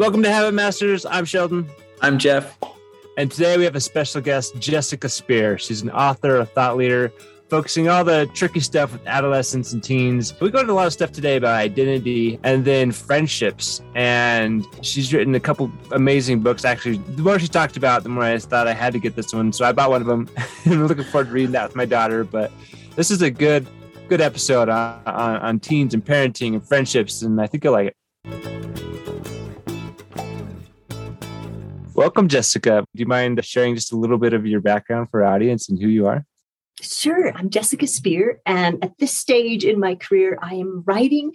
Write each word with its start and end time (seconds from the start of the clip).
Welcome 0.00 0.22
to 0.22 0.32
Habit 0.32 0.54
Masters. 0.54 1.04
I'm 1.04 1.26
Sheldon. 1.26 1.68
I'm 2.00 2.18
Jeff. 2.18 2.56
And 3.18 3.30
today 3.30 3.58
we 3.58 3.64
have 3.64 3.76
a 3.76 3.80
special 3.80 4.22
guest, 4.22 4.58
Jessica 4.58 5.10
Speer. 5.10 5.58
She's 5.58 5.82
an 5.82 5.90
author, 5.90 6.36
a 6.36 6.46
thought 6.46 6.78
leader, 6.78 7.12
focusing 7.50 7.90
all 7.90 8.02
the 8.02 8.24
tricky 8.32 8.60
stuff 8.60 8.94
with 8.94 9.06
adolescents 9.06 9.74
and 9.74 9.84
teens. 9.84 10.32
We 10.40 10.50
go 10.50 10.60
into 10.60 10.72
a 10.72 10.74
lot 10.74 10.86
of 10.86 10.94
stuff 10.94 11.12
today 11.12 11.36
about 11.36 11.54
identity 11.54 12.40
and 12.44 12.64
then 12.64 12.92
friendships. 12.92 13.82
And 13.94 14.64
she's 14.80 15.12
written 15.12 15.34
a 15.34 15.40
couple 15.40 15.70
amazing 15.92 16.40
books. 16.40 16.64
Actually, 16.64 16.96
the 16.96 17.22
more 17.22 17.38
she 17.38 17.48
talked 17.48 17.76
about, 17.76 18.02
the 18.02 18.08
more 18.08 18.24
I 18.24 18.38
thought 18.38 18.66
I 18.66 18.72
had 18.72 18.94
to 18.94 18.98
get 18.98 19.16
this 19.16 19.34
one. 19.34 19.52
So 19.52 19.66
I 19.66 19.72
bought 19.72 19.90
one 19.90 20.00
of 20.00 20.06
them 20.06 20.30
I'm 20.64 20.86
looking 20.86 21.04
forward 21.04 21.26
to 21.26 21.32
reading 21.34 21.52
that 21.52 21.64
with 21.64 21.76
my 21.76 21.84
daughter. 21.84 22.24
But 22.24 22.50
this 22.96 23.10
is 23.10 23.20
a 23.20 23.30
good, 23.30 23.66
good 24.08 24.22
episode 24.22 24.70
on, 24.70 25.02
on, 25.04 25.36
on 25.36 25.60
teens 25.60 25.92
and 25.92 26.02
parenting 26.02 26.54
and 26.54 26.66
friendships. 26.66 27.20
And 27.20 27.38
I 27.38 27.46
think 27.46 27.64
you'll 27.64 27.74
like 27.74 27.88
it. 27.88 28.59
Welcome, 32.00 32.28
Jessica. 32.28 32.82
Do 32.96 32.98
you 32.98 33.04
mind 33.04 33.44
sharing 33.44 33.74
just 33.74 33.92
a 33.92 33.96
little 33.96 34.16
bit 34.16 34.32
of 34.32 34.46
your 34.46 34.62
background 34.62 35.10
for 35.10 35.22
our 35.22 35.34
audience 35.34 35.68
and 35.68 35.78
who 35.78 35.86
you 35.86 36.06
are? 36.06 36.24
Sure. 36.80 37.30
I'm 37.36 37.50
Jessica 37.50 37.86
Speer. 37.86 38.40
And 38.46 38.82
at 38.82 38.96
this 38.96 39.12
stage 39.12 39.66
in 39.66 39.78
my 39.78 39.96
career, 39.96 40.38
I 40.40 40.54
am 40.54 40.82
writing 40.86 41.32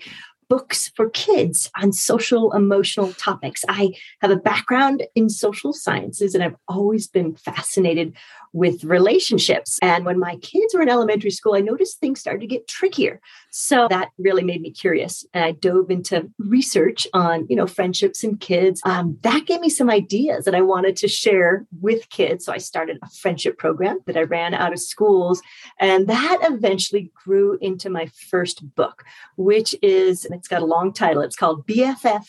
books 0.50 0.92
for 0.96 1.12
kids 1.12 1.70
on 1.80 1.92
social 1.92 2.52
emotional 2.52 3.14
topics. 3.14 3.64
I 3.70 3.94
have 4.22 4.32
a 4.32 4.38
background 4.38 5.04
in 5.14 5.30
social 5.30 5.72
sciences 5.72 6.34
and 6.34 6.44
I've 6.44 6.56
always 6.68 7.08
been 7.08 7.36
fascinated 7.36 8.16
with 8.56 8.86
relationships. 8.86 9.78
And 9.82 10.06
when 10.06 10.18
my 10.18 10.38
kids 10.38 10.74
were 10.74 10.82
in 10.82 10.88
elementary 10.88 11.30
school, 11.30 11.56
I 11.56 11.60
noticed 11.60 12.00
things 12.00 12.22
started 12.22 12.40
to 12.40 12.48
get 12.48 12.70
trickier. 12.70 13.20
So 13.52 13.90
that 13.90 14.12
really 14.18 14.46
made 14.46 14.62
me 14.62 14.72
curious. 14.72 15.26
And 15.34 15.44
I 15.44 15.52
dove 15.52 15.92
into 15.92 16.32
research 16.40 17.06
on, 17.14 17.46
you 17.50 17.58
know, 17.58 17.68
friendships 17.68 18.24
and 18.24 18.40
kids. 18.40 18.82
Um, 18.86 19.18
that 19.24 19.46
gave 19.46 19.60
me 19.60 19.68
some 19.68 19.90
ideas 19.90 20.46
that 20.46 20.56
I 20.56 20.62
wanted 20.62 20.96
to 20.98 21.10
share 21.10 21.66
with 21.82 22.08
kids. 22.08 22.46
So 22.46 22.54
I 22.54 22.58
started 22.58 22.98
a 23.04 23.10
friendship 23.10 23.58
program 23.58 24.00
that 24.06 24.16
I 24.16 24.22
ran 24.22 24.54
out 24.54 24.72
of 24.72 24.80
schools. 24.80 25.42
And 25.82 26.08
that 26.08 26.38
eventually 26.44 27.12
grew 27.26 27.58
into 27.60 27.90
my 27.90 28.10
first 28.30 28.74
book, 28.76 29.04
which 29.36 29.76
is, 29.82 30.24
it's 30.32 30.48
got 30.48 30.62
a 30.62 30.66
long 30.66 30.94
title. 30.94 31.24
It's 31.24 31.36
called 31.36 31.68
BFF 31.68 32.26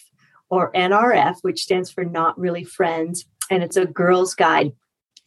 or 0.51 0.73
NRF, 0.73 1.37
which 1.43 1.63
stands 1.63 1.93
for 1.93 2.05
Not 2.05 2.37
Really 2.37 2.65
Friends. 2.65 3.27
And 3.49 3.63
it's 3.63 3.77
a 3.77 3.87
girl's 3.87 4.35
guide 4.35 4.73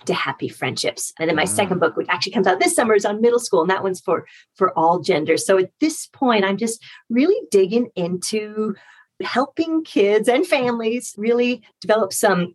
to 0.05 0.13
happy 0.13 0.47
friendships. 0.47 1.13
And 1.19 1.29
then 1.29 1.35
my 1.35 1.45
second 1.45 1.79
book, 1.79 1.95
which 1.95 2.07
actually 2.09 2.31
comes 2.31 2.47
out 2.47 2.59
this 2.59 2.75
summer, 2.75 2.93
is 2.93 3.05
on 3.05 3.21
middle 3.21 3.39
school, 3.39 3.61
and 3.61 3.69
that 3.69 3.83
one's 3.83 3.99
for 3.99 4.25
for 4.55 4.77
all 4.77 4.99
genders. 4.99 5.45
So 5.45 5.57
at 5.57 5.71
this 5.79 6.07
point, 6.07 6.45
I'm 6.45 6.57
just 6.57 6.83
really 7.09 7.39
digging 7.51 7.89
into 7.95 8.75
helping 9.21 9.83
kids 9.83 10.29
and 10.29 10.47
families 10.47 11.13
really 11.17 11.61
develop 11.81 12.13
some 12.13 12.53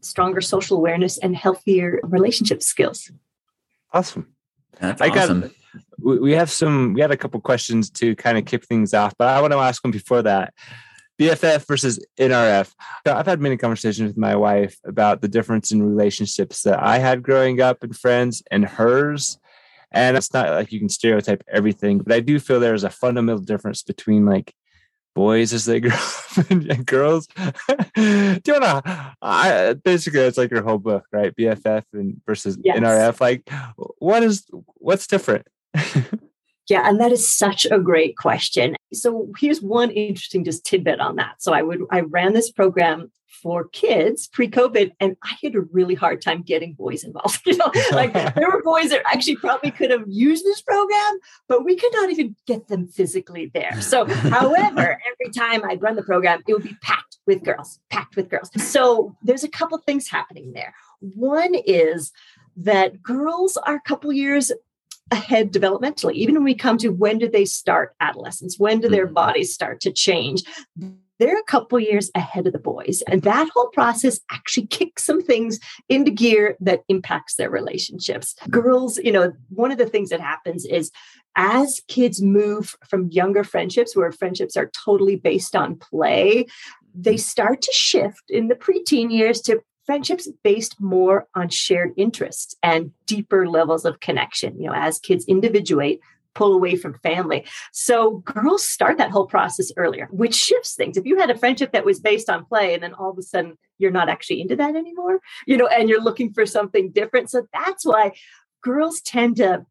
stronger 0.00 0.40
social 0.40 0.76
awareness 0.76 1.18
and 1.18 1.34
healthier 1.34 2.00
relationship 2.02 2.62
skills. 2.62 3.10
Awesome. 3.92 4.34
That's 4.78 5.00
I 5.00 5.08
awesome. 5.08 5.40
Got, 5.40 5.50
we 5.98 6.32
have 6.32 6.50
some 6.50 6.92
we 6.92 7.00
had 7.00 7.10
a 7.10 7.16
couple 7.16 7.40
questions 7.40 7.88
to 7.90 8.14
kind 8.16 8.36
of 8.36 8.44
kick 8.44 8.64
things 8.66 8.92
off, 8.94 9.14
but 9.16 9.28
I 9.28 9.40
want 9.40 9.52
to 9.52 9.58
ask 9.58 9.82
one 9.82 9.90
before 9.90 10.22
that. 10.22 10.52
BFF 11.22 11.66
versus 11.68 12.04
NRF. 12.18 12.72
I've 13.06 13.26
had 13.26 13.40
many 13.40 13.56
conversations 13.56 14.08
with 14.08 14.18
my 14.18 14.34
wife 14.34 14.76
about 14.84 15.20
the 15.22 15.28
difference 15.28 15.70
in 15.70 15.80
relationships 15.80 16.62
that 16.62 16.82
I 16.82 16.98
had 16.98 17.22
growing 17.22 17.60
up 17.60 17.84
and 17.84 17.96
friends 17.96 18.42
and 18.50 18.64
hers. 18.64 19.38
And 19.92 20.16
it's 20.16 20.32
not 20.32 20.50
like 20.50 20.72
you 20.72 20.80
can 20.80 20.88
stereotype 20.88 21.44
everything, 21.48 21.98
but 21.98 22.12
I 22.12 22.18
do 22.18 22.40
feel 22.40 22.58
there's 22.58 22.82
a 22.82 22.90
fundamental 22.90 23.40
difference 23.40 23.84
between 23.84 24.24
like 24.26 24.52
boys 25.14 25.52
as 25.52 25.64
they 25.64 25.78
grow 25.80 25.92
up 25.92 26.50
and 26.50 26.84
girls. 26.86 27.26
do 27.94 28.40
you 28.44 28.60
to? 28.60 29.14
I 29.22 29.74
basically 29.74 30.20
it's 30.20 30.38
like 30.38 30.50
your 30.50 30.62
whole 30.62 30.78
book, 30.78 31.04
right? 31.12 31.36
BFF 31.36 31.84
and 31.92 32.20
versus 32.26 32.58
yes. 32.64 32.80
NRF. 32.80 33.20
Like, 33.20 33.48
what 33.76 34.24
is 34.24 34.44
what's 34.74 35.06
different? 35.06 35.46
Yeah, 36.68 36.88
and 36.88 37.00
that 37.00 37.12
is 37.12 37.28
such 37.28 37.66
a 37.70 37.78
great 37.78 38.16
question. 38.16 38.76
So 38.92 39.28
here's 39.38 39.60
one 39.60 39.90
interesting 39.90 40.44
just 40.44 40.64
tidbit 40.64 41.00
on 41.00 41.16
that. 41.16 41.42
So 41.42 41.52
I 41.52 41.62
would 41.62 41.82
I 41.90 42.00
ran 42.00 42.34
this 42.34 42.50
program 42.50 43.10
for 43.42 43.66
kids 43.68 44.28
pre-COVID, 44.28 44.92
and 45.00 45.16
I 45.24 45.34
had 45.42 45.56
a 45.56 45.62
really 45.62 45.94
hard 45.94 46.22
time 46.22 46.42
getting 46.42 46.74
boys 46.74 47.04
involved. 47.04 47.40
You 47.52 47.56
know, 47.56 47.70
like 47.92 48.12
there 48.34 48.50
were 48.50 48.62
boys 48.62 48.90
that 48.90 49.02
actually 49.06 49.36
probably 49.36 49.70
could 49.72 49.90
have 49.90 50.04
used 50.06 50.44
this 50.44 50.62
program, 50.62 51.18
but 51.48 51.64
we 51.64 51.76
could 51.76 51.92
not 51.92 52.10
even 52.10 52.36
get 52.46 52.68
them 52.68 52.86
physically 52.86 53.50
there. 53.52 53.80
So, 53.82 54.04
however, 54.06 54.98
every 55.12 55.32
time 55.36 55.68
I'd 55.68 55.82
run 55.82 55.96
the 55.96 56.02
program, 56.02 56.42
it 56.46 56.52
would 56.54 56.62
be 56.62 56.76
packed 56.80 57.18
with 57.26 57.42
girls, 57.42 57.80
packed 57.90 58.16
with 58.16 58.30
girls. 58.30 58.50
So 58.56 59.16
there's 59.22 59.44
a 59.44 59.48
couple 59.48 59.76
things 59.78 60.08
happening 60.08 60.52
there. 60.52 60.74
One 61.00 61.54
is 61.54 62.12
that 62.56 63.02
girls 63.02 63.56
are 63.56 63.74
a 63.74 63.80
couple 63.80 64.12
years 64.12 64.52
ahead 65.10 65.52
developmentally. 65.52 66.14
Even 66.14 66.36
when 66.36 66.44
we 66.44 66.54
come 66.54 66.78
to 66.78 66.88
when 66.88 67.18
do 67.18 67.28
they 67.28 67.44
start 67.44 67.94
adolescence 68.00 68.58
when 68.58 68.80
do 68.80 68.88
their 68.88 69.06
mm-hmm. 69.06 69.14
bodies 69.14 69.52
start 69.52 69.80
to 69.80 69.92
change? 69.92 70.42
They're 71.18 71.38
a 71.38 71.44
couple 71.44 71.78
years 71.78 72.10
ahead 72.14 72.46
of 72.46 72.52
the 72.52 72.58
boys 72.58 73.02
and 73.08 73.22
that 73.22 73.48
whole 73.52 73.68
process 73.68 74.20
actually 74.30 74.66
kicks 74.66 75.04
some 75.04 75.22
things 75.22 75.60
into 75.88 76.10
gear 76.10 76.56
that 76.60 76.82
impacts 76.88 77.36
their 77.36 77.50
relationships. 77.50 78.34
Girls 78.50 78.98
you 78.98 79.12
know 79.12 79.32
one 79.50 79.72
of 79.72 79.78
the 79.78 79.88
things 79.88 80.10
that 80.10 80.20
happens 80.20 80.64
is 80.64 80.90
as 81.36 81.80
kids 81.88 82.20
move 82.20 82.74
from 82.88 83.08
younger 83.10 83.44
friendships 83.44 83.96
where 83.96 84.12
friendships 84.12 84.56
are 84.56 84.70
totally 84.84 85.16
based 85.16 85.56
on 85.56 85.76
play 85.76 86.46
they 86.94 87.16
start 87.16 87.62
to 87.62 87.72
shift 87.72 88.24
in 88.28 88.48
the 88.48 88.54
preteen 88.54 89.10
years 89.10 89.40
to 89.40 89.60
friendships 89.86 90.28
based 90.42 90.80
more 90.80 91.26
on 91.34 91.48
shared 91.48 91.92
interests 91.96 92.56
and 92.62 92.92
deeper 93.06 93.48
levels 93.48 93.84
of 93.84 94.00
connection 94.00 94.60
you 94.60 94.66
know 94.66 94.74
as 94.74 94.98
kids 94.98 95.24
individuate 95.26 96.00
pull 96.34 96.54
away 96.54 96.76
from 96.76 96.98
family. 97.02 97.44
So 97.72 98.22
girls 98.24 98.66
start 98.66 98.96
that 98.98 99.10
whole 99.10 99.26
process 99.26 99.70
earlier 99.76 100.08
which 100.10 100.34
shifts 100.34 100.74
things. 100.74 100.96
If 100.96 101.04
you 101.04 101.18
had 101.18 101.30
a 101.30 101.36
friendship 101.36 101.72
that 101.72 101.84
was 101.84 102.00
based 102.00 102.30
on 102.30 102.46
play 102.46 102.72
and 102.74 102.82
then 102.82 102.94
all 102.94 103.10
of 103.10 103.18
a 103.18 103.22
sudden 103.22 103.58
you're 103.78 103.90
not 103.90 104.08
actually 104.08 104.40
into 104.40 104.56
that 104.56 104.76
anymore 104.76 105.20
you 105.46 105.56
know 105.56 105.66
and 105.66 105.88
you're 105.88 106.02
looking 106.02 106.32
for 106.32 106.46
something 106.46 106.90
different. 106.90 107.30
So 107.30 107.46
that's 107.52 107.84
why 107.84 108.12
girls 108.62 109.00
tend 109.00 109.36
to 109.36 109.66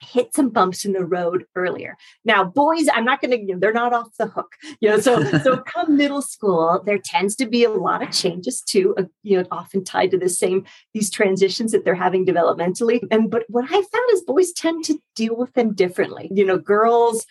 hit 0.00 0.34
some 0.34 0.48
bumps 0.50 0.84
in 0.84 0.92
the 0.92 1.04
road 1.04 1.44
earlier. 1.54 1.96
Now, 2.24 2.44
boys, 2.44 2.86
I'm 2.92 3.04
not 3.04 3.20
going 3.20 3.32
to, 3.32 3.38
you 3.38 3.54
know, 3.54 3.58
they're 3.58 3.72
not 3.72 3.92
off 3.92 4.08
the 4.18 4.26
hook. 4.26 4.54
You 4.80 4.90
know, 4.90 5.00
so 5.00 5.22
so 5.42 5.58
come 5.58 5.96
middle 5.96 6.22
school, 6.22 6.82
there 6.84 6.98
tends 6.98 7.34
to 7.36 7.46
be 7.46 7.64
a 7.64 7.70
lot 7.70 8.02
of 8.02 8.10
changes 8.10 8.60
too, 8.60 8.94
uh, 8.98 9.04
you 9.22 9.38
know, 9.38 9.46
often 9.50 9.84
tied 9.84 10.10
to 10.12 10.18
the 10.18 10.28
same 10.28 10.64
these 10.94 11.10
transitions 11.10 11.72
that 11.72 11.84
they're 11.84 11.94
having 11.94 12.24
developmentally. 12.24 13.00
And 13.10 13.30
but 13.30 13.44
what 13.48 13.64
I 13.64 13.72
found 13.72 14.10
is 14.12 14.22
boys 14.22 14.52
tend 14.52 14.84
to 14.84 14.98
deal 15.14 15.36
with 15.36 15.52
them 15.54 15.74
differently. 15.74 16.30
You 16.32 16.44
know, 16.44 16.58
girls 16.58 17.26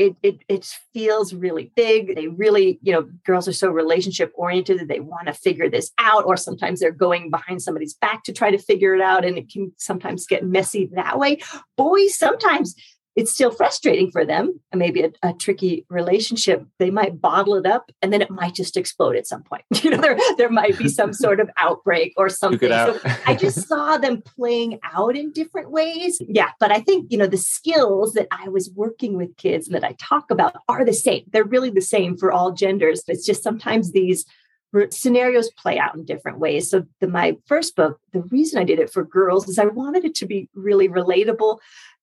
it, 0.00 0.16
it 0.22 0.38
it 0.48 0.64
feels 0.94 1.34
really 1.34 1.70
big. 1.76 2.14
They 2.16 2.28
really 2.28 2.78
you 2.82 2.92
know 2.92 3.02
girls 3.24 3.46
are 3.46 3.52
so 3.52 3.68
relationship 3.70 4.32
oriented 4.34 4.80
that 4.80 4.88
they 4.88 5.00
want 5.00 5.26
to 5.26 5.34
figure 5.34 5.68
this 5.68 5.92
out 5.98 6.24
or 6.24 6.38
sometimes 6.38 6.80
they're 6.80 6.90
going 6.90 7.30
behind 7.30 7.62
somebody's 7.62 7.94
back 7.94 8.24
to 8.24 8.32
try 8.32 8.50
to 8.50 8.58
figure 8.58 8.94
it 8.94 9.02
out 9.02 9.26
and 9.26 9.36
it 9.36 9.52
can 9.52 9.72
sometimes 9.76 10.26
get 10.26 10.44
messy 10.44 10.88
that 10.94 11.18
way. 11.18 11.38
Boys 11.76 12.16
sometimes 12.16 12.74
it's 13.16 13.32
still 13.32 13.50
frustrating 13.50 14.10
for 14.10 14.24
them 14.24 14.60
maybe 14.74 15.02
a, 15.02 15.10
a, 15.22 15.32
tricky 15.34 15.84
relationship. 15.88 16.64
They 16.78 16.90
might 16.90 17.20
bottle 17.20 17.54
it 17.56 17.66
up 17.66 17.90
and 18.02 18.12
then 18.12 18.22
it 18.22 18.30
might 18.30 18.54
just 18.54 18.76
explode 18.76 19.16
at 19.16 19.26
some 19.26 19.42
point. 19.42 19.64
You 19.82 19.90
know 19.90 20.00
there, 20.00 20.16
there 20.36 20.50
might 20.50 20.76
be 20.76 20.88
some 20.88 21.12
sort 21.12 21.40
of 21.40 21.48
outbreak 21.56 22.12
or 22.16 22.28
something. 22.28 22.68
So 22.68 22.98
i 23.26 23.34
just 23.34 23.66
saw 23.66 23.96
them 23.96 24.22
playing 24.22 24.78
out 24.94 25.16
in 25.16 25.32
different 25.32 25.70
ways. 25.70 26.20
Yeah 26.26 26.50
but 26.60 26.70
i 26.70 26.80
think 26.80 27.10
you 27.10 27.18
know 27.18 27.26
the 27.26 27.38
skills 27.38 28.12
that 28.12 28.28
i 28.30 28.48
was 28.48 28.70
working 28.74 29.16
with 29.16 29.36
kids 29.36 29.66
and 29.66 29.74
that 29.74 29.84
i 29.84 29.94
talk 29.98 30.30
about 30.30 30.56
are 30.68 30.84
the 30.84 30.92
same. 30.92 31.24
They're 31.32 31.44
really 31.44 31.70
the 31.70 31.80
same 31.80 32.16
for 32.16 32.30
all 32.30 32.52
genders. 32.52 33.02
It's 33.08 33.26
just 33.26 33.42
sometimes 33.42 33.92
these 33.92 34.24
scenarios 34.90 35.50
play 35.50 35.78
out 35.78 35.96
in 35.96 36.04
different 36.04 36.38
ways. 36.38 36.70
So, 36.70 36.84
the, 37.00 37.08
my 37.08 37.36
first 37.46 37.74
book, 37.74 37.98
the 38.12 38.22
reason 38.22 38.60
I 38.60 38.64
did 38.64 38.78
it 38.78 38.92
for 38.92 39.04
girls 39.04 39.48
is 39.48 39.58
I 39.58 39.64
wanted 39.64 40.04
it 40.04 40.14
to 40.16 40.26
be 40.26 40.48
really 40.54 40.88
relatable 40.88 41.58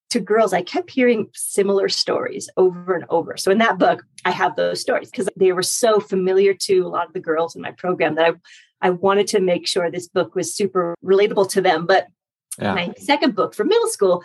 to 0.10 0.20
girls, 0.20 0.54
I 0.54 0.62
kept 0.62 0.90
hearing 0.90 1.30
similar 1.34 1.90
stories 1.90 2.50
over 2.58 2.94
and 2.94 3.06
over. 3.10 3.36
So 3.38 3.52
in 3.52 3.58
that 3.58 3.78
book, 3.78 4.04
I 4.26 4.32
have 4.32 4.56
those 4.56 4.80
stories 4.82 5.12
because 5.12 5.30
they 5.36 5.52
were 5.52 5.64
so 5.64 6.00
familiar 6.00 6.54
to 6.54 6.80
a 6.80 6.88
lot 6.88 7.08
of 7.08 7.14
the 7.14 7.20
girls 7.20 7.56
in 7.56 7.62
my 7.62 7.72
program 7.72 8.16
that 8.16 8.36
I, 8.82 8.88
I 8.88 8.90
wanted 8.92 9.28
to 9.28 9.42
make 9.42 9.68
sure 9.68 9.92
this 9.92 10.08
book 10.08 10.36
was 10.36 10.54
super 10.54 10.96
relatable 11.04 11.50
to 11.52 11.62
them. 11.62 11.86
But 11.86 12.08
yeah. 12.60 12.74
my 12.74 12.94
second 12.98 13.36
book 13.36 13.54
for 13.54 13.64
middle 13.64 13.90
school, 13.90 14.24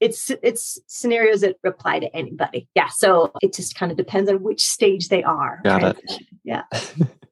it's 0.00 0.30
it's 0.42 0.78
scenarios 0.86 1.40
that 1.40 1.56
apply 1.64 2.00
to 2.00 2.14
anybody. 2.14 2.68
Yeah. 2.74 2.88
So 2.88 3.32
it 3.42 3.54
just 3.54 3.74
kind 3.74 3.90
of 3.90 3.98
depends 3.98 4.30
on 4.30 4.42
which 4.42 4.64
stage 4.64 5.08
they 5.08 5.22
are. 5.22 5.60
Got 5.64 5.82
right? 5.82 5.96
it. 5.96 6.22
Yeah. 6.44 6.62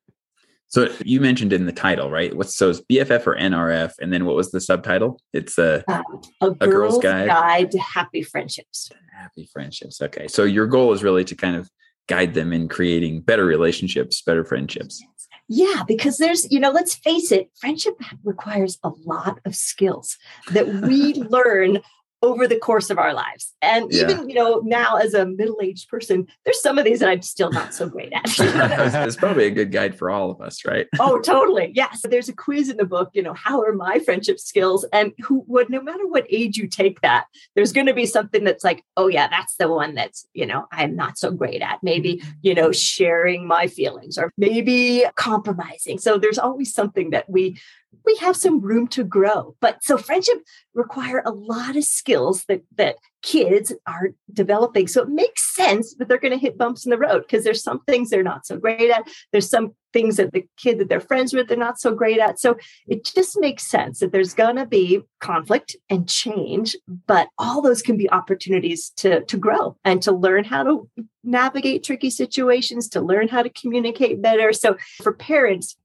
So 0.72 0.88
you 1.04 1.20
mentioned 1.20 1.52
in 1.52 1.66
the 1.66 1.72
title, 1.72 2.10
right? 2.10 2.34
What's 2.34 2.56
so 2.56 2.70
it's 2.70 2.80
BFF 2.80 3.26
or 3.26 3.36
NRF, 3.36 3.92
and 4.00 4.10
then 4.10 4.24
what 4.24 4.34
was 4.34 4.50
the 4.52 4.60
subtitle? 4.60 5.20
It's 5.34 5.58
a 5.58 5.84
uh, 5.86 6.02
a, 6.40 6.46
a, 6.60 6.66
girl's, 6.66 6.98
guide. 6.98 7.28
guide 7.28 7.70
to 7.72 7.78
happy 7.78 8.22
friendships. 8.22 8.90
Happy 9.12 9.46
friendships. 9.52 10.00
Okay, 10.00 10.28
so 10.28 10.44
your 10.44 10.66
goal 10.66 10.94
is 10.94 11.02
really 11.02 11.24
to 11.24 11.36
kind 11.36 11.56
of 11.56 11.70
guide 12.08 12.32
them 12.32 12.54
in 12.54 12.68
creating 12.68 13.20
better 13.20 13.44
relationships, 13.44 14.22
better 14.22 14.46
friendships. 14.46 15.04
Yeah, 15.46 15.82
because 15.86 16.16
there's, 16.16 16.50
you 16.50 16.58
know, 16.58 16.70
let's 16.70 16.94
face 16.94 17.30
it, 17.30 17.50
friendship 17.60 17.94
requires 18.24 18.78
a 18.82 18.90
lot 19.04 19.40
of 19.44 19.54
skills 19.54 20.16
that 20.52 20.66
we 20.66 21.12
learn 21.30 21.80
over 22.22 22.46
the 22.46 22.58
course 22.58 22.88
of 22.88 22.98
our 22.98 23.12
lives. 23.12 23.54
And 23.60 23.92
Yeah. 23.92 24.10
even, 24.10 24.28
you 24.28 24.34
know, 24.34 24.60
now 24.64 24.96
as 24.96 25.12
a 25.12 25.26
middle-aged 25.26 25.88
person, 25.88 26.28
there's 26.44 26.60
some 26.60 26.78
of 26.78 26.84
these 26.84 27.00
that 27.00 27.08
I'm 27.08 27.22
still 27.22 27.50
not 27.50 27.74
so 27.74 27.88
great 27.88 28.12
at. 28.12 28.22
it's 28.38 29.16
probably 29.16 29.46
a 29.46 29.50
good 29.50 29.72
guide 29.72 29.96
for 29.98 30.08
all 30.10 30.30
of 30.30 30.40
us, 30.40 30.64
right? 30.64 30.86
oh, 31.00 31.20
totally. 31.20 31.72
Yes. 31.74 32.02
There's 32.08 32.28
a 32.28 32.32
quiz 32.32 32.68
in 32.68 32.76
the 32.76 32.84
book, 32.84 33.10
you 33.12 33.22
know, 33.22 33.34
how 33.34 33.62
are 33.62 33.72
my 33.72 33.98
friendship 33.98 34.38
skills? 34.38 34.86
And 34.92 35.12
who 35.22 35.44
would, 35.48 35.68
no 35.68 35.82
matter 35.82 36.06
what 36.06 36.26
age 36.30 36.56
you 36.56 36.68
take 36.68 37.00
that, 37.00 37.26
there's 37.56 37.72
going 37.72 37.86
to 37.86 37.94
be 37.94 38.06
something 38.06 38.44
that's 38.44 38.62
like, 38.62 38.84
oh, 38.96 39.08
yeah, 39.08 39.28
that's 39.28 39.56
the 39.56 39.68
one 39.68 39.94
that's, 39.94 40.26
you 40.32 40.46
know, 40.46 40.66
I'm 40.70 40.94
not 40.94 41.18
so 41.18 41.32
great 41.32 41.60
at. 41.60 41.80
Maybe, 41.82 42.16
mm-hmm. 42.16 42.30
you 42.42 42.54
know, 42.54 42.70
sharing 42.70 43.46
my 43.46 43.66
feelings 43.66 44.16
or 44.16 44.32
maybe 44.36 45.04
compromising. 45.16 45.98
So 45.98 46.18
there's 46.18 46.38
always 46.38 46.72
something 46.72 47.10
that 47.10 47.28
we, 47.28 47.58
we 48.04 48.16
have 48.16 48.36
some 48.36 48.60
room 48.60 48.88
to 48.88 49.04
grow. 49.04 49.54
But 49.60 49.82
so 49.82 49.96
friendship 49.96 50.42
require 50.74 51.22
a 51.24 51.30
lot 51.30 51.76
of 51.76 51.84
skills 51.84 52.44
that 52.46 52.62
that 52.76 52.96
kids 53.22 53.72
are 53.86 54.10
developing. 54.32 54.88
So 54.88 55.02
it 55.02 55.08
makes 55.08 55.54
sense 55.54 55.94
that 55.94 56.08
they're 56.08 56.18
going 56.18 56.32
to 56.32 56.38
hit 56.38 56.58
bumps 56.58 56.84
in 56.84 56.90
the 56.90 56.98
road 56.98 57.22
because 57.22 57.44
there's 57.44 57.62
some 57.62 57.80
things 57.84 58.10
they're 58.10 58.22
not 58.22 58.46
so 58.46 58.56
great 58.56 58.90
at. 58.90 59.08
There's 59.30 59.48
some 59.48 59.74
things 59.92 60.16
that 60.16 60.32
the 60.32 60.44
kid 60.56 60.78
that 60.78 60.88
they're 60.88 61.00
friends 61.00 61.32
with 61.32 61.48
they're 61.48 61.56
not 61.56 61.78
so 61.78 61.94
great 61.94 62.18
at. 62.18 62.40
So 62.40 62.56
it 62.88 63.04
just 63.04 63.38
makes 63.38 63.64
sense 63.64 64.00
that 64.00 64.10
there's 64.10 64.34
going 64.34 64.56
to 64.56 64.66
be 64.66 65.02
conflict 65.20 65.76
and 65.88 66.08
change, 66.08 66.76
but 67.06 67.28
all 67.38 67.62
those 67.62 67.82
can 67.82 67.96
be 67.96 68.10
opportunities 68.10 68.90
to 68.96 69.24
to 69.24 69.36
grow 69.36 69.76
and 69.84 70.02
to 70.02 70.12
learn 70.12 70.44
how 70.44 70.64
to 70.64 70.88
navigate 71.22 71.84
tricky 71.84 72.10
situations, 72.10 72.88
to 72.88 73.00
learn 73.00 73.28
how 73.28 73.42
to 73.42 73.50
communicate 73.50 74.20
better. 74.20 74.52
So 74.52 74.76
for 75.02 75.12
parents, 75.12 75.76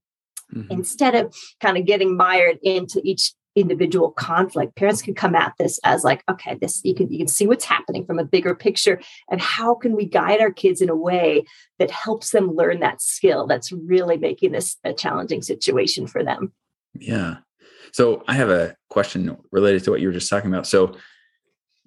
Mhm. 0.54 0.72
instead 0.72 1.14
of 1.16 1.36
kind 1.60 1.78
of 1.78 1.86
getting 1.86 2.16
mired 2.16 2.58
into 2.64 3.02
each 3.04 3.34
individual 3.56 4.12
conflict 4.12 4.76
parents 4.76 5.02
can 5.02 5.16
come 5.16 5.36
at 5.36 5.52
this 5.58 5.80
as 5.84 6.04
like 6.04 6.24
okay 6.30 6.56
this 6.62 6.80
you 6.86 6.94
can 6.94 7.12
you 7.12 7.18
can 7.18 7.28
see 7.28 7.48
what's 7.48 7.66
happening 7.66 8.06
from 8.06 8.20
a 8.20 8.24
bigger 8.24 8.54
picture 8.54 9.02
and 9.32 9.42
how 9.42 9.74
can 9.74 9.96
we 9.96 10.06
guide 10.06 10.40
our 10.40 10.52
kids 10.52 10.80
in 10.80 10.90
a 10.90 10.96
way 10.96 11.44
that 11.80 11.90
helps 11.90 12.30
them 12.30 12.56
learn 12.56 12.80
that 12.80 13.02
skill 13.02 13.48
that's 13.48 13.72
really 13.72 14.16
making 14.16 14.52
this 14.52 14.78
a 14.84 14.94
challenging 14.94 15.42
situation 15.42 16.06
for 16.08 16.24
them 16.24 16.54
Yeah. 17.00 17.38
So 17.94 18.24
I 18.28 18.34
have 18.36 18.50
a 18.50 18.76
question 18.90 19.36
related 19.52 19.84
to 19.86 19.92
what 19.92 20.02
you 20.02 20.08
were 20.08 20.14
just 20.14 20.30
talking 20.30 20.52
about. 20.54 20.68
So 20.68 20.96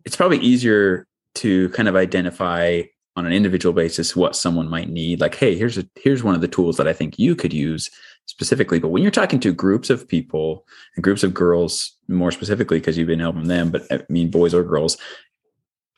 it's 0.05 0.17
probably 0.17 0.39
easier 0.39 1.07
to 1.37 1.69
kind 1.71 1.89
of 1.89 1.95
identify 1.95 2.83
on 3.21 3.27
an 3.27 3.33
individual 3.35 3.75
basis 3.75 4.17
what 4.17 4.35
someone 4.35 4.69
might 4.69 4.89
need. 4.89 5.21
Like, 5.21 5.35
hey, 5.35 5.55
here's 5.57 5.77
a 5.77 5.87
here's 5.95 6.23
one 6.23 6.35
of 6.35 6.41
the 6.41 6.49
tools 6.49 6.79
that 6.79 6.89
I 6.89 6.95
think 6.95 7.19
you 7.19 7.37
could 7.37 7.53
use 7.53 7.91
specifically. 8.25 8.79
But 8.79 8.89
when 8.89 9.03
you're 9.03 9.11
talking 9.11 9.41
to 9.41 9.53
groups 9.53 9.91
of 9.91 10.09
people 10.09 10.67
and 10.97 11.05
groups 11.05 11.23
of 11.23 11.35
girls, 11.35 11.97
more 12.09 12.33
specifically, 12.33 12.79
because 12.79 12.97
you've 12.97 13.07
been 13.07 13.21
helping 13.21 13.49
them, 13.49 13.71
but 13.71 13.83
I 13.91 14.01
mean 14.09 14.31
boys 14.31 14.55
or 14.55 14.65
girls, 14.65 14.97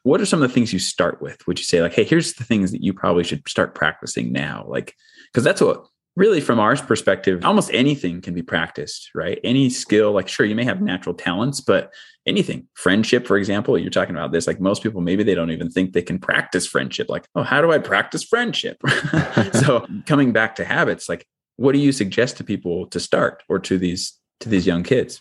what 0.03 0.21
are 0.21 0.27
some 0.27 0.43
of 0.43 0.49
the 0.49 0.53
things 0.53 0.73
you 0.73 0.81
start 0.81 1.23
with? 1.23 1.47
Would 1.47 1.61
you 1.61 1.65
say, 1.65 1.81
like, 1.81 1.95
hey, 1.95 2.03
here's 2.03 2.35
the 2.35 2.45
things 2.45 2.73
that 2.73 2.83
you 2.83 2.93
probably 2.93 3.23
should 3.23 3.49
start 3.49 3.77
practicing 3.77 4.33
now? 4.33 4.65
Like, 4.67 4.97
because 5.27 5.45
that's 5.45 5.61
what 5.61 5.87
really 6.17 6.41
from 6.41 6.61
our 6.61 6.77
perspective 6.77 7.45
almost 7.45 7.71
anything 7.73 8.21
can 8.21 8.35
be 8.35 8.43
practiced 8.43 9.11
right? 9.15 9.39
Any 9.45 9.71
skill 9.71 10.13
like 10.13 10.29
sure 10.29 10.47
you 10.47 10.55
may 10.55 10.65
have 10.65 10.81
natural 10.81 11.15
talents 11.15 11.61
but 11.61 11.93
anything. 12.27 12.69
Friendship 12.75 13.27
for 13.27 13.37
example 13.37 13.79
you're 13.79 13.91
talking 13.91 14.15
about 14.15 14.33
this 14.33 14.47
like 14.47 14.61
most 14.61 14.83
people 14.83 15.01
maybe 15.01 15.23
they 15.23 15.35
don't 15.35 15.51
even 15.51 15.71
think 15.71 15.93
they 15.93 16.03
can 16.03 16.19
practice 16.19 16.67
friendship 16.67 17.09
like 17.09 17.27
oh 17.35 17.43
how 17.43 17.61
do 17.61 17.73
i 17.73 17.79
practice 17.79 18.25
friendship? 18.25 18.81
So 19.53 19.87
coming 20.07 20.33
back 20.33 20.57
to 20.57 20.65
habits 20.65 21.09
like 21.09 21.27
what 21.57 21.73
do 21.73 21.79
you 21.79 21.93
suggest 21.93 22.37
to 22.39 22.45
people 22.45 22.87
to 22.87 23.01
start 23.01 23.43
or 23.49 23.59
to 23.61 23.79
these 23.79 24.19
to 24.41 24.49
these 24.49 24.67
young 24.67 24.83
kids 24.83 25.21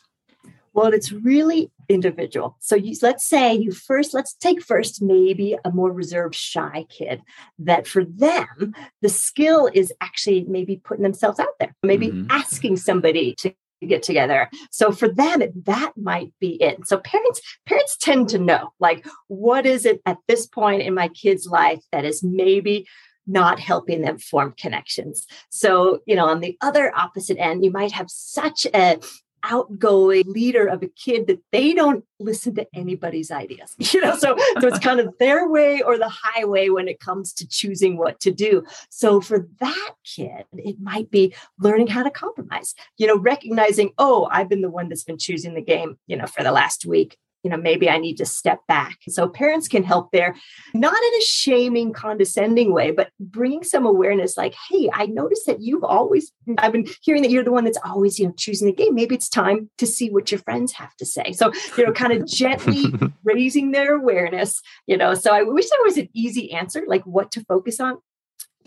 Well, 0.74 0.94
it's 0.94 1.12
really 1.12 1.70
individual. 1.90 2.56
So 2.60 2.76
you, 2.76 2.96
let's 3.02 3.28
say 3.28 3.54
you 3.54 3.72
first, 3.72 4.14
let's 4.14 4.34
take 4.34 4.64
first 4.64 5.02
maybe 5.02 5.58
a 5.66 5.72
more 5.72 5.92
reserved, 5.92 6.36
shy 6.36 6.86
kid 6.90 7.22
that 7.60 7.88
for 7.88 8.06
them, 8.06 8.74
the 9.02 9.10
skill 9.10 9.70
is 9.74 9.92
actually 10.00 10.46
maybe 10.48 10.78
putting 10.78 11.04
themselves 11.04 11.40
out 11.40 11.60
there, 11.60 11.76
maybe 11.84 12.10
Mhm. 12.10 12.28
asking 12.30 12.78
somebody 12.78 13.36
to 13.40 13.54
get 13.86 14.04
together. 14.04 14.50
So 14.70 14.92
for 14.92 15.10
them, 15.10 15.42
that 15.66 15.94
might 15.98 16.32
be 16.40 16.62
it. 16.62 16.88
So 16.88 17.00
parents, 17.00 17.42
parents 17.66 17.98
tend 17.98 18.30
to 18.30 18.38
know 18.38 18.74
like, 18.80 19.06
what 19.28 19.66
is 19.66 19.86
it 19.86 20.02
at 20.06 20.20
this 20.28 20.46
point 20.46 20.84
in 20.84 20.94
my 20.94 21.10
kid's 21.10 21.48
life 21.48 21.84
that 21.92 22.06
is 22.06 22.24
maybe 22.24 22.88
not 23.28 23.60
helping 23.60 24.02
them 24.02 24.18
form 24.18 24.54
connections. 24.58 25.26
So, 25.50 26.00
you 26.06 26.16
know, 26.16 26.26
on 26.26 26.40
the 26.40 26.58
other 26.62 26.92
opposite 26.96 27.38
end, 27.38 27.64
you 27.64 27.72
might 27.72 27.92
have 27.92 28.10
such 28.10 28.66
a 28.74 29.00
outgoing 29.44 30.24
leader 30.28 30.68
of 30.68 30.84
a 30.84 30.88
kid 30.88 31.28
that 31.28 31.40
they 31.52 31.74
don't 31.74 32.06
listen 32.20 32.54
to 32.56 32.68
anybody's 32.74 33.32
ideas 33.32 33.76
you 33.94 34.02
know? 34.02 34.16
So 34.16 34.38
so 34.60 34.68
it's 34.68 34.80
kind 34.80 35.00
of 35.00 35.14
their 35.20 35.50
way 35.50 35.82
or 35.82 35.98
the 35.98 36.10
highway 36.10 36.70
when 36.70 36.88
it 36.88 37.00
comes 37.00 37.34
to 37.34 37.48
choosing 37.48 37.98
what 37.98 38.20
to 38.22 38.32
do. 38.32 38.64
So 38.90 39.22
for 39.22 39.48
that 39.60 39.92
kid 40.06 40.46
it 40.54 40.80
might 40.80 41.10
be 41.10 41.34
learning 41.60 41.88
how 41.88 42.04
to 42.04 42.12
compromise 42.12 42.74
you 42.98 43.08
know 43.08 43.18
recognizing 43.18 43.92
oh 43.98 44.28
i've 44.32 44.50
been 44.50 44.62
the 44.62 44.70
one 44.70 44.90
that's 44.90 45.04
been 45.04 45.18
choosing 45.18 45.54
the 45.54 45.62
game 45.62 45.98
you 46.08 46.16
know 46.16 46.28
for 46.28 46.44
the 46.44 46.52
last 46.52 46.86
week 46.86 47.18
you 47.44 47.50
know 47.50 47.58
maybe 47.58 47.90
i 47.90 47.98
need 47.98 48.18
to 48.18 48.26
step 48.26 48.60
back. 48.68 48.98
So 49.10 49.28
parents 49.28 49.68
can 49.68 49.84
help 49.84 50.12
there 50.12 50.36
not 50.74 50.94
in 50.94 51.14
a 51.20 51.22
shaming 51.22 51.94
condescending 51.94 52.74
way 52.74 52.92
but 52.92 53.10
bringing 53.20 53.64
some 53.64 53.86
awareness 53.86 54.38
like 54.38 54.56
hey 54.70 54.90
i 54.94 55.06
noticed 55.06 55.46
that 55.48 55.62
you've 55.62 55.84
always 55.84 56.32
i've 56.58 56.72
been 56.72 56.88
hearing 57.02 57.22
that 57.22 57.32
you're 57.32 57.44
the 57.44 57.52
one 57.52 57.64
that's 57.64 57.80
always 57.86 58.20
you 58.20 58.28
know 58.28 58.34
choosing 58.38 58.68
the 58.68 58.74
game. 58.74 58.96
Maybe 58.96 59.16
it's 59.16 59.30
time 59.30 59.70
to 59.78 59.88
see 59.88 60.10
what 60.10 60.32
your 60.32 60.40
friends 60.40 60.74
have 60.74 60.96
to 60.98 61.06
say. 61.06 61.32
So 61.34 61.52
you 61.78 61.86
know 61.86 61.94
kind 61.94 62.14
of 62.14 62.28
gently 62.28 62.86
raising 63.24 63.72
their 63.72 63.96
awareness 63.96 64.62
you 64.88 64.98
know. 64.98 65.14
So 65.14 65.34
i 65.34 65.44
wish 65.44 65.70
there 65.70 65.80
was 65.84 65.98
an 65.98 66.10
easy 66.14 66.52
answer 66.52 66.84
like 66.88 67.04
what 67.04 67.32
to 67.32 67.44
focus 67.46 67.80
on 67.80 67.98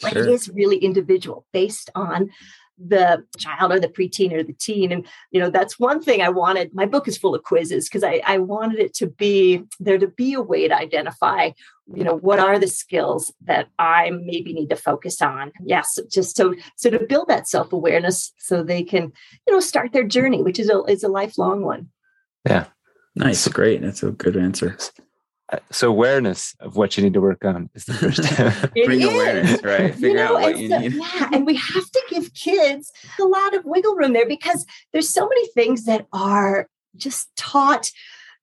but 0.01 0.17
it 0.17 0.27
is 0.27 0.49
really 0.49 0.79
individual 0.79 1.47
based 1.53 1.91
on 1.95 2.31
the 2.79 3.25
child 3.39 3.73
or 3.73 3.79
the 3.79 3.89
preteen 3.89 4.33
or 4.33 4.43
the 4.43 4.53
teen. 4.53 4.93
And 4.93 5.07
you 5.31 5.41
know 5.41 5.51
that's 5.51 5.79
one 5.79 6.03
thing 6.03 6.23
i 6.23 6.29
wanted 6.29 6.75
my 6.75 6.87
book 6.87 7.07
is 7.09 7.17
full 7.17 7.35
of 7.35 7.43
quizzes 7.43 7.89
because 7.89 8.03
I, 8.03 8.21
I 8.27 8.39
wanted 8.39 8.79
it 8.79 8.95
to 8.95 9.07
be 9.07 9.63
there 9.79 9.99
to 9.99 10.09
be 10.09 10.35
a 10.35 10.43
way 10.43 10.69
to 10.69 10.77
identify 10.77 11.51
you 11.95 12.05
know 12.05 12.17
what 12.17 12.39
are 12.39 12.59
the 12.59 12.67
skills 12.67 13.33
that 13.45 13.69
i 13.79 14.11
maybe 14.11 14.53
need 14.53 14.71
to 14.71 14.77
focus 14.77 15.23
on. 15.23 15.53
Yes 15.65 15.99
just 16.11 16.37
so 16.37 16.55
so 16.77 16.91
to 16.91 17.05
build 17.07 17.29
that 17.29 17.49
self-awareness 17.49 18.33
so 18.39 18.63
they 18.63 18.83
can 18.83 19.13
you 19.47 19.55
know 19.55 19.61
start 19.61 19.93
their 19.93 20.05
journey 20.05 20.43
which 20.43 20.59
is 20.59 20.71
a 20.71 20.83
is 20.85 21.05
a 21.05 21.09
lifelong 21.09 21.63
one. 21.63 21.89
Yeah. 22.47 22.67
nice. 23.15 23.49
Great. 23.49 23.81
That's 23.81 24.03
a 24.03 24.11
good 24.11 24.37
answer 24.37 24.77
Uh, 25.53 25.59
so 25.71 25.89
awareness 25.91 26.55
of 26.61 26.77
what 26.77 26.97
you 26.97 27.05
need 27.05 27.13
to 27.13 27.21
work 27.21 27.45
on 27.45 27.69
is 27.75 27.85
the 27.85 27.93
first 27.93 28.21
It 28.75 28.87
bring 28.87 29.03
is. 29.03 29.09
awareness 29.13 29.63
right 29.63 29.95
You 29.99 30.15
know, 30.15 30.37
out 30.37 30.41
what 30.41 30.53
and 30.55 30.61
you 30.61 30.69
so- 30.71 30.79
need 30.79 30.95
Yeah, 30.95 31.29
and 31.33 31.45
we 31.47 31.57
have 31.57 31.91
to 31.91 32.03
give 32.09 32.33
kids 32.33 32.91
a 33.21 33.25
lot 33.25 33.55
of 33.55 33.65
wiggle 33.67 33.95
room 33.95 34.15
there 34.15 34.27
because 34.27 34.65
there's 34.93 35.11
so 35.11 35.29
many 35.29 35.47
things 35.49 35.85
that 35.85 36.07
are 36.15 36.69
just 36.97 37.29
taught 37.37 37.91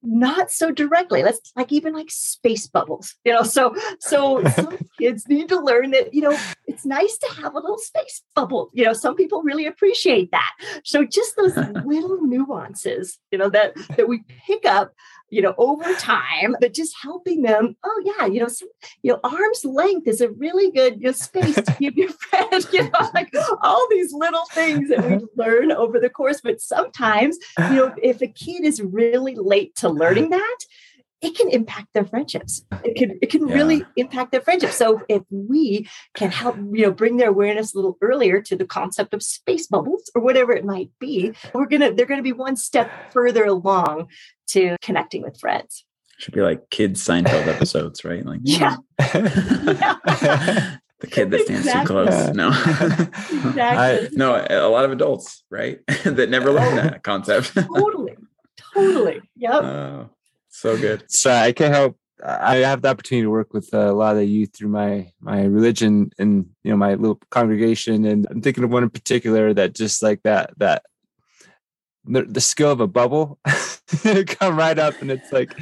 not 0.04 0.50
so 0.52 0.72
directly. 0.72 1.22
Let's 1.22 1.52
like 1.56 1.72
even 1.72 1.94
like 1.94 2.10
space 2.10 2.66
bubbles, 2.68 3.16
you 3.24 3.32
know. 3.32 3.44
So 3.44 3.76
so 4.00 4.44
some 4.56 4.78
kids 5.00 5.28
need 5.28 5.48
to 5.50 5.60
learn 5.60 5.92
that 5.92 6.14
you 6.14 6.22
know 6.22 6.36
it's 6.68 6.86
nice 6.86 7.18
to 7.20 7.34
have 7.42 7.54
a 7.54 7.60
little 7.60 7.78
space 7.78 8.22
bubble. 8.36 8.72
You 8.74 8.86
know, 8.86 8.94
some 8.94 9.16
people 9.16 9.44
really 9.44 9.66
appreciate 9.68 10.32
that. 10.32 10.52
So 10.84 11.06
just 11.06 11.36
those 11.36 11.56
little 11.86 12.18
nuances, 12.22 13.20
you 13.32 13.38
know, 13.38 13.50
that 13.50 13.76
that 13.98 14.08
we 14.08 14.24
pick 14.48 14.66
up 14.66 14.92
you 15.32 15.42
know 15.42 15.56
over 15.58 15.96
time 15.96 16.56
but 16.60 16.74
just 16.74 16.94
helping 17.02 17.42
them 17.42 17.76
oh 17.84 18.04
yeah 18.06 18.28
you 18.28 18.40
know 18.40 18.48
some, 18.48 18.68
you 19.02 19.12
know 19.12 19.20
arm's 19.24 19.66
length 19.66 20.08
is 20.08 20.22
a 20.22 20.30
really 20.32 20.70
good 20.72 21.00
you 21.00 21.08
know, 21.08 21.12
space 21.12 21.56
to 21.56 21.76
give 21.80 21.96
your 21.96 22.10
friend 22.30 22.68
you 22.72 22.84
know 22.84 23.10
like 23.16 23.34
all 23.62 23.88
these 23.90 24.14
little 24.14 24.46
things 24.52 24.90
that 24.90 25.04
we 25.10 25.26
learn 25.44 25.72
over 25.72 26.00
the 26.00 26.10
course 26.10 26.42
but 26.42 26.62
sometimes 26.62 27.38
you 27.58 27.76
know 27.76 27.96
if 28.04 28.22
a 28.22 28.28
kid 28.28 28.64
is 28.64 28.82
really 28.82 29.36
late 29.36 29.76
to 29.76 29.90
learning 29.90 30.30
that 30.30 30.58
it 31.22 31.36
can 31.36 31.50
impact 31.50 31.88
their 31.94 32.06
friendships 32.06 32.64
uh-huh. 32.72 32.82
it 32.86 32.96
can 32.96 33.20
it 33.22 33.30
can 33.30 33.48
Yeah. 33.48 33.56
really 33.56 33.86
impact 33.96 34.32
their 34.32 34.42
friendships 34.42 34.76
so 34.76 35.02
if 35.08 35.22
we 35.30 35.88
can 36.16 36.32
help 36.32 36.58
you 36.58 36.84
know 36.86 36.92
bring 36.92 37.18
their 37.18 37.30
awareness 37.30 37.74
a 37.74 37.78
little 37.78 37.98
earlier 38.02 38.42
to 38.42 38.56
the 38.56 38.66
concept 38.66 39.14
of 39.14 39.22
space 39.24 39.68
bubbles 39.68 40.10
or 40.16 40.22
whatever 40.22 40.52
it 40.54 40.66
might 40.66 40.90
be 41.00 41.34
we're 41.54 41.68
gonna 41.68 41.94
they're 41.94 42.06
gonna 42.06 42.22
be 42.24 42.34
one 42.34 42.56
step 42.56 42.90
further 43.14 43.46
along 43.46 44.08
to 44.48 44.76
connecting 44.82 45.22
with 45.22 45.40
friends 45.40 45.86
should 46.18 46.34
be 46.36 46.42
like 46.42 46.70
kids 46.70 47.04
Seinfeld 47.04 47.48
episodes, 47.48 48.06
right? 48.06 48.24
Like 48.24 48.42
yeah 48.44 48.76
mm. 49.02 50.80
the 51.00 51.08
kid 51.08 51.32
that 51.32 51.42
stands 51.42 51.66
Exactly. 51.66 51.96
too 51.96 52.10
close. 52.12 52.36
No, 52.36 52.50
exactly 52.50 54.10
no, 54.18 54.46
a 54.50 54.70
lot 54.70 54.86
of 54.86 54.92
adults, 54.92 55.44
right, 55.50 55.80
that 56.04 56.30
never 56.30 56.52
learned 56.52 56.80
Oh. 56.80 56.84
that 56.84 57.04
concept. 57.04 57.56
totally 57.56 58.16
totally 58.76 59.22
yep 59.36 59.64
Oh, 59.64 60.10
so 60.52 60.78
good. 60.78 61.04
so 61.08 61.32
I 61.32 61.52
can't 61.52 61.74
help 61.74 61.98
I 62.24 62.58
have 62.58 62.82
the 62.84 62.90
opportunity 62.90 63.24
to 63.24 63.32
work 63.32 63.54
with 63.54 63.74
a 63.74 63.92
lot 63.94 64.12
of 64.12 64.18
the 64.18 64.26
youth 64.26 64.56
through 64.56 64.70
my 64.70 65.12
my 65.20 65.44
religion 65.44 66.12
and 66.20 66.48
you 66.64 66.72
know 66.72 66.78
my 66.78 66.94
little 66.94 67.20
congregation, 67.32 68.06
and 68.06 68.28
I'm 68.30 68.42
thinking 68.42 68.64
of 68.64 68.72
one 68.72 68.84
in 68.84 68.90
particular 68.90 69.54
that 69.54 69.74
just 69.74 70.04
like 70.04 70.22
that 70.24 70.52
that 70.58 70.84
the, 72.06 72.24
the 72.24 72.42
skill 72.42 72.72
of 72.72 72.80
a 72.80 72.88
bubble 72.88 73.40
come 74.28 74.58
right 74.58 74.78
up 74.78 75.02
and 75.02 75.12
it's 75.12 75.32
like 75.32 75.54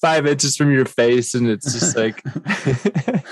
five 0.00 0.26
inches 0.26 0.56
from 0.56 0.72
your 0.72 0.84
face 0.84 1.34
and 1.34 1.48
it's 1.48 1.72
just 1.72 1.96
like 1.96 2.22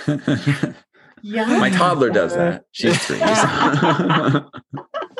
Yeah. 1.22 1.58
My 1.58 1.70
toddler 1.70 2.10
does 2.10 2.34
that. 2.34 2.64
She's 2.70 2.96
three. 3.04 3.18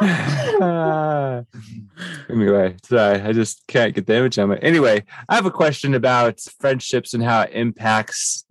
Uh, 0.01 1.43
anyway, 2.31 2.77
sorry, 2.83 3.21
I 3.21 3.33
just 3.33 3.67
can't 3.67 3.95
get 3.95 4.07
the 4.07 4.17
image 4.17 4.39
on 4.39 4.53
it. 4.53 4.61
Anyway, 4.63 5.05
I 5.29 5.35
have 5.35 5.47
a 5.47 5.51
question 5.51 5.95
about 5.95 6.41
friendships 6.61 7.15
and 7.15 7.23
how 7.23 7.43
it 7.43 7.51
impacts 7.53 8.45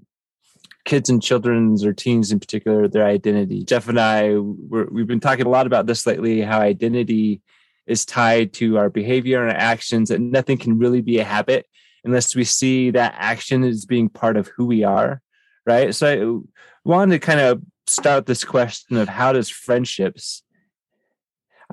kids 0.85 1.09
and 1.09 1.21
children's 1.21 1.83
or 1.83 1.93
teens 1.93 2.31
in 2.31 2.39
particular 2.39 2.87
their 2.87 3.05
identity. 3.05 3.63
Jeff 3.63 3.89
and 3.89 3.99
I, 3.99 4.37
we 4.37 5.01
have 5.01 5.07
been 5.07 5.19
talking 5.19 5.45
a 5.45 5.49
lot 5.49 5.67
about 5.67 5.85
this 5.85 6.07
lately. 6.07 6.41
How 6.41 6.59
identity 6.59 7.41
is 7.85 8.05
tied 8.05 8.53
to 8.53 8.77
our 8.77 8.89
behavior 8.89 9.41
and 9.41 9.51
our 9.51 9.57
actions, 9.57 10.11
and 10.11 10.31
nothing 10.31 10.57
can 10.57 10.79
really 10.79 11.01
be 11.01 11.19
a 11.19 11.23
habit 11.23 11.65
unless 12.03 12.35
we 12.35 12.43
see 12.43 12.91
that 12.91 13.15
action 13.17 13.63
as 13.63 13.85
being 13.85 14.09
part 14.09 14.37
of 14.37 14.47
who 14.47 14.65
we 14.65 14.83
are. 14.83 15.21
Right. 15.65 15.93
So 15.93 16.45
I 16.85 16.89
wanted 16.89 17.19
to 17.19 17.19
kind 17.19 17.41
of 17.41 17.61
start 17.87 18.25
this 18.25 18.43
question 18.43 18.97
of 18.97 19.09
how 19.09 19.33
does 19.33 19.49
friendships 19.49 20.43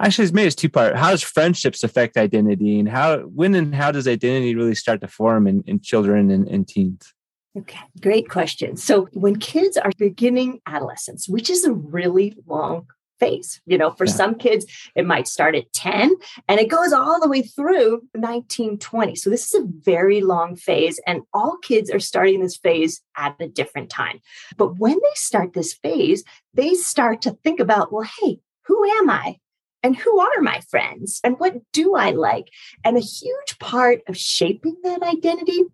actually 0.01 0.25
it's 0.25 0.33
made 0.33 0.47
as 0.47 0.55
two 0.55 0.69
part 0.69 0.97
how 0.97 1.11
does 1.11 1.23
friendships 1.23 1.83
affect 1.83 2.17
identity 2.17 2.79
and 2.79 2.89
how 2.89 3.19
when 3.21 3.55
and 3.55 3.75
how 3.75 3.91
does 3.91 4.09
identity 4.09 4.55
really 4.55 4.75
start 4.75 5.01
to 5.01 5.09
form 5.09 5.47
in, 5.47 5.63
in 5.67 5.81
children 5.81 6.31
and, 6.31 6.49
and 6.49 6.69
teens 6.69 7.13
Okay, 7.57 7.79
great 8.01 8.29
question. 8.29 8.77
So, 8.77 9.07
when 9.13 9.37
kids 9.37 9.77
are 9.77 9.93
beginning 9.97 10.59
adolescence, 10.67 11.29
which 11.29 11.49
is 11.49 11.65
a 11.65 11.73
really 11.73 12.37
long 12.49 12.89
phase. 13.19 13.61
You 13.67 13.79
know, 13.79 13.91
for 13.91 14.07
yeah. 14.07 14.13
some 14.13 14.35
kids, 14.35 14.67
it 14.95 15.07
might 15.07 15.29
start 15.29 15.55
at 15.55 15.73
10 15.73 16.15
and 16.49 16.61
it 16.61 16.69
goes 16.69 16.93
all 16.93 17.21
the 17.21 17.29
way 17.29 17.43
through 17.43 18.03
1920. 18.13 19.15
So 19.17 19.31
this 19.31 19.53
is 19.53 19.61
a 19.61 19.67
very 19.67 20.21
long 20.21 20.57
phase, 20.57 21.01
and 21.07 21.23
all 21.33 21.57
kids 21.63 21.91
are 21.91 22.01
starting 22.01 22.41
this 22.41 22.57
phase 22.57 23.01
at 23.17 23.37
a 23.41 23.49
different 23.49 23.91
time. 23.91 24.21
But 24.57 24.79
when 24.79 24.95
they 24.95 25.15
start 25.15 25.53
this 25.53 25.75
phase, 25.75 26.25
they 26.53 26.75
start 26.75 27.23
to 27.23 27.39
think 27.45 27.61
about, 27.61 27.93
well, 27.93 28.09
hey, 28.21 28.41
who 28.67 28.85
am 28.85 29.11
I? 29.11 29.39
And 29.85 29.95
who 29.95 30.19
are 30.19 30.41
my 30.41 30.61
friends? 30.61 31.21
And 31.23 31.39
what 31.39 31.61
do 31.73 31.95
I 31.95 32.11
like? 32.11 32.49
And 32.83 32.97
a 32.97 33.01
huge 33.01 33.59
part 33.61 34.01
of 34.09 34.17
shaping 34.17 34.77
that 34.83 35.03
identity 35.03 35.65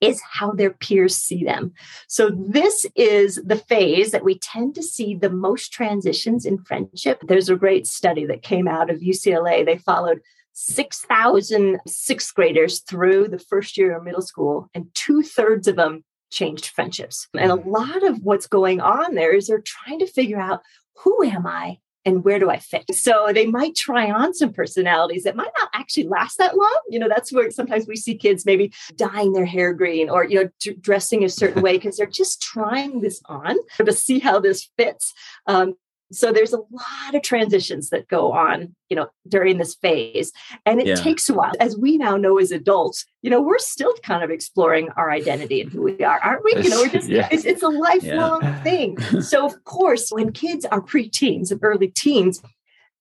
is 0.00 0.20
how 0.20 0.52
their 0.52 0.70
peers 0.70 1.16
see 1.16 1.44
them. 1.44 1.72
So, 2.08 2.30
this 2.30 2.86
is 2.96 3.40
the 3.44 3.56
phase 3.56 4.10
that 4.12 4.24
we 4.24 4.38
tend 4.38 4.74
to 4.76 4.82
see 4.82 5.14
the 5.14 5.30
most 5.30 5.72
transitions 5.72 6.46
in 6.46 6.58
friendship. 6.58 7.20
There's 7.26 7.48
a 7.48 7.56
great 7.56 7.86
study 7.86 8.26
that 8.26 8.42
came 8.42 8.66
out 8.66 8.90
of 8.90 9.00
UCLA. 9.00 9.64
They 9.64 9.78
followed 9.78 10.20
6,000 10.54 11.80
sixth 11.86 12.34
graders 12.34 12.80
through 12.80 13.28
the 13.28 13.38
first 13.38 13.76
year 13.76 13.96
of 13.96 14.04
middle 14.04 14.22
school, 14.22 14.68
and 14.74 14.92
two 14.94 15.22
thirds 15.22 15.68
of 15.68 15.76
them 15.76 16.04
changed 16.30 16.68
friendships. 16.68 17.28
And 17.34 17.52
a 17.52 17.56
mm-hmm. 17.56 17.70
lot 17.70 18.02
of 18.02 18.22
what's 18.22 18.46
going 18.46 18.80
on 18.80 19.14
there 19.14 19.34
is 19.34 19.46
they're 19.46 19.62
trying 19.64 20.00
to 20.00 20.06
figure 20.06 20.40
out 20.40 20.62
who 20.96 21.24
am 21.24 21.46
I 21.46 21.78
and 22.04 22.24
where 22.24 22.38
do 22.38 22.50
I 22.50 22.58
fit? 22.58 22.84
So 22.94 23.30
they 23.32 23.46
might 23.46 23.74
try 23.74 24.10
on 24.10 24.34
some 24.34 24.52
personalities 24.52 25.24
that 25.24 25.36
might 25.36 25.52
not 25.58 25.70
actually 25.74 26.08
last 26.08 26.38
that 26.38 26.56
long. 26.56 26.80
You 26.88 26.98
know, 26.98 27.08
that's 27.08 27.32
where 27.32 27.50
sometimes 27.50 27.86
we 27.86 27.96
see 27.96 28.16
kids 28.16 28.44
maybe 28.44 28.72
dyeing 28.96 29.32
their 29.32 29.44
hair 29.44 29.72
green 29.72 30.10
or, 30.10 30.24
you 30.24 30.42
know, 30.42 30.50
d- 30.60 30.76
dressing 30.80 31.24
a 31.24 31.28
certain 31.28 31.62
way 31.62 31.76
because 31.76 31.96
they're 31.96 32.06
just 32.06 32.42
trying 32.42 33.00
this 33.00 33.20
on 33.26 33.56
to 33.84 33.92
see 33.92 34.18
how 34.18 34.40
this 34.40 34.68
fits. 34.76 35.14
Um, 35.46 35.74
so 36.12 36.32
there's 36.32 36.52
a 36.52 36.58
lot 36.58 37.14
of 37.14 37.22
transitions 37.22 37.90
that 37.90 38.08
go 38.08 38.32
on 38.32 38.74
you 38.88 38.96
know 38.96 39.08
during 39.28 39.58
this 39.58 39.74
phase 39.74 40.32
and 40.66 40.80
it 40.80 40.86
yeah. 40.86 40.94
takes 40.94 41.28
a 41.28 41.34
while 41.34 41.52
as 41.60 41.76
we 41.76 41.96
now 41.96 42.16
know 42.16 42.38
as 42.38 42.52
adults 42.52 43.04
you 43.22 43.30
know 43.30 43.40
we're 43.40 43.58
still 43.58 43.94
kind 44.02 44.22
of 44.22 44.30
exploring 44.30 44.88
our 44.96 45.10
identity 45.10 45.60
and 45.60 45.72
who 45.72 45.82
we 45.82 46.04
are 46.04 46.20
aren't 46.20 46.44
we 46.44 46.54
you 46.62 46.68
know 46.68 46.82
we're 46.82 46.88
just 47.00 47.08
yeah. 47.08 47.28
it's, 47.30 47.44
it's, 47.44 47.62
a 47.62 47.68
lifelong 47.68 48.42
yeah. 48.42 48.62
thing 48.62 48.98
so 49.20 49.46
of 49.46 49.64
course 49.64 50.10
when 50.10 50.32
kids 50.32 50.64
are 50.66 50.80
preteens 50.80 51.50
and 51.50 51.60
early 51.62 51.88
teens 51.88 52.42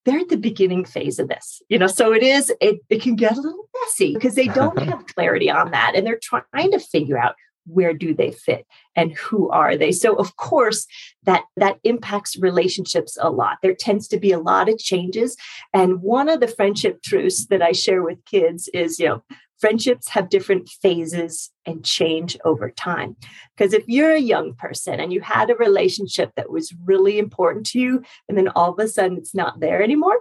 they're 0.06 0.20
at 0.20 0.30
the 0.30 0.38
beginning 0.38 0.86
phase 0.86 1.20
of 1.20 1.28
this 1.28 1.62
you 1.70 1.78
know 1.78 1.88
so 1.88 2.14
it 2.14 2.24
is 2.24 2.52
it, 2.62 2.80
it 2.90 3.02
can 3.02 3.16
get 3.16 3.38
a 3.38 3.42
little 3.42 3.70
messy 3.82 4.14
because 4.14 4.36
they 4.36 4.48
don't 4.48 4.80
have 4.90 5.06
clarity 5.08 5.50
on 5.50 5.72
that 5.72 5.94
and 5.96 6.06
they're 6.08 6.20
trying 6.22 6.72
to 6.72 6.80
figure 6.80 7.18
out 7.18 7.36
where 7.66 7.94
do 7.94 8.14
they 8.14 8.32
fit 8.32 8.66
and 8.96 9.14
who 9.14 9.50
are 9.50 9.78
they? 9.78 9.92
So 9.92 10.16
of 10.16 10.36
course 10.36 10.86
that 11.24 11.44
that 11.58 11.78
impacts 11.84 12.38
relationships 12.38 13.18
a 13.22 13.30
lot. 13.30 13.58
There 13.62 13.76
tends 13.76 14.08
to 14.10 14.20
be 14.20 14.32
a 14.32 14.40
lot 14.40 14.70
of 14.70 14.78
changes. 14.78 15.38
And 15.74 16.02
one 16.02 16.30
of 16.30 16.40
the 16.40 16.48
friendship 16.48 17.02
truths 17.02 17.48
that 17.48 17.62
i 17.62 17.72
share 17.72 18.04
with 18.04 18.24
kids 18.26 18.70
is 18.74 19.00
you 19.00 19.08
know 19.08 19.24
friendships 19.62 20.10
have 20.10 20.30
different 20.30 20.68
phases 20.68 21.52
and 21.68 21.86
change 21.86 22.36
over 22.44 22.72
time. 22.72 23.16
Because 23.56 23.74
if 23.74 23.84
you're 23.88 24.12
a 24.12 24.20
young 24.20 24.56
person 24.56 25.00
and 25.00 25.14
you 25.14 25.22
had 25.22 25.52
a 25.52 25.56
relationship 25.56 26.32
that 26.36 26.50
was 26.50 26.74
really 26.84 27.20
important 27.20 27.68
to 27.68 27.80
you 27.80 28.04
and 28.28 28.38
then 28.38 28.50
all 28.50 28.74
of 28.74 28.80
a 28.80 28.88
sudden 28.88 29.18
it's 29.18 29.36
not 29.36 29.60
there 29.60 29.84
anymore 29.84 30.20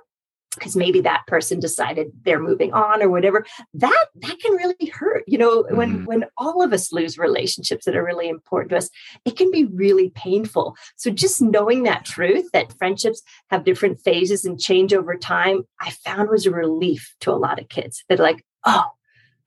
because 0.54 0.75
maybe 0.76 1.00
that 1.00 1.26
person 1.26 1.61
decided 1.61 2.09
they're 2.25 2.40
moving 2.40 2.73
on 2.73 3.02
or 3.02 3.09
whatever 3.09 3.47
that 3.75 4.07
that 4.16 4.38
can 4.40 4.52
really 4.52 4.90
hurt 4.92 5.23
you 5.26 5.38
know 5.38 5.62
mm-hmm. 5.62 5.76
when 5.76 6.04
when 6.04 6.25
all 6.37 6.62
of 6.62 6.73
us 6.73 6.92
lose 6.92 7.19
relationships 7.19 7.85
that 7.85 7.97
are 7.97 8.04
really 8.04 8.28
important 8.28 8.71
to 8.71 8.76
us 8.76 8.90
it 9.25 9.37
can 9.37 9.50
be 9.50 9.64
really 9.64 10.11
painful. 10.11 10.76
So 10.97 11.11
just 11.11 11.42
knowing 11.42 11.85
that 11.85 12.04
truth 12.04 12.47
that 12.52 12.73
friendships 12.78 13.23
have 13.50 13.64
different 13.64 14.00
phases 14.00 14.45
and 14.45 14.61
change 14.61 14.92
over 14.92 15.16
time 15.16 15.62
i 15.80 15.90
found 16.04 16.28
was 16.28 16.47
a 16.47 16.50
relief 16.50 17.14
to 17.21 17.30
a 17.30 17.33
lot 17.33 17.61
of 17.61 17.69
kids 17.69 18.04
that 18.09 18.19
like 18.19 18.45
oh 18.64 18.87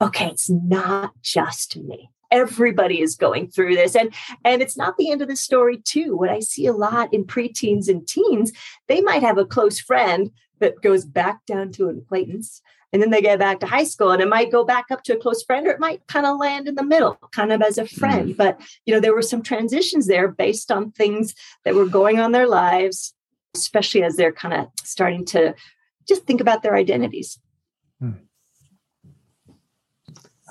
okay 0.02 0.28
it's 0.28 0.50
not 0.50 1.12
just 1.22 1.78
me 1.78 2.10
everybody 2.34 3.00
is 3.00 3.16
going 3.16 3.48
through 3.50 3.76
this. 3.76 3.96
And 3.96 4.14
and 4.44 4.62
it's 4.62 4.76
not 4.76 4.98
the 4.98 5.12
end 5.12 5.22
of 5.22 5.30
the 5.30 5.36
story 5.36 5.78
too. 5.78 6.18
What 6.18 6.30
i 6.30 6.40
see 6.40 6.66
a 6.66 6.74
lot 6.74 7.14
in 7.14 7.24
preteens 7.26 7.88
and 7.88 8.06
teens 8.08 8.52
they 8.88 9.02
might 9.02 9.24
have 9.24 9.38
a 9.38 9.46
close 9.46 9.80
friend 9.80 10.32
that 10.60 10.82
goes 10.82 11.06
back 11.06 11.46
down 11.46 11.72
to 11.74 11.90
an 11.90 12.00
acquaintance 12.00 12.62
and 12.92 13.02
then 13.02 13.10
they 13.10 13.22
get 13.22 13.40
back 13.40 13.60
to 13.60 13.66
high 13.66 13.84
school 13.84 14.12
and 14.12 14.22
it 14.22 14.30
might 14.30 14.52
go 14.52 14.64
back 14.64 14.86
up 14.92 15.04
to 15.04 15.14
a 15.14 15.18
close 15.18 15.44
friend 15.44 15.68
or 15.68 15.72
it 15.72 15.80
might 15.80 16.06
kind 16.08 16.26
of 16.26 16.38
land 16.38 16.68
in 16.68 16.76
the 16.76 16.84
middle 16.84 17.18
kind 17.32 17.52
of 17.52 17.62
as 17.62 17.78
a 17.78 17.88
friend. 17.88 18.30
Mm. 18.32 18.38
but 18.38 18.60
you 18.86 18.94
know 18.94 19.00
there 19.00 19.16
were 19.16 19.22
some 19.22 19.42
transitions 19.42 20.08
there 20.08 20.28
based 20.28 20.72
on 20.72 20.92
things 20.92 21.36
that 21.66 21.76
were 21.76 21.86
going 21.86 22.20
on 22.20 22.32
their 22.32 22.48
lives 22.48 23.14
especially 23.56 24.04
as 24.04 24.16
they're 24.16 24.32
kind 24.32 24.54
of 24.54 24.68
starting 24.84 25.26
to 25.26 25.54
just 26.08 26.24
think 26.24 26.42
about 26.42 26.64
their 26.64 26.76
identities. 26.76 27.40
Hmm. 28.00 28.12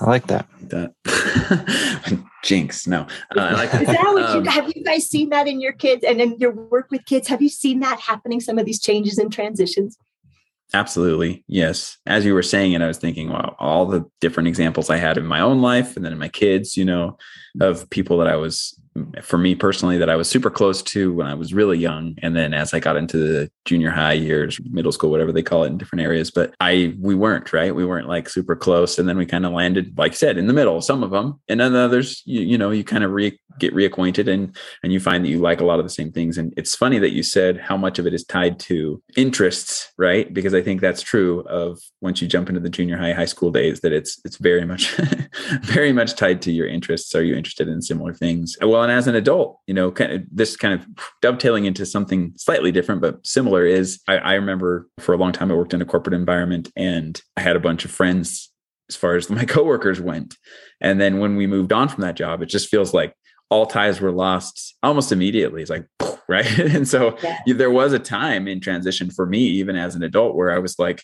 i 0.00 0.06
like 0.06 0.26
that. 0.28 0.46
That 0.68 0.94
jinx 2.44 2.86
no. 2.86 3.06
Uh, 3.36 3.50
like. 3.54 3.74
Is 3.74 3.86
that 3.86 4.12
what 4.12 4.24
um, 4.24 4.44
you, 4.44 4.50
have 4.50 4.72
you 4.74 4.84
guys 4.84 5.08
seen 5.08 5.30
that 5.30 5.46
in 5.46 5.60
your 5.60 5.72
kids 5.72 6.04
and 6.04 6.20
in 6.20 6.38
your 6.38 6.52
work 6.52 6.88
with 6.90 7.04
kids? 7.04 7.28
Have 7.28 7.42
you 7.42 7.48
seen 7.48 7.80
that 7.80 8.00
happening 8.00 8.40
some 8.40 8.58
of 8.58 8.66
these 8.66 8.80
changes 8.80 9.18
and 9.18 9.32
transitions? 9.32 9.96
Absolutely 10.74 11.44
yes. 11.46 11.98
As 12.06 12.24
you 12.24 12.34
were 12.34 12.42
saying 12.42 12.72
it 12.72 12.82
i 12.82 12.86
was 12.86 12.98
thinking 12.98 13.28
wow 13.28 13.54
all 13.58 13.86
the 13.86 14.04
different 14.20 14.48
examples 14.48 14.90
i 14.90 14.96
had 14.96 15.18
in 15.18 15.26
my 15.26 15.40
own 15.40 15.60
life 15.60 15.96
and 15.96 16.04
then 16.04 16.12
in 16.12 16.18
my 16.18 16.28
kids 16.28 16.76
you 16.76 16.84
know 16.84 17.16
of 17.60 17.88
people 17.90 18.18
that 18.18 18.28
i 18.28 18.36
was 18.36 18.78
for 19.22 19.38
me 19.38 19.54
personally 19.54 19.96
that 19.98 20.10
I 20.10 20.16
was 20.16 20.28
super 20.28 20.50
close 20.50 20.82
to 20.82 21.14
when 21.14 21.26
I 21.26 21.34
was 21.34 21.54
really 21.54 21.78
young. 21.78 22.14
And 22.22 22.36
then 22.36 22.52
as 22.52 22.74
I 22.74 22.80
got 22.80 22.96
into 22.96 23.16
the 23.16 23.50
junior 23.64 23.90
high 23.90 24.12
years, 24.12 24.60
middle 24.70 24.92
school, 24.92 25.10
whatever 25.10 25.32
they 25.32 25.42
call 25.42 25.64
it 25.64 25.68
in 25.68 25.78
different 25.78 26.02
areas, 26.02 26.30
but 26.30 26.54
I, 26.60 26.94
we 26.98 27.14
weren't, 27.14 27.52
right. 27.52 27.74
We 27.74 27.86
weren't 27.86 28.08
like 28.08 28.28
super 28.28 28.54
close. 28.54 28.98
And 28.98 29.08
then 29.08 29.16
we 29.16 29.24
kind 29.24 29.46
of 29.46 29.52
landed, 29.52 29.96
like 29.96 30.12
I 30.12 30.14
said, 30.14 30.36
in 30.36 30.46
the 30.46 30.52
middle, 30.52 30.80
some 30.82 31.02
of 31.02 31.10
them, 31.10 31.40
and 31.48 31.60
then 31.60 31.74
others, 31.74 32.22
you, 32.26 32.40
you 32.42 32.58
know, 32.58 32.70
you 32.70 32.84
kind 32.84 33.04
of 33.04 33.12
re, 33.12 33.38
get 33.58 33.74
reacquainted 33.74 34.28
and, 34.28 34.54
and 34.82 34.92
you 34.92 35.00
find 35.00 35.24
that 35.24 35.28
you 35.28 35.38
like 35.38 35.60
a 35.60 35.64
lot 35.64 35.78
of 35.78 35.84
the 35.84 35.90
same 35.90 36.12
things. 36.12 36.36
And 36.36 36.52
it's 36.56 36.74
funny 36.74 36.98
that 36.98 37.12
you 37.12 37.22
said 37.22 37.58
how 37.58 37.76
much 37.76 37.98
of 37.98 38.06
it 38.06 38.14
is 38.14 38.24
tied 38.24 38.58
to 38.60 39.02
interests, 39.16 39.90
right? 39.96 40.32
Because 40.32 40.54
I 40.54 40.62
think 40.62 40.80
that's 40.80 41.02
true 41.02 41.40
of 41.42 41.80
once 42.00 42.20
you 42.20 42.28
jump 42.28 42.48
into 42.48 42.60
the 42.60 42.70
junior 42.70 42.98
high, 42.98 43.12
high 43.12 43.24
school 43.24 43.50
days, 43.50 43.80
that 43.80 43.92
it's, 43.92 44.20
it's 44.24 44.36
very 44.36 44.66
much, 44.66 44.94
very 45.62 45.92
much 45.92 46.14
tied 46.14 46.42
to 46.42 46.52
your 46.52 46.66
interests. 46.66 47.14
Are 47.14 47.24
you 47.24 47.36
interested 47.42 47.68
in 47.68 47.82
similar 47.82 48.14
things? 48.14 48.56
Well, 48.60 48.82
and 48.82 48.92
as 48.92 49.06
an 49.06 49.14
adult 49.14 49.60
you 49.66 49.74
know 49.74 49.90
kind 49.90 50.12
of 50.12 50.22
this 50.30 50.56
kind 50.56 50.74
of 50.74 50.86
dovetailing 51.20 51.64
into 51.64 51.86
something 51.86 52.32
slightly 52.36 52.72
different 52.72 53.00
but 53.00 53.26
similar 53.26 53.64
is 53.64 54.00
I, 54.08 54.16
I 54.18 54.34
remember 54.34 54.88
for 54.98 55.14
a 55.14 55.16
long 55.16 55.32
time 55.32 55.50
i 55.50 55.54
worked 55.54 55.74
in 55.74 55.82
a 55.82 55.86
corporate 55.86 56.14
environment 56.14 56.70
and 56.76 57.20
i 57.36 57.40
had 57.40 57.56
a 57.56 57.60
bunch 57.60 57.84
of 57.84 57.90
friends 57.90 58.50
as 58.88 58.96
far 58.96 59.16
as 59.16 59.30
my 59.38 59.44
coworkers 59.44 60.00
went 60.00 60.36
and 60.80 61.00
then 61.00 61.18
when 61.18 61.36
we 61.36 61.46
moved 61.46 61.72
on 61.72 61.88
from 61.88 62.02
that 62.02 62.16
job 62.16 62.42
it 62.42 62.46
just 62.46 62.68
feels 62.68 62.92
like 62.92 63.14
all 63.50 63.66
ties 63.66 64.00
were 64.00 64.12
lost 64.12 64.76
almost 64.82 65.12
immediately 65.12 65.62
it's 65.62 65.70
like 65.70 65.86
right 66.28 66.58
and 66.58 66.86
so 66.86 67.16
yeah. 67.22 67.54
there 67.54 67.70
was 67.70 67.92
a 67.92 67.98
time 67.98 68.46
in 68.46 68.60
transition 68.60 69.10
for 69.10 69.26
me 69.26 69.40
even 69.40 69.76
as 69.76 69.94
an 69.94 70.02
adult 70.02 70.36
where 70.36 70.50
i 70.50 70.58
was 70.58 70.78
like 70.78 71.02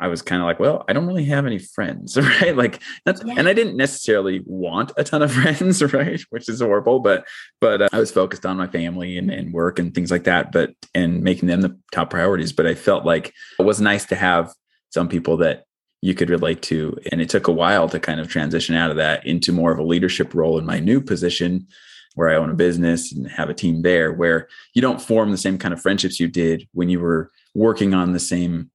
I 0.00 0.08
was 0.08 0.22
kind 0.22 0.40
of 0.40 0.46
like, 0.46 0.60
well, 0.60 0.84
I 0.88 0.92
don't 0.92 1.06
really 1.06 1.24
have 1.26 1.46
any 1.46 1.58
friends, 1.58 2.16
right? 2.40 2.56
Like 2.56 2.82
that's, 3.04 3.22
yeah. 3.24 3.34
and 3.36 3.48
I 3.48 3.52
didn't 3.52 3.76
necessarily 3.76 4.42
want 4.46 4.92
a 4.96 5.04
ton 5.04 5.22
of 5.22 5.32
friends, 5.32 5.82
right? 5.92 6.20
Which 6.30 6.48
is 6.48 6.60
horrible, 6.60 7.00
but, 7.00 7.26
but 7.60 7.82
uh, 7.82 7.88
I 7.92 7.98
was 7.98 8.10
focused 8.10 8.46
on 8.46 8.56
my 8.56 8.66
family 8.66 9.18
and, 9.18 9.30
and 9.30 9.52
work 9.52 9.78
and 9.78 9.94
things 9.94 10.10
like 10.10 10.24
that, 10.24 10.52
but, 10.52 10.74
and 10.94 11.22
making 11.22 11.48
them 11.48 11.60
the 11.60 11.78
top 11.92 12.10
priorities. 12.10 12.52
But 12.52 12.66
I 12.66 12.74
felt 12.74 13.04
like 13.04 13.32
it 13.58 13.64
was 13.64 13.80
nice 13.80 14.04
to 14.06 14.16
have 14.16 14.52
some 14.90 15.08
people 15.08 15.36
that 15.38 15.64
you 16.00 16.14
could 16.14 16.30
relate 16.30 16.62
to. 16.62 16.96
And 17.10 17.20
it 17.20 17.28
took 17.28 17.48
a 17.48 17.52
while 17.52 17.88
to 17.88 17.98
kind 17.98 18.20
of 18.20 18.28
transition 18.28 18.74
out 18.74 18.90
of 18.90 18.96
that 18.96 19.26
into 19.26 19.52
more 19.52 19.72
of 19.72 19.78
a 19.78 19.84
leadership 19.84 20.34
role 20.34 20.58
in 20.58 20.64
my 20.64 20.78
new 20.78 21.00
position 21.00 21.66
where 22.14 22.28
I 22.28 22.36
own 22.36 22.50
a 22.50 22.54
business 22.54 23.12
and 23.12 23.28
have 23.30 23.48
a 23.48 23.54
team 23.54 23.82
there 23.82 24.12
where 24.12 24.48
you 24.74 24.82
don't 24.82 25.00
form 25.00 25.30
the 25.30 25.36
same 25.36 25.58
kind 25.58 25.72
of 25.72 25.80
friendships 25.80 26.18
you 26.18 26.28
did 26.28 26.68
when 26.72 26.88
you 26.88 27.00
were 27.00 27.30
working 27.54 27.94
on 27.94 28.12
the 28.12 28.20
same 28.20 28.70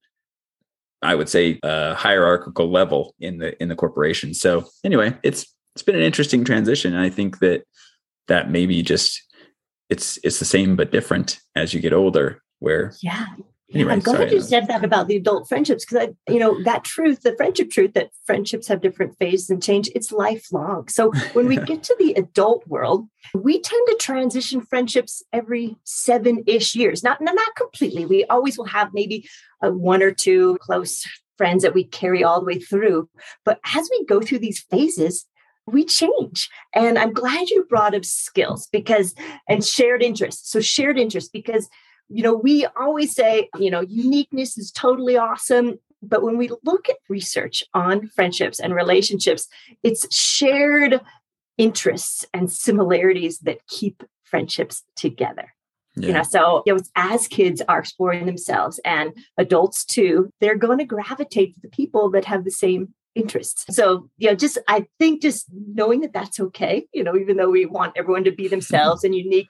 I 1.03 1.15
would 1.15 1.29
say 1.29 1.59
uh, 1.63 1.95
hierarchical 1.95 2.69
level 2.69 3.15
in 3.19 3.37
the 3.37 3.61
in 3.61 3.69
the 3.69 3.75
corporation. 3.75 4.33
So 4.33 4.65
anyway, 4.83 5.17
it's 5.23 5.45
it's 5.75 5.83
been 5.83 5.95
an 5.95 6.01
interesting 6.01 6.43
transition. 6.43 6.93
And 6.93 7.01
I 7.01 7.09
think 7.09 7.39
that 7.39 7.63
that 8.27 8.49
maybe 8.49 8.81
just 8.81 9.21
it's 9.89 10.17
it's 10.23 10.39
the 10.39 10.45
same 10.45 10.75
but 10.75 10.91
different 10.91 11.39
as 11.55 11.73
you 11.73 11.79
get 11.79 11.93
older. 11.93 12.41
Where 12.59 12.93
yeah, 13.01 13.25
Anyway, 13.73 13.93
I'm 13.93 13.99
glad 13.99 14.17
sorry, 14.17 14.31
you 14.31 14.41
said 14.41 14.67
that 14.67 14.83
about 14.83 15.07
the 15.07 15.15
adult 15.15 15.49
friendships 15.49 15.85
because 15.85 16.07
I, 16.07 16.31
you 16.31 16.39
know, 16.39 16.61
that 16.63 16.83
truth, 16.83 17.21
the 17.21 17.35
friendship 17.35 17.71
truth 17.71 17.93
that 17.93 18.11
friendships 18.25 18.67
have 18.67 18.81
different 18.81 19.17
phases 19.17 19.49
and 19.49 19.63
change, 19.63 19.89
it's 19.95 20.11
lifelong. 20.11 20.87
So 20.89 21.11
when 21.33 21.47
we 21.47 21.57
get 21.57 21.83
to 21.83 21.95
the 21.97 22.13
adult 22.13 22.67
world, 22.67 23.07
we 23.33 23.59
tend 23.59 23.87
to 23.87 23.97
transition 23.99 24.61
friendships 24.61 25.23
every 25.33 25.75
seven 25.83 26.43
ish 26.45 26.75
years. 26.75 27.03
Not, 27.03 27.19
not 27.21 27.55
completely. 27.55 28.05
We 28.05 28.25
always 28.25 28.57
will 28.57 28.65
have 28.65 28.91
maybe 28.93 29.27
a 29.61 29.71
one 29.71 30.03
or 30.03 30.11
two 30.11 30.57
close 30.61 31.03
friends 31.37 31.63
that 31.63 31.73
we 31.73 31.83
carry 31.83 32.23
all 32.23 32.39
the 32.39 32.45
way 32.45 32.59
through. 32.59 33.09
But 33.43 33.59
as 33.75 33.89
we 33.89 34.05
go 34.05 34.21
through 34.21 34.39
these 34.39 34.59
phases, 34.59 35.25
we 35.65 35.85
change. 35.85 36.49
And 36.75 36.99
I'm 36.99 37.13
glad 37.13 37.49
you 37.49 37.65
brought 37.65 37.95
up 37.95 38.05
skills 38.05 38.67
because, 38.71 39.15
and 39.47 39.63
shared 39.63 40.03
interests. 40.03 40.51
So, 40.51 40.59
shared 40.59 40.99
interests, 40.99 41.29
because 41.29 41.69
you 42.13 42.21
know, 42.21 42.33
we 42.35 42.65
always 42.77 43.15
say, 43.15 43.49
you 43.57 43.71
know, 43.71 43.81
uniqueness 43.81 44.57
is 44.57 44.71
totally 44.71 45.17
awesome. 45.17 45.79
But 46.01 46.21
when 46.21 46.37
we 46.37 46.49
look 46.63 46.87
at 46.89 46.97
research 47.09 47.63
on 47.73 48.07
friendships 48.07 48.59
and 48.59 48.75
relationships, 48.75 49.47
it's 49.81 50.13
shared 50.13 51.01
interests 51.57 52.25
and 52.33 52.51
similarities 52.51 53.39
that 53.39 53.65
keep 53.67 54.03
friendships 54.23 54.83
together. 54.95 55.53
Yeah. 55.95 56.07
You 56.07 56.13
know, 56.13 56.23
so 56.23 56.63
you 56.65 56.75
know, 56.75 56.81
as 56.95 57.27
kids 57.27 57.61
are 57.67 57.79
exploring 57.79 58.25
themselves 58.25 58.79
and 58.83 59.11
adults 59.37 59.85
too, 59.85 60.29
they're 60.39 60.57
going 60.57 60.79
to 60.79 60.85
gravitate 60.85 61.55
to 61.55 61.61
the 61.61 61.69
people 61.69 62.09
that 62.11 62.25
have 62.25 62.43
the 62.43 62.51
same 62.51 62.93
interests. 63.15 63.65
So, 63.75 64.09
you 64.17 64.29
know, 64.29 64.35
just 64.35 64.57
I 64.67 64.87
think 64.99 65.21
just 65.21 65.47
knowing 65.51 66.01
that 66.01 66.13
that's 66.13 66.39
okay, 66.39 66.87
you 66.93 67.03
know, 67.03 67.15
even 67.15 67.37
though 67.37 67.49
we 67.49 67.65
want 67.65 67.93
everyone 67.95 68.23
to 68.25 68.31
be 68.31 68.47
themselves 68.49 69.03
and 69.03 69.15
unique, 69.15 69.47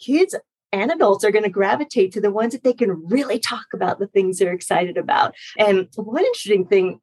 kids 0.00 0.34
and 0.72 0.90
adults 0.90 1.24
are 1.24 1.30
going 1.30 1.44
to 1.44 1.50
gravitate 1.50 2.12
to 2.12 2.20
the 2.20 2.30
ones 2.30 2.52
that 2.52 2.64
they 2.64 2.72
can 2.72 3.06
really 3.06 3.38
talk 3.38 3.66
about 3.74 3.98
the 3.98 4.06
things 4.06 4.38
they're 4.38 4.52
excited 4.52 4.96
about. 4.96 5.34
And 5.58 5.88
one 5.96 6.24
interesting 6.24 6.66
thing 6.66 7.00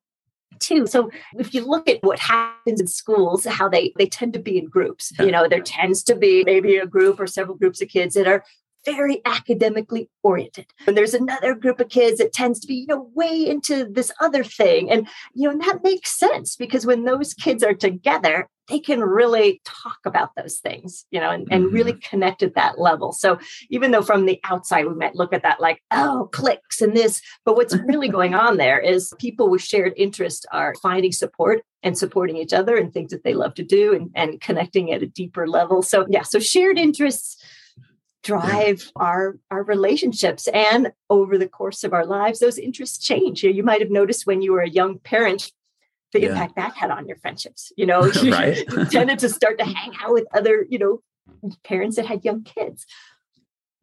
too. 0.60 0.88
So 0.88 1.10
if 1.38 1.54
you 1.54 1.66
look 1.66 1.88
at 1.88 2.04
what 2.04 2.20
happens 2.20 2.82
in 2.82 2.88
schools, 2.88 3.46
how 3.46 3.70
they 3.70 3.94
they 3.98 4.08
tend 4.08 4.34
to 4.34 4.40
be 4.40 4.58
in 4.58 4.66
groups. 4.66 5.12
You 5.20 5.32
know, 5.32 5.48
there 5.48 5.62
tends 5.62 6.04
to 6.04 6.16
be 6.16 6.44
maybe 6.44 6.78
a 6.78 6.86
group 6.86 7.20
or 7.20 7.28
several 7.28 7.58
groups 7.58 7.82
of 7.82 7.88
kids 7.88 8.16
that 8.16 8.28
are 8.28 8.44
very 8.86 9.22
academically 9.26 10.10
oriented. 10.24 10.68
And 10.88 10.98
there's 10.98 11.14
another 11.14 11.54
group 11.54 11.80
of 11.80 11.90
kids 11.90 12.20
that 12.20 12.34
tends 12.34 12.60
to 12.62 12.68
be, 12.68 12.76
you 12.76 12.88
know, 12.88 13.10
way 13.14 13.48
into 13.48 13.86
this 13.86 14.12
other 14.20 14.44
thing. 14.44 14.90
And, 14.90 15.08
you 15.34 15.46
know, 15.46 15.52
and 15.52 15.62
that 15.62 15.84
makes 15.84 16.18
sense 16.18 16.56
because 16.56 16.86
when 16.86 17.04
those 17.04 17.34
kids 17.34 17.64
are 17.64 17.74
together, 17.74 18.48
they 18.70 18.80
can 18.80 19.02
really 19.02 19.62
talk 19.66 19.98
about 20.06 20.30
those 20.36 20.58
things, 20.58 21.06
you 21.12 21.20
know, 21.20 21.32
and, 21.32 21.48
and 21.52 21.66
mm-hmm. 21.66 21.76
really 21.76 21.94
connect 21.94 22.44
at 22.44 22.56
that 22.56 22.80
level. 22.80 23.12
So 23.12 23.40
even 23.70 23.92
though 23.92 24.04
from 24.04 24.26
the 24.26 24.40
outside 24.44 24.86
we 24.86 24.94
might 24.94 25.16
look 25.16 25.34
at 25.34 25.44
that 25.44 25.60
like, 25.60 25.82
oh, 25.92 26.30
cliques 26.32 26.82
and 26.82 26.96
this, 26.96 27.22
but 27.46 27.56
what's 27.56 27.76
really 27.76 28.08
going 28.10 28.36
on 28.36 28.58
there 28.58 28.80
is 28.80 29.14
people 29.20 29.50
with 29.50 29.62
shared 29.62 29.94
interest 29.98 30.46
are 30.52 30.76
finding 30.82 31.12
support 31.12 31.64
and 31.82 31.98
supporting 31.98 32.38
each 32.38 32.54
other 32.54 32.78
and 32.78 32.94
things 32.94 33.12
that 33.12 33.24
they 33.24 33.34
love 33.34 33.56
to 33.56 33.64
do 33.64 33.94
and, 33.94 34.12
and 34.16 34.40
connecting 34.40 34.92
at 34.92 35.02
a 35.02 35.08
deeper 35.08 35.48
level. 35.48 35.82
So 35.82 36.06
yeah, 36.10 36.24
so 36.24 36.40
shared 36.40 36.78
interests 36.78 37.44
drive 38.24 38.92
our 38.96 39.38
our 39.50 39.64
relationships 39.64 40.48
and 40.50 40.92
over 41.10 41.38
the 41.38 41.48
course 41.48 41.84
of 41.84 41.94
our 41.94 42.06
lives 42.06 42.40
those 42.40 42.58
interests 42.58 42.98
change. 42.98 43.44
You, 43.44 43.52
you 43.52 43.64
might 43.64 43.82
have 43.82 43.92
noticed 43.92 44.28
when 44.28 44.42
you 44.42 44.52
were 44.52 44.62
a 44.62 44.70
young 44.70 45.00
parent 45.00 45.52
the 46.12 46.22
yeah. 46.22 46.30
impact 46.30 46.56
that 46.56 46.76
had 46.76 46.92
on 46.92 47.08
your 47.08 47.18
friendships 47.18 47.72
you 47.78 47.86
know? 47.86 48.12
You, 48.22 48.36
you 48.36 48.86
tended 48.92 49.20
to 49.20 49.30
start 49.30 49.58
to 49.60 49.66
hang 49.66 49.94
out 50.02 50.14
with 50.14 50.26
other 50.34 50.66
you 50.70 50.80
know 50.80 51.02
parents 51.64 51.96
that 51.96 52.06
had 52.06 52.26
young 52.26 52.44
kids. 52.44 52.86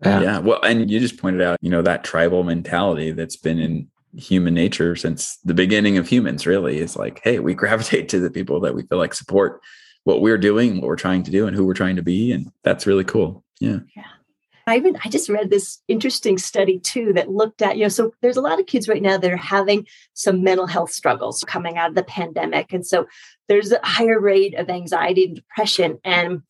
Yeah. 0.05 0.21
yeah 0.21 0.39
well 0.41 0.61
and 0.63 0.91
you 0.91 1.01
just 1.01 1.19
pointed 1.19 1.41
out 1.41 1.59
you 1.63 1.71
know 1.71 1.83
that 1.83 2.05
tribal 2.05 2.43
mentality 2.43 3.13
that's 3.13 3.37
been 3.37 3.59
in 3.59 3.89
human 4.15 4.55
nature 4.55 4.97
since 4.97 5.39
the 5.45 5.55
beginning 5.55 5.97
of 5.97 6.09
humans 6.09 6.47
really 6.47 6.79
is 6.79 6.97
like 6.97 7.21
hey 7.25 7.39
we 7.39 7.55
gravitate 7.55 8.09
to 8.11 8.21
the 8.21 8.31
people 8.31 8.61
that 8.61 8.75
we 8.75 8.83
feel 8.83 8.99
like 8.99 9.15
support 9.15 9.61
what 10.05 10.21
we're 10.21 10.39
doing 10.39 10.77
what 10.77 10.87
we're 10.87 10.97
trying 10.97 11.23
to 11.23 11.31
do 11.31 11.47
and 11.47 11.57
who 11.57 11.65
we're 11.65 11.75
trying 11.75 11.97
to 11.97 12.03
be 12.03 12.33
and 12.33 12.51
that's 12.63 12.87
really 12.87 13.05
cool. 13.05 13.43
Yeah. 13.59 13.79
Yeah 13.97 14.05
I 14.67 14.77
even 14.77 14.99
I 15.05 15.09
just 15.09 15.29
read 15.29 15.51
this 15.51 15.81
interesting 15.87 16.39
study 16.39 16.81
too 16.81 17.13
that 17.15 17.31
looked 17.31 17.63
at, 17.63 17.77
you 17.77 17.85
know, 17.85 17.89
so 17.89 18.13
there's 18.21 18.37
a 18.37 18.43
lot 18.43 18.59
of 18.59 18.67
kids 18.67 18.89
right 18.89 19.03
now 19.03 19.17
that 19.17 19.31
are 19.31 19.37
having 19.37 19.87
some 20.15 20.43
mental 20.43 20.67
health 20.67 20.91
struggles 20.91 21.45
coming 21.47 21.79
out 21.79 21.91
of 21.91 21.95
the 21.95 22.03
pandemic. 22.03 22.73
And 22.73 22.85
so 22.85 23.07
there's 23.49 23.71
a 23.71 23.81
higher 23.85 24.21
rate 24.21 24.55
of 24.55 24.69
anxiety 24.69 25.25
and 25.25 25.37
depression. 25.37 25.99
And 26.05 26.43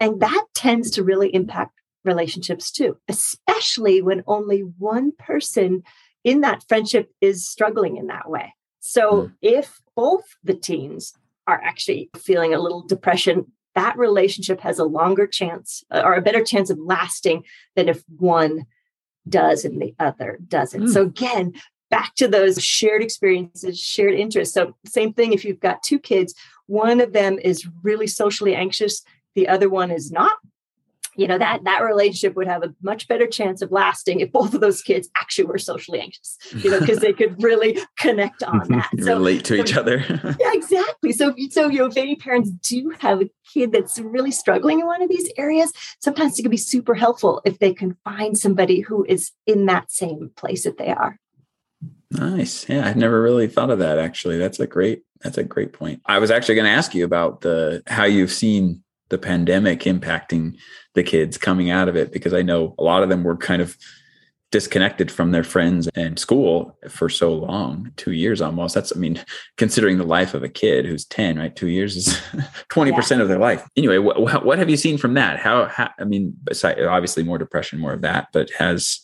and 0.00 0.20
that 0.20 0.46
tends 0.54 0.90
to 0.92 1.04
really 1.04 1.32
impact 1.32 1.72
relationships 2.04 2.70
too, 2.70 2.96
especially 3.08 4.02
when 4.02 4.24
only 4.26 4.60
one 4.60 5.12
person 5.12 5.82
in 6.24 6.40
that 6.40 6.64
friendship 6.68 7.10
is 7.20 7.48
struggling 7.48 7.96
in 7.96 8.08
that 8.08 8.28
way. 8.28 8.54
So 8.80 9.12
mm. 9.12 9.32
if 9.42 9.80
both 9.94 10.24
the 10.42 10.54
teens 10.54 11.12
are 11.46 11.60
actually 11.62 12.10
feeling 12.16 12.54
a 12.54 12.60
little 12.60 12.82
depression 12.82 13.52
that 13.74 13.96
relationship 13.96 14.60
has 14.60 14.78
a 14.78 14.84
longer 14.84 15.26
chance 15.26 15.84
uh, 15.90 16.02
or 16.04 16.14
a 16.14 16.22
better 16.22 16.44
chance 16.44 16.70
of 16.70 16.78
lasting 16.78 17.44
than 17.76 17.88
if 17.88 18.02
one 18.08 18.66
does 19.28 19.64
and 19.64 19.80
the 19.80 19.94
other 19.98 20.38
doesn't. 20.46 20.84
Mm. 20.84 20.92
So 20.92 21.02
again, 21.02 21.52
back 21.90 22.14
to 22.16 22.28
those 22.28 22.62
shared 22.62 23.02
experiences, 23.02 23.78
shared 23.78 24.14
interests. 24.14 24.54
So 24.54 24.76
same 24.86 25.12
thing 25.12 25.32
if 25.32 25.44
you've 25.44 25.60
got 25.60 25.82
two 25.82 25.98
kids, 25.98 26.34
one 26.66 27.00
of 27.00 27.12
them 27.12 27.38
is 27.38 27.68
really 27.82 28.06
socially 28.06 28.54
anxious, 28.54 29.02
the 29.34 29.48
other 29.48 29.68
one 29.68 29.90
is 29.90 30.10
not 30.10 30.32
you 31.20 31.28
know 31.28 31.38
that 31.38 31.64
that 31.64 31.80
relationship 31.80 32.34
would 32.34 32.46
have 32.46 32.62
a 32.62 32.74
much 32.82 33.06
better 33.06 33.26
chance 33.26 33.60
of 33.60 33.70
lasting 33.70 34.20
if 34.20 34.32
both 34.32 34.54
of 34.54 34.60
those 34.60 34.80
kids 34.80 35.08
actually 35.18 35.44
were 35.44 35.58
socially 35.58 36.00
anxious 36.00 36.38
you 36.56 36.70
know 36.70 36.80
because 36.80 36.98
they 36.98 37.12
could 37.12 37.40
really 37.42 37.78
connect 37.98 38.42
on 38.42 38.60
mm-hmm. 38.60 38.74
that. 38.74 38.90
So, 39.04 39.18
relate 39.18 39.44
to 39.44 39.56
so, 39.56 39.62
each 39.62 39.76
other. 39.76 40.04
Yeah 40.40 40.52
exactly. 40.52 41.12
So 41.12 41.34
so 41.50 41.68
you 41.68 41.80
know 41.80 41.86
if 41.86 41.96
any 41.96 42.16
parents 42.16 42.50
do 42.50 42.94
have 42.98 43.20
a 43.20 43.30
kid 43.52 43.72
that's 43.72 43.98
really 43.98 44.30
struggling 44.30 44.80
in 44.80 44.86
one 44.86 45.02
of 45.02 45.08
these 45.08 45.30
areas. 45.36 45.72
Sometimes 46.00 46.38
it 46.38 46.42
can 46.42 46.50
be 46.50 46.56
super 46.56 46.94
helpful 46.94 47.42
if 47.44 47.58
they 47.58 47.74
can 47.74 47.96
find 48.04 48.38
somebody 48.38 48.80
who 48.80 49.04
is 49.04 49.32
in 49.46 49.66
that 49.66 49.90
same 49.90 50.30
place 50.36 50.64
that 50.64 50.78
they 50.78 50.88
are. 50.88 51.18
Nice. 52.10 52.68
Yeah 52.68 52.86
i've 52.86 52.96
never 52.96 53.20
really 53.22 53.48
thought 53.48 53.70
of 53.70 53.80
that 53.80 53.98
actually. 53.98 54.38
That's 54.38 54.60
a 54.60 54.66
great 54.66 55.02
that's 55.20 55.38
a 55.38 55.44
great 55.44 55.72
point. 55.72 56.00
I 56.06 56.18
was 56.18 56.30
actually 56.30 56.54
going 56.54 56.66
to 56.66 56.70
ask 56.70 56.94
you 56.94 57.04
about 57.04 57.42
the 57.42 57.82
how 57.86 58.04
you've 58.04 58.32
seen 58.32 58.82
the 59.10 59.18
pandemic 59.18 59.80
impacting 59.80 60.56
the 60.94 61.02
kids 61.02 61.36
coming 61.36 61.70
out 61.70 61.88
of 61.88 61.96
it 61.96 62.12
because 62.12 62.32
I 62.32 62.42
know 62.42 62.74
a 62.78 62.82
lot 62.82 63.02
of 63.02 63.08
them 63.08 63.22
were 63.22 63.36
kind 63.36 63.60
of 63.60 63.76
disconnected 64.50 65.12
from 65.12 65.30
their 65.30 65.44
friends 65.44 65.88
and 65.94 66.18
school 66.18 66.76
for 66.88 67.08
so 67.08 67.32
long 67.32 67.92
two 67.96 68.12
years 68.12 68.40
almost. 68.40 68.74
That's 68.74 68.92
i 68.94 68.98
mean 68.98 69.22
considering 69.56 69.98
the 69.98 70.04
life 70.04 70.34
of 70.34 70.42
a 70.42 70.48
kid 70.48 70.86
who's 70.86 71.04
10 71.04 71.38
right? 71.38 71.54
Two 71.54 71.68
years 71.68 71.96
is 71.96 72.08
20% 72.70 73.10
yeah. 73.10 73.22
of 73.22 73.28
their 73.28 73.38
life. 73.38 73.68
Anyway 73.76 73.98
what, 73.98 74.44
what 74.44 74.58
have 74.58 74.68
you 74.68 74.76
seen 74.76 74.98
from 74.98 75.14
that? 75.14 75.38
How, 75.38 75.66
how 75.66 75.90
i 76.00 76.04
mean 76.04 76.34
besides 76.42 76.80
obviously 76.80 77.22
more 77.22 77.38
depression 77.38 77.78
more 77.78 77.92
of 77.92 78.02
that 78.02 78.28
but 78.32 78.50
has 78.58 79.00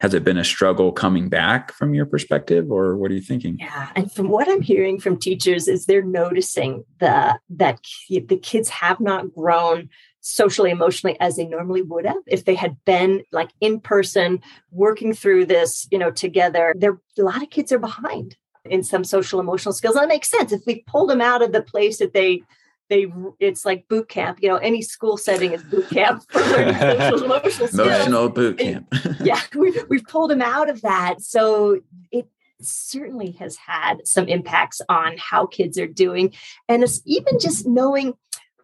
has 0.00 0.14
it 0.14 0.24
been 0.24 0.38
a 0.38 0.44
struggle 0.44 0.92
coming 0.92 1.28
back 1.28 1.72
from 1.72 1.92
your 1.94 2.06
perspective 2.06 2.70
or 2.70 2.96
what 2.96 3.10
are 3.10 3.14
you 3.14 3.20
thinking? 3.20 3.56
Yeah 3.58 3.90
and 3.96 4.12
from 4.12 4.28
what 4.28 4.48
i'm 4.48 4.62
hearing 4.62 4.98
from 5.00 5.16
teachers 5.16 5.68
is 5.68 5.86
they're 5.86 6.02
noticing 6.02 6.84
the 7.00 7.38
that 7.50 7.80
the 8.08 8.38
kids 8.42 8.68
have 8.68 9.00
not 9.00 9.32
grown 9.34 9.88
socially 10.20 10.70
emotionally 10.70 11.18
as 11.20 11.36
they 11.36 11.46
normally 11.46 11.82
would 11.82 12.04
have 12.04 12.22
if 12.26 12.44
they 12.44 12.54
had 12.54 12.76
been 12.84 13.22
like 13.32 13.50
in 13.60 13.80
person 13.80 14.40
working 14.70 15.14
through 15.14 15.46
this 15.46 15.86
you 15.90 15.98
know 15.98 16.10
together. 16.10 16.74
There 16.76 17.00
a 17.18 17.22
lot 17.22 17.42
of 17.42 17.50
kids 17.50 17.72
are 17.72 17.78
behind 17.78 18.36
in 18.64 18.82
some 18.82 19.04
social 19.04 19.40
emotional 19.40 19.72
skills. 19.72 19.96
And 19.96 20.02
that 20.02 20.08
makes 20.08 20.30
sense. 20.30 20.52
If 20.52 20.62
we 20.66 20.84
pulled 20.86 21.10
them 21.10 21.20
out 21.20 21.42
of 21.42 21.52
the 21.52 21.62
place 21.62 21.98
that 21.98 22.12
they 22.12 22.42
they 22.88 23.06
it's 23.38 23.64
like 23.64 23.86
boot 23.88 24.08
camp 24.08 24.38
you 24.40 24.48
know 24.48 24.56
any 24.56 24.82
school 24.82 25.16
setting 25.16 25.52
is 25.52 25.62
boot 25.62 25.88
camp 25.90 26.22
for 26.30 26.40
social 26.40 27.24
emotional 27.24 27.68
skills. 27.68 27.74
Emotional 27.74 28.28
boot 28.28 28.58
camp. 28.58 28.92
yeah 29.20 29.40
we, 29.54 29.78
we've 29.88 30.04
pulled 30.04 30.30
them 30.30 30.42
out 30.42 30.70
of 30.70 30.82
that. 30.82 31.20
So 31.20 31.80
it 32.10 32.28
certainly 32.60 33.32
has 33.32 33.56
had 33.56 34.06
some 34.06 34.26
impacts 34.26 34.80
on 34.88 35.16
how 35.18 35.46
kids 35.46 35.78
are 35.78 35.86
doing. 35.86 36.34
And 36.68 36.82
it's 36.82 37.00
even 37.04 37.38
just 37.38 37.66
knowing 37.66 38.14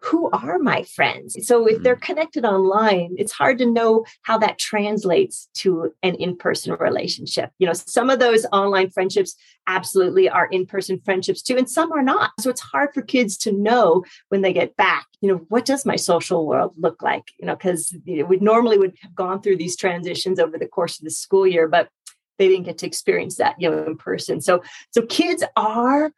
who 0.05 0.29
are 0.31 0.59
my 0.59 0.83
friends? 0.83 1.35
So 1.47 1.65
if 1.67 1.81
they're 1.81 1.95
mm-hmm. 1.95 2.03
connected 2.03 2.45
online, 2.45 3.15
it's 3.17 3.31
hard 3.31 3.57
to 3.57 3.65
know 3.65 4.05
how 4.21 4.37
that 4.37 4.59
translates 4.59 5.49
to 5.55 5.93
an 6.03 6.15
in-person 6.15 6.73
relationship. 6.79 7.49
You 7.57 7.67
know, 7.67 7.73
some 7.73 8.09
of 8.09 8.19
those 8.19 8.45
online 8.51 8.91
friendships 8.91 9.35
absolutely 9.67 10.29
are 10.29 10.45
in-person 10.45 11.01
friendships 11.03 11.41
too, 11.41 11.57
and 11.57 11.69
some 11.69 11.91
are 11.91 12.03
not. 12.03 12.31
So 12.39 12.51
it's 12.51 12.61
hard 12.61 12.93
for 12.93 13.01
kids 13.01 13.35
to 13.39 13.51
know 13.51 14.03
when 14.29 14.41
they 14.41 14.53
get 14.53 14.75
back, 14.77 15.07
you 15.21 15.29
know, 15.29 15.45
what 15.49 15.65
does 15.65 15.85
my 15.85 15.95
social 15.95 16.45
world 16.45 16.75
look 16.77 17.01
like? 17.01 17.31
You 17.39 17.47
know, 17.47 17.55
because 17.55 17.91
you 18.05 18.19
know, 18.19 18.25
we 18.25 18.37
normally 18.37 18.77
would 18.77 18.93
have 19.01 19.15
gone 19.15 19.41
through 19.41 19.57
these 19.57 19.75
transitions 19.75 20.39
over 20.39 20.57
the 20.57 20.67
course 20.67 20.99
of 20.99 21.05
the 21.05 21.11
school 21.11 21.47
year, 21.47 21.67
but 21.67 21.89
they 22.37 22.47
didn't 22.47 22.65
get 22.65 22.77
to 22.79 22.85
experience 22.85 23.37
that 23.37 23.55
you 23.59 23.69
know 23.71 23.85
in 23.85 23.95
person 23.95 24.41
so 24.41 24.61
so 24.91 25.01
kids 25.03 25.41
are 25.55 26.11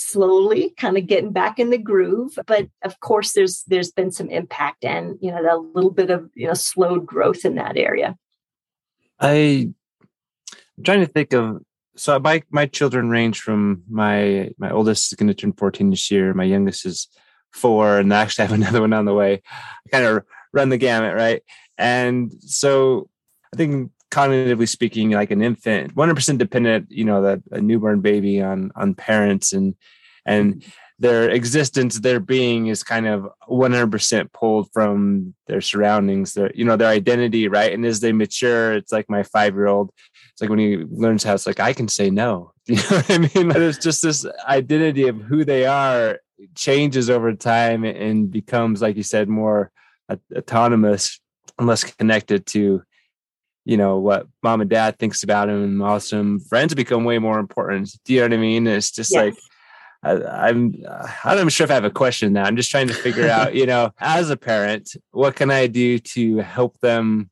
slowly 0.00 0.74
kind 0.76 0.96
of 0.96 1.06
getting 1.06 1.32
back 1.32 1.58
in 1.58 1.70
the 1.70 1.78
groove 1.78 2.38
but 2.46 2.68
of 2.82 2.98
course 3.00 3.32
there's 3.32 3.64
there's 3.64 3.90
been 3.90 4.10
some 4.10 4.28
impact 4.30 4.84
and 4.84 5.18
you 5.20 5.30
know 5.30 5.40
a 5.40 5.58
little 5.74 5.90
bit 5.90 6.10
of 6.10 6.30
you 6.34 6.46
know 6.46 6.54
slowed 6.54 7.06
growth 7.06 7.44
in 7.44 7.56
that 7.56 7.76
area. 7.76 8.16
I 9.18 9.70
i'm 10.78 10.84
trying 10.84 11.00
to 11.00 11.06
think 11.06 11.32
of 11.32 11.62
so 11.96 12.18
my 12.18 12.42
my 12.50 12.66
children 12.66 13.10
range 13.10 13.40
from 13.40 13.82
my 13.88 14.50
my 14.58 14.70
oldest 14.70 15.12
is 15.12 15.16
going 15.16 15.28
to 15.28 15.34
turn 15.34 15.52
14 15.52 15.90
this 15.90 16.10
year 16.10 16.32
my 16.32 16.44
youngest 16.44 16.86
is 16.86 17.08
four 17.52 17.98
and 17.98 18.12
I 18.14 18.22
actually 18.22 18.46
have 18.46 18.54
another 18.60 18.80
one 18.80 18.92
on 18.92 19.04
the 19.04 19.14
way. 19.14 19.42
I 19.86 19.88
kind 19.90 20.04
of 20.04 20.24
run 20.52 20.68
the 20.68 20.78
gamut 20.78 21.14
right? 21.14 21.42
And 21.78 22.32
so 22.40 23.08
i 23.52 23.56
think 23.56 23.90
cognitively 24.10 24.68
speaking, 24.68 25.10
like 25.10 25.30
an 25.30 25.42
infant, 25.42 25.94
100% 25.94 26.38
dependent, 26.38 26.90
you 26.90 27.04
know, 27.04 27.22
that 27.22 27.40
a 27.50 27.60
newborn 27.60 28.00
baby 28.00 28.42
on 28.42 28.72
on 28.74 28.94
parents 28.94 29.52
and 29.52 29.74
and 30.26 30.56
mm-hmm. 30.56 30.70
their 30.98 31.30
existence, 31.30 32.00
their 32.00 32.20
being 32.20 32.66
is 32.66 32.82
kind 32.82 33.06
of 33.06 33.26
100% 33.48 34.32
pulled 34.32 34.70
from 34.72 35.34
their 35.46 35.60
surroundings, 35.60 36.34
their 36.34 36.52
you 36.54 36.64
know 36.64 36.76
their 36.76 36.88
identity, 36.88 37.48
right? 37.48 37.72
And 37.72 37.84
as 37.86 38.00
they 38.00 38.12
mature, 38.12 38.74
it's 38.74 38.92
like 38.92 39.08
my 39.08 39.22
five 39.22 39.54
year 39.54 39.66
old. 39.66 39.90
It's 40.32 40.40
like 40.40 40.50
when 40.50 40.58
he 40.58 40.76
learns 40.76 41.24
how 41.24 41.34
it's 41.34 41.46
like 41.46 41.60
I 41.60 41.72
can 41.72 41.88
say 41.88 42.10
no. 42.10 42.52
You 42.70 42.76
know 42.76 42.82
what 42.82 43.10
I 43.10 43.18
mean? 43.18 43.48
There's 43.48 43.78
just 43.78 44.00
this 44.00 44.24
identity 44.46 45.08
of 45.08 45.20
who 45.20 45.44
they 45.44 45.66
are 45.66 46.20
changes 46.54 47.10
over 47.10 47.34
time 47.34 47.84
and 47.84 48.30
becomes, 48.30 48.80
like 48.80 48.96
you 48.96 49.02
said, 49.02 49.28
more 49.28 49.72
autonomous 50.36 51.20
and 51.58 51.66
less 51.66 51.82
connected 51.82 52.46
to 52.46 52.82
you 53.70 53.76
know 53.76 53.98
what 53.98 54.26
mom 54.42 54.60
and 54.60 54.68
dad 54.68 54.98
thinks 54.98 55.22
about 55.22 55.48
him 55.48 55.62
and 55.62 55.80
also 55.80 56.40
friends 56.48 56.74
become 56.74 57.04
way 57.04 57.20
more 57.20 57.38
important. 57.38 57.96
Do 58.04 58.12
you 58.12 58.18
know 58.18 58.24
what 58.24 58.32
i 58.32 58.36
mean? 58.36 58.66
It's 58.66 58.90
just 58.90 59.12
yes. 59.12 59.16
like 59.16 59.34
I, 60.02 60.48
i'm 60.48 60.74
i'm 61.24 61.48
sure 61.50 61.66
if 61.66 61.70
i 61.70 61.74
have 61.74 61.84
a 61.84 61.90
question 61.90 62.32
now. 62.32 62.44
I'm 62.44 62.56
just 62.56 62.70
trying 62.70 62.88
to 62.88 62.94
figure 62.94 63.28
out 63.36 63.54
you 63.54 63.66
know 63.66 63.92
as 64.00 64.28
a 64.28 64.36
parent 64.36 64.90
what 65.12 65.36
can 65.36 65.52
i 65.52 65.68
do 65.68 66.00
to 66.00 66.38
help 66.38 66.80
them 66.80 67.30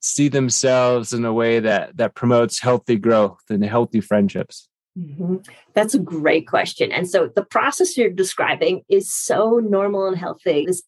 see 0.00 0.28
themselves 0.28 1.14
in 1.14 1.24
a 1.24 1.32
way 1.32 1.60
that 1.60 1.96
that 1.96 2.14
promotes 2.14 2.60
healthy 2.60 2.96
growth 2.96 3.40
and 3.48 3.64
healthy 3.64 4.02
friendships 4.02 4.68
Mm-hmm. 4.98 5.36
That's 5.74 5.94
a 5.94 5.98
great 5.98 6.48
question. 6.48 6.90
And 6.90 7.08
so 7.08 7.30
the 7.34 7.44
process 7.44 7.98
you're 7.98 8.08
describing 8.08 8.82
is 8.88 9.12
so 9.12 9.58
normal 9.58 10.06
and 10.06 10.16
healthy, 10.16 10.64
this 10.66 10.82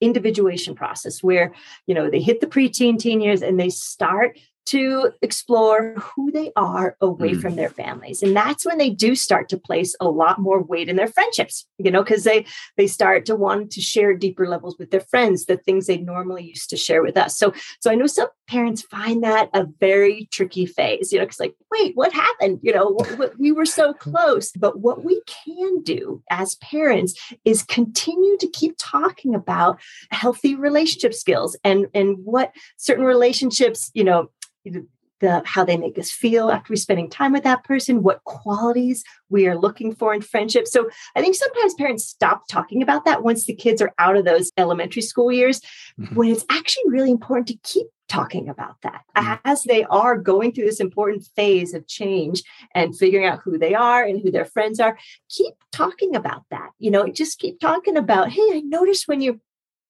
individuation 0.00 0.74
process 0.76 1.22
where, 1.22 1.52
you 1.86 1.94
know, 1.94 2.08
they 2.08 2.20
hit 2.20 2.40
the 2.40 2.46
preteen 2.46 2.98
teen 2.98 3.20
years 3.20 3.42
and 3.42 3.58
they 3.58 3.68
start 3.68 4.38
to 4.66 5.12
explore 5.22 5.94
who 5.94 6.30
they 6.30 6.52
are 6.56 6.96
away 7.00 7.32
mm. 7.32 7.40
from 7.40 7.56
their 7.56 7.68
families. 7.68 8.22
And 8.22 8.36
that's 8.36 8.64
when 8.64 8.78
they 8.78 8.90
do 8.90 9.14
start 9.14 9.48
to 9.50 9.58
place 9.58 9.94
a 10.00 10.08
lot 10.08 10.38
more 10.38 10.62
weight 10.62 10.88
in 10.88 10.96
their 10.96 11.08
friendships 11.08 11.66
you 11.78 11.90
know 11.90 12.02
because 12.02 12.24
they 12.24 12.46
they 12.76 12.86
start 12.86 13.26
to 13.26 13.36
want 13.36 13.70
to 13.72 13.80
share 13.80 14.14
deeper 14.14 14.46
levels 14.46 14.76
with 14.78 14.90
their 14.90 15.00
friends 15.00 15.46
the 15.46 15.56
things 15.56 15.86
they 15.86 15.98
normally 15.98 16.44
used 16.44 16.70
to 16.70 16.76
share 16.76 17.02
with 17.02 17.16
us. 17.16 17.36
So 17.36 17.52
so 17.80 17.90
i 17.90 17.94
know 17.94 18.06
some 18.06 18.28
parents 18.48 18.82
find 18.82 19.22
that 19.24 19.48
a 19.54 19.66
very 19.80 20.28
tricky 20.30 20.66
phase 20.66 21.12
you 21.12 21.18
know 21.18 21.24
because 21.24 21.40
like 21.40 21.54
wait 21.70 21.96
what 21.96 22.12
happened? 22.12 22.60
You 22.62 22.72
know 22.72 22.86
what, 22.86 23.18
what, 23.18 23.38
we 23.38 23.52
were 23.52 23.66
so 23.66 23.92
close. 24.06 24.52
But 24.52 24.80
what 24.80 25.04
we 25.04 25.22
can 25.26 25.82
do 25.82 26.22
as 26.30 26.56
parents 26.56 27.14
is 27.44 27.62
continue 27.62 28.36
to 28.38 28.48
keep 28.48 28.76
talking 28.78 29.34
about 29.34 29.80
healthy 30.10 30.54
relationship 30.54 31.14
skills 31.14 31.56
and 31.64 31.86
and 31.94 32.16
what 32.24 32.52
certain 32.76 33.04
relationships 33.04 33.90
you 33.94 34.04
know 34.04 34.30
the, 34.64 35.42
how 35.46 35.64
they 35.64 35.76
make 35.76 35.98
us 35.98 36.10
feel 36.10 36.50
after 36.50 36.72
we're 36.72 36.76
spending 36.76 37.08
time 37.08 37.32
with 37.32 37.44
that 37.44 37.64
person, 37.64 38.02
what 38.02 38.24
qualities 38.24 39.04
we 39.30 39.46
are 39.46 39.56
looking 39.56 39.94
for 39.94 40.12
in 40.12 40.20
friendship. 40.20 40.66
So 40.66 40.90
I 41.16 41.22
think 41.22 41.36
sometimes 41.36 41.74
parents 41.74 42.04
stop 42.04 42.48
talking 42.48 42.82
about 42.82 43.04
that 43.06 43.22
once 43.22 43.46
the 43.46 43.54
kids 43.54 43.80
are 43.80 43.94
out 43.98 44.16
of 44.16 44.24
those 44.24 44.50
elementary 44.58 45.02
school 45.02 45.32
years, 45.32 45.60
mm-hmm. 45.98 46.14
when 46.14 46.28
it's 46.28 46.44
actually 46.50 46.84
really 46.88 47.10
important 47.10 47.46
to 47.48 47.56
keep 47.62 47.86
talking 48.08 48.48
about 48.48 48.76
that 48.82 49.02
mm-hmm. 49.16 49.34
as 49.44 49.62
they 49.62 49.84
are 49.84 50.18
going 50.18 50.52
through 50.52 50.66
this 50.66 50.80
important 50.80 51.24
phase 51.34 51.72
of 51.72 51.86
change 51.86 52.42
and 52.74 52.98
figuring 52.98 53.24
out 53.24 53.40
who 53.42 53.56
they 53.56 53.74
are 53.74 54.02
and 54.04 54.20
who 54.20 54.30
their 54.30 54.44
friends 54.44 54.80
are. 54.80 54.98
Keep 55.30 55.54
talking 55.70 56.14
about 56.16 56.42
that. 56.50 56.70
You 56.78 56.90
know, 56.90 57.06
just 57.08 57.38
keep 57.38 57.60
talking 57.60 57.96
about, 57.96 58.30
hey, 58.30 58.48
I 58.52 58.60
noticed 58.64 59.08
when 59.08 59.20
you 59.20 59.40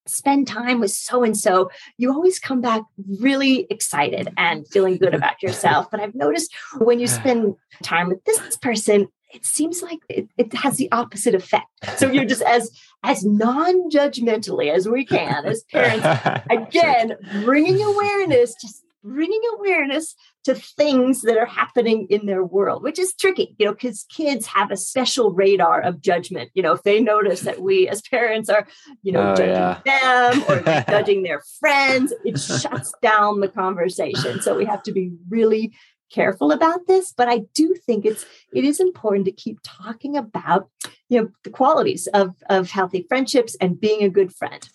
spend 0.07 0.47
time 0.47 0.81
with 0.81 0.91
so 0.91 1.23
and 1.23 1.37
so, 1.37 1.71
you 1.97 2.13
always 2.13 2.39
come 2.39 2.61
back 2.61 2.83
really 3.21 3.67
excited 3.71 4.33
and 4.37 4.67
feeling 4.69 4.97
good 4.97 5.15
about 5.15 5.43
yourself. 5.43 5.91
But 5.91 6.01
I've 6.01 6.15
noticed 6.15 6.55
when 6.79 7.01
you 7.01 7.07
spend 7.09 7.57
time 7.83 8.09
with 8.09 8.25
this 8.25 8.57
person, 8.57 9.09
it 9.33 9.47
seems 9.47 9.83
like 9.83 9.99
it, 10.09 10.29
it 10.37 10.53
has 10.55 10.77
the 10.77 10.91
opposite 10.93 11.35
effect. 11.35 11.67
So 11.97 12.11
you're 12.11 12.25
just 12.25 12.43
as 12.43 12.71
as 13.03 13.25
non-judgmentally 13.25 14.71
as 14.71 14.89
we 14.89 15.05
can 15.05 15.47
as 15.47 15.65
parents, 15.65 16.07
again, 16.51 17.17
bringing 17.43 17.83
awareness, 17.83 18.55
just 18.61 18.85
bringing 19.03 19.41
awareness 19.59 20.15
to 20.45 20.55
things 20.55 21.23
that 21.23 21.37
are 21.37 21.47
happening 21.47 22.07
in 22.11 22.27
their 22.27 22.45
world, 22.45 22.83
which 22.83 22.99
is 22.99 23.15
tricky, 23.15 23.55
you 23.59 23.67
know, 23.67 23.73
because 23.73 24.05
kids 24.09 24.47
have 24.47 24.71
a 24.71 24.77
special 24.77 25.33
radar 25.33 25.81
of 25.81 26.01
judgment. 26.01 26.51
You 26.55 26.63
know, 26.63 26.73
if 26.73 26.83
they 26.83 27.01
notice 27.01 27.43
that 27.43 27.61
we 27.61 27.89
as 27.89 28.03
parents 28.03 28.49
are, 28.49 28.67
you 29.03 29.13
know, 29.13 29.31
oh, 29.31 29.35
judging 29.35 29.55
yeah. 29.55 29.81
them 29.85 30.45
or 30.49 30.61
judging 30.89 31.23
their 31.23 31.43
friends, 31.61 32.13
it 32.25 32.39
shuts 32.39 32.93
down 33.03 33.41
the 33.41 33.49
conversation. 33.49 34.43
So 34.43 34.57
we 34.57 34.65
have 34.65 34.83
to 34.85 34.93
be 34.93 35.13
really 35.29 35.75
careful 36.13 36.53
about 36.53 36.87
this 36.87 37.11
but 37.17 37.27
i 37.27 37.39
do 37.55 37.75
think 37.87 38.05
it's 38.05 38.27
it 38.53 38.65
is 38.65 38.81
important 38.81 39.25
to 39.25 39.33
keep 39.33 39.59
talking 39.63 40.15
about 40.15 40.69
you 41.09 41.19
know 41.19 41.29
the 41.43 41.49
qualities 41.49 42.07
of 42.09 42.35
of 42.51 42.71
healthy 42.71 43.07
friendships 43.09 43.57
and 43.63 43.81
being 43.81 44.03
a 44.03 44.11
good 44.11 44.31
friend 44.31 44.69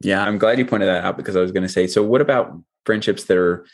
yeah 0.00 0.24
i'm 0.24 0.38
glad 0.38 0.58
you 0.58 0.64
pointed 0.64 0.88
that 0.88 1.04
out 1.04 1.18
because 1.18 1.36
i 1.36 1.40
was 1.40 1.52
going 1.52 1.62
to 1.62 1.68
say 1.68 1.86
so 1.86 2.02
what 2.02 2.22
about 2.22 2.58
friendships 2.86 3.24
that 3.24 3.36
are 3.36 3.66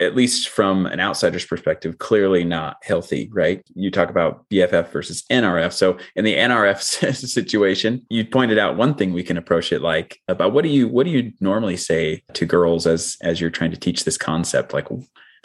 at 0.00 0.16
least 0.16 0.48
from 0.48 0.86
an 0.86 0.98
outsider's 0.98 1.44
perspective, 1.44 1.98
clearly 1.98 2.42
not 2.42 2.78
healthy, 2.82 3.28
right? 3.32 3.62
You 3.74 3.90
talk 3.90 4.08
about 4.08 4.48
BFF 4.48 4.90
versus 4.90 5.24
NRF. 5.30 5.72
So 5.72 5.98
in 6.16 6.24
the 6.24 6.36
NRF 6.36 7.14
situation, 7.14 8.06
you 8.08 8.24
pointed 8.24 8.58
out 8.58 8.76
one 8.76 8.94
thing 8.94 9.12
we 9.12 9.22
can 9.22 9.36
approach 9.36 9.72
it 9.72 9.82
like 9.82 10.18
about 10.26 10.52
what 10.52 10.64
do 10.64 10.70
you 10.70 10.88
what 10.88 11.04
do 11.04 11.10
you 11.10 11.32
normally 11.40 11.76
say 11.76 12.22
to 12.32 12.46
girls 12.46 12.86
as 12.86 13.18
as 13.20 13.40
you're 13.40 13.50
trying 13.50 13.72
to 13.72 13.76
teach 13.76 14.04
this 14.04 14.16
concept? 14.16 14.72
Like 14.72 14.88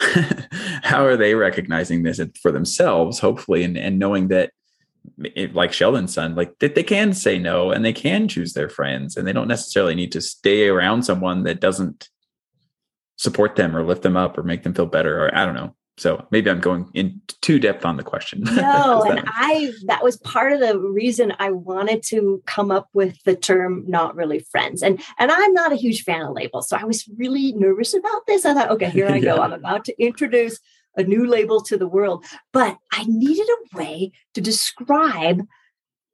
how 0.82 1.04
are 1.04 1.16
they 1.16 1.34
recognizing 1.34 2.02
this 2.02 2.20
for 2.40 2.50
themselves, 2.50 3.18
hopefully, 3.18 3.62
and, 3.62 3.76
and 3.76 3.98
knowing 3.98 4.28
that 4.28 4.52
it, 5.18 5.54
like 5.54 5.72
Sheldon's 5.72 6.14
son, 6.14 6.34
like 6.34 6.58
that 6.58 6.74
they 6.74 6.82
can 6.82 7.12
say 7.12 7.38
no 7.38 7.70
and 7.70 7.84
they 7.84 7.92
can 7.92 8.26
choose 8.26 8.54
their 8.54 8.68
friends 8.68 9.16
and 9.16 9.26
they 9.26 9.32
don't 9.32 9.48
necessarily 9.48 9.94
need 9.94 10.12
to 10.12 10.20
stay 10.20 10.68
around 10.68 11.02
someone 11.02 11.44
that 11.44 11.60
doesn't 11.60 12.08
support 13.16 13.56
them 13.56 13.76
or 13.76 13.84
lift 13.84 14.02
them 14.02 14.16
up 14.16 14.38
or 14.38 14.42
make 14.42 14.62
them 14.62 14.74
feel 14.74 14.86
better 14.86 15.24
or 15.24 15.34
I 15.34 15.44
don't 15.44 15.54
know. 15.54 15.74
So 15.98 16.26
maybe 16.30 16.50
I'm 16.50 16.60
going 16.60 16.90
in 16.92 17.22
too 17.40 17.58
depth 17.58 17.86
on 17.86 17.96
the 17.96 18.02
question. 18.02 18.44
No, 18.56 19.02
and 19.04 19.22
I 19.26 19.72
that 19.86 20.04
was 20.04 20.18
part 20.18 20.52
of 20.52 20.60
the 20.60 20.78
reason 20.78 21.32
I 21.38 21.50
wanted 21.50 22.02
to 22.04 22.42
come 22.46 22.70
up 22.70 22.88
with 22.92 23.22
the 23.24 23.34
term 23.34 23.84
not 23.86 24.14
really 24.14 24.40
friends. 24.40 24.82
And 24.82 25.00
and 25.18 25.30
I'm 25.30 25.52
not 25.54 25.72
a 25.72 25.76
huge 25.76 26.02
fan 26.02 26.22
of 26.22 26.34
labels. 26.34 26.68
So 26.68 26.76
I 26.76 26.84
was 26.84 27.08
really 27.16 27.52
nervous 27.52 27.94
about 27.94 28.26
this. 28.26 28.44
I 28.44 28.52
thought, 28.52 28.70
okay, 28.72 28.90
here 28.90 29.08
I 29.08 29.20
go. 29.30 29.38
I'm 29.38 29.52
about 29.52 29.84
to 29.86 30.02
introduce 30.02 30.58
a 30.96 31.02
new 31.02 31.26
label 31.26 31.60
to 31.62 31.76
the 31.76 31.88
world. 31.88 32.24
But 32.52 32.76
I 32.92 33.04
needed 33.04 33.46
a 33.48 33.76
way 33.76 34.12
to 34.34 34.40
describe 34.40 35.42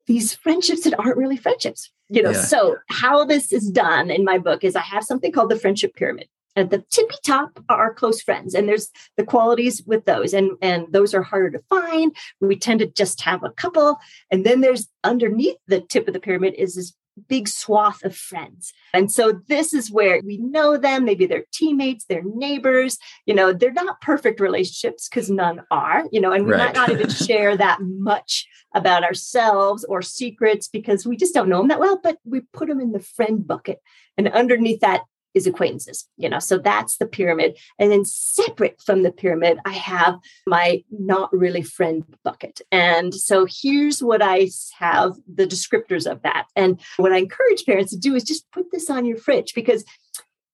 these 0.07 0.35
friendships 0.35 0.85
that 0.85 0.99
aren't 0.99 1.17
really 1.17 1.37
friendships. 1.37 1.91
You 2.09 2.23
know, 2.23 2.31
yeah. 2.31 2.43
so 2.43 2.77
how 2.91 3.25
this 3.25 3.53
is 3.53 3.71
done 3.71 4.11
in 4.11 4.25
my 4.25 4.39
book 4.39 4.65
is 4.65 4.77
I 4.77 4.83
have 4.83 5.05
something 5.05 5.33
called 5.33 5.51
the 5.51 5.59
friendship 5.59 5.95
pyramid 5.95 6.29
at 6.57 6.71
the 6.71 6.85
tippy 6.91 7.17
top 7.25 7.63
are 7.69 7.79
our 7.79 7.95
close 7.95 8.21
friends 8.21 8.55
and 8.55 8.69
there's 8.69 8.91
the 9.17 9.25
qualities 9.25 9.83
with 9.87 10.05
those 10.05 10.33
and 10.33 10.51
and 10.61 10.87
those 10.93 11.15
are 11.15 11.23
harder 11.23 11.51
to 11.51 11.65
find 11.69 12.15
we 12.41 12.57
tend 12.57 12.81
to 12.81 12.87
just 12.87 13.21
have 13.23 13.43
a 13.43 13.51
couple 13.51 13.99
and 14.31 14.45
then 14.45 14.61
there's 14.61 14.89
underneath 15.05 15.57
the 15.67 15.81
tip 15.81 16.07
of 16.07 16.15
the 16.15 16.21
pyramid 16.21 16.55
is 16.55 16.75
this 16.75 16.95
big 17.29 17.49
swath 17.49 18.03
of 18.05 18.17
friends. 18.17 18.73
And 18.95 19.11
so 19.11 19.41
this 19.49 19.75
is 19.75 19.91
where 19.91 20.21
we 20.25 20.39
know 20.39 20.77
them, 20.77 21.05
maybe 21.05 21.27
they're 21.27 21.45
teammates, 21.53 22.05
they're 22.05 22.23
neighbors, 22.25 22.99
you 23.27 23.35
know, 23.35 23.53
they're 23.53 23.73
not 23.73 24.01
perfect 24.01 24.41
relationships 24.41 25.09
because 25.09 25.31
none 25.31 25.63
are, 25.71 26.05
you 26.11 26.21
know, 26.21 26.33
and 26.33 26.47
we 26.47 26.53
right. 26.53 26.59
might 26.59 26.75
not 26.75 26.91
even 26.91 27.11
share 27.11 27.57
that 27.57 27.81
much 27.81 28.47
about 28.75 29.05
ourselves 29.05 29.85
or 29.85 30.01
secrets 30.01 30.69
because 30.69 31.07
we 31.07 31.17
just 31.17 31.35
don't 31.35 31.49
know 31.49 31.59
them 31.59 31.69
that 31.69 31.81
well, 31.81 32.01
but 32.03 32.19
we 32.25 32.41
put 32.53 32.69
them 32.69 32.81
in 32.81 32.93
the 32.93 33.01
friend 33.01 33.47
bucket. 33.47 33.81
And 34.17 34.29
underneath 34.29 34.81
that 34.81 35.03
is 35.35 35.47
acquaintances 35.47 36.07
you 36.17 36.29
know 36.29 36.39
so 36.39 36.59
that's 36.59 36.99
the 36.99 37.07
pyramid. 37.07 37.59
And 37.79 37.91
then 37.91 38.05
separate 38.05 38.81
from 38.83 39.03
the 39.03 39.13
pyramid 39.13 39.59
i 39.65 39.73
have 39.73 40.19
my 40.47 40.83
not 40.91 41.33
really 41.33 41.63
friend 41.63 42.05
bucket. 42.25 42.61
And 42.71 43.15
so 43.15 43.47
here's 43.49 44.03
what 44.03 44.23
i 44.23 44.49
have 44.79 45.15
the 45.33 45.47
descriptors 45.47 46.11
of 46.11 46.23
that. 46.23 46.47
And 46.57 46.81
what 46.97 47.13
i 47.13 47.19
encourage 47.19 47.65
parents 47.65 47.93
to 47.93 47.99
do 47.99 48.15
is 48.15 48.25
just 48.25 48.51
put 48.53 48.71
this 48.71 48.91
on 48.91 49.05
your 49.05 49.17
fridge 49.17 49.55
because 49.55 49.85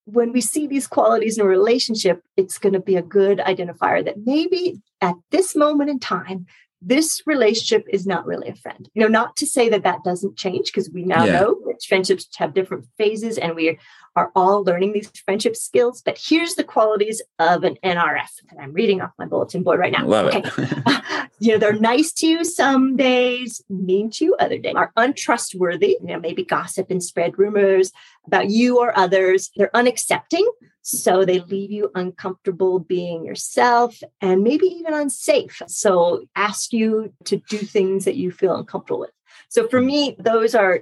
when 0.04 0.32
we 0.32 0.40
see 0.40 0.66
these 0.66 0.86
qualities 0.86 1.36
in 1.36 1.44
a 1.44 1.48
relationship 1.48 2.22
it's 2.36 2.58
going 2.58 2.72
to 2.72 2.80
be 2.80 2.96
a 2.96 3.02
good 3.02 3.38
identifier 3.38 4.02
that 4.04 4.16
maybe 4.24 4.80
at 5.00 5.14
this 5.30 5.54
moment 5.54 5.90
in 5.90 5.98
time 5.98 6.46
this 6.80 7.22
relationship 7.26 7.86
is 7.90 8.06
not 8.06 8.26
really 8.26 8.48
a 8.48 8.54
friend. 8.54 8.88
You 8.94 9.02
know, 9.02 9.08
not 9.08 9.36
to 9.36 9.46
say 9.46 9.68
that 9.68 9.82
that 9.82 10.04
doesn't 10.04 10.36
change 10.36 10.66
because 10.66 10.90
we 10.90 11.04
now 11.04 11.24
yeah. 11.24 11.40
know 11.40 11.60
that 11.66 11.82
friendships 11.82 12.28
have 12.36 12.54
different 12.54 12.86
phases 12.96 13.36
and 13.36 13.56
we 13.56 13.78
are 14.14 14.30
all 14.36 14.62
learning 14.62 14.92
these 14.92 15.10
friendship 15.24 15.56
skills. 15.56 16.02
But 16.02 16.20
here's 16.22 16.54
the 16.54 16.64
qualities 16.64 17.20
of 17.38 17.64
an 17.64 17.76
NRF 17.84 18.28
that 18.50 18.60
I'm 18.60 18.72
reading 18.72 19.00
off 19.00 19.10
my 19.18 19.26
bulletin 19.26 19.62
board 19.62 19.80
right 19.80 19.92
now. 19.92 20.06
Love 20.06 20.26
okay. 20.26 20.42
it. 20.44 21.30
you 21.40 21.52
know, 21.52 21.58
they're 21.58 21.72
nice 21.72 22.12
to 22.14 22.26
you 22.26 22.44
some 22.44 22.96
days, 22.96 23.62
mean 23.68 24.10
to 24.12 24.24
you 24.24 24.36
other 24.36 24.58
days, 24.58 24.74
are 24.76 24.92
untrustworthy, 24.96 25.98
you 26.00 26.06
know, 26.06 26.20
maybe 26.20 26.44
gossip 26.44 26.90
and 26.90 27.02
spread 27.02 27.38
rumors 27.38 27.92
about 28.26 28.50
you 28.50 28.78
or 28.78 28.96
others. 28.96 29.50
They're 29.56 29.70
unaccepting. 29.74 30.46
So 30.82 31.24
they 31.24 31.40
leave 31.40 31.70
you 31.70 31.90
uncomfortable 31.94 32.78
being 32.78 33.24
yourself 33.24 34.00
and 34.20 34.42
maybe 34.42 34.66
even 34.66 34.94
unsafe. 34.94 35.60
So 35.66 36.24
ask 36.34 36.72
you 36.72 37.12
to 37.24 37.36
do 37.48 37.58
things 37.58 38.04
that 38.04 38.16
you 38.16 38.30
feel 38.30 38.56
uncomfortable 38.56 39.00
with. 39.00 39.10
So 39.48 39.68
for 39.68 39.80
me, 39.80 40.16
those 40.18 40.54
are, 40.54 40.80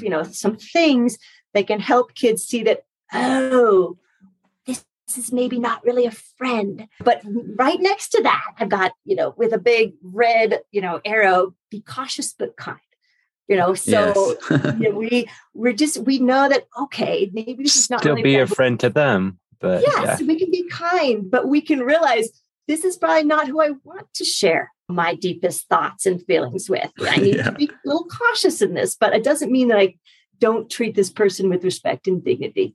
you 0.00 0.08
know, 0.08 0.22
some 0.22 0.56
things 0.56 1.18
that 1.52 1.66
can 1.66 1.80
help 1.80 2.14
kids 2.14 2.44
see 2.44 2.62
that, 2.64 2.84
oh, 3.12 3.98
this 4.66 4.84
is 5.16 5.32
maybe 5.32 5.58
not 5.58 5.84
really 5.84 6.06
a 6.06 6.10
friend. 6.10 6.88
But 7.00 7.22
right 7.24 7.80
next 7.80 8.08
to 8.10 8.22
that, 8.22 8.54
I've 8.58 8.68
got, 8.68 8.92
you 9.04 9.16
know, 9.16 9.34
with 9.36 9.52
a 9.52 9.58
big 9.58 9.94
red, 10.02 10.60
you 10.70 10.80
know, 10.80 11.00
arrow, 11.04 11.54
be 11.70 11.80
cautious 11.80 12.32
but 12.32 12.56
kind 12.56 12.78
you 13.48 13.56
know 13.56 13.74
so 13.74 14.36
yes. 14.50 14.74
you 14.78 14.90
know, 14.90 14.98
we 14.98 15.28
we're 15.54 15.72
just 15.72 15.98
we 15.98 16.18
know 16.18 16.48
that 16.48 16.64
okay 16.80 17.30
maybe 17.32 17.62
this 17.62 17.76
is 17.76 17.90
not 17.90 18.00
still 18.00 18.12
really 18.12 18.22
be 18.22 18.36
a 18.36 18.46
friend 18.46 18.80
to 18.80 18.90
them 18.90 19.38
but 19.60 19.82
yes 19.82 20.20
yeah. 20.20 20.26
we 20.26 20.38
can 20.38 20.50
be 20.50 20.66
kind 20.68 21.30
but 21.30 21.48
we 21.48 21.60
can 21.60 21.80
realize 21.80 22.28
this 22.66 22.84
is 22.84 22.96
probably 22.96 23.24
not 23.24 23.48
who 23.48 23.60
i 23.60 23.70
want 23.84 24.06
to 24.14 24.24
share 24.24 24.70
my 24.88 25.14
deepest 25.14 25.68
thoughts 25.68 26.06
and 26.06 26.24
feelings 26.26 26.68
with 26.68 26.90
i 27.02 27.16
need 27.16 27.36
yeah. 27.36 27.44
to 27.44 27.52
be 27.52 27.66
a 27.66 27.88
little 27.88 28.06
cautious 28.06 28.62
in 28.62 28.74
this 28.74 28.94
but 28.94 29.14
it 29.14 29.24
doesn't 29.24 29.52
mean 29.52 29.68
that 29.68 29.78
i 29.78 29.94
don't 30.38 30.70
treat 30.70 30.94
this 30.94 31.10
person 31.10 31.48
with 31.48 31.64
respect 31.64 32.06
and 32.06 32.24
dignity 32.24 32.74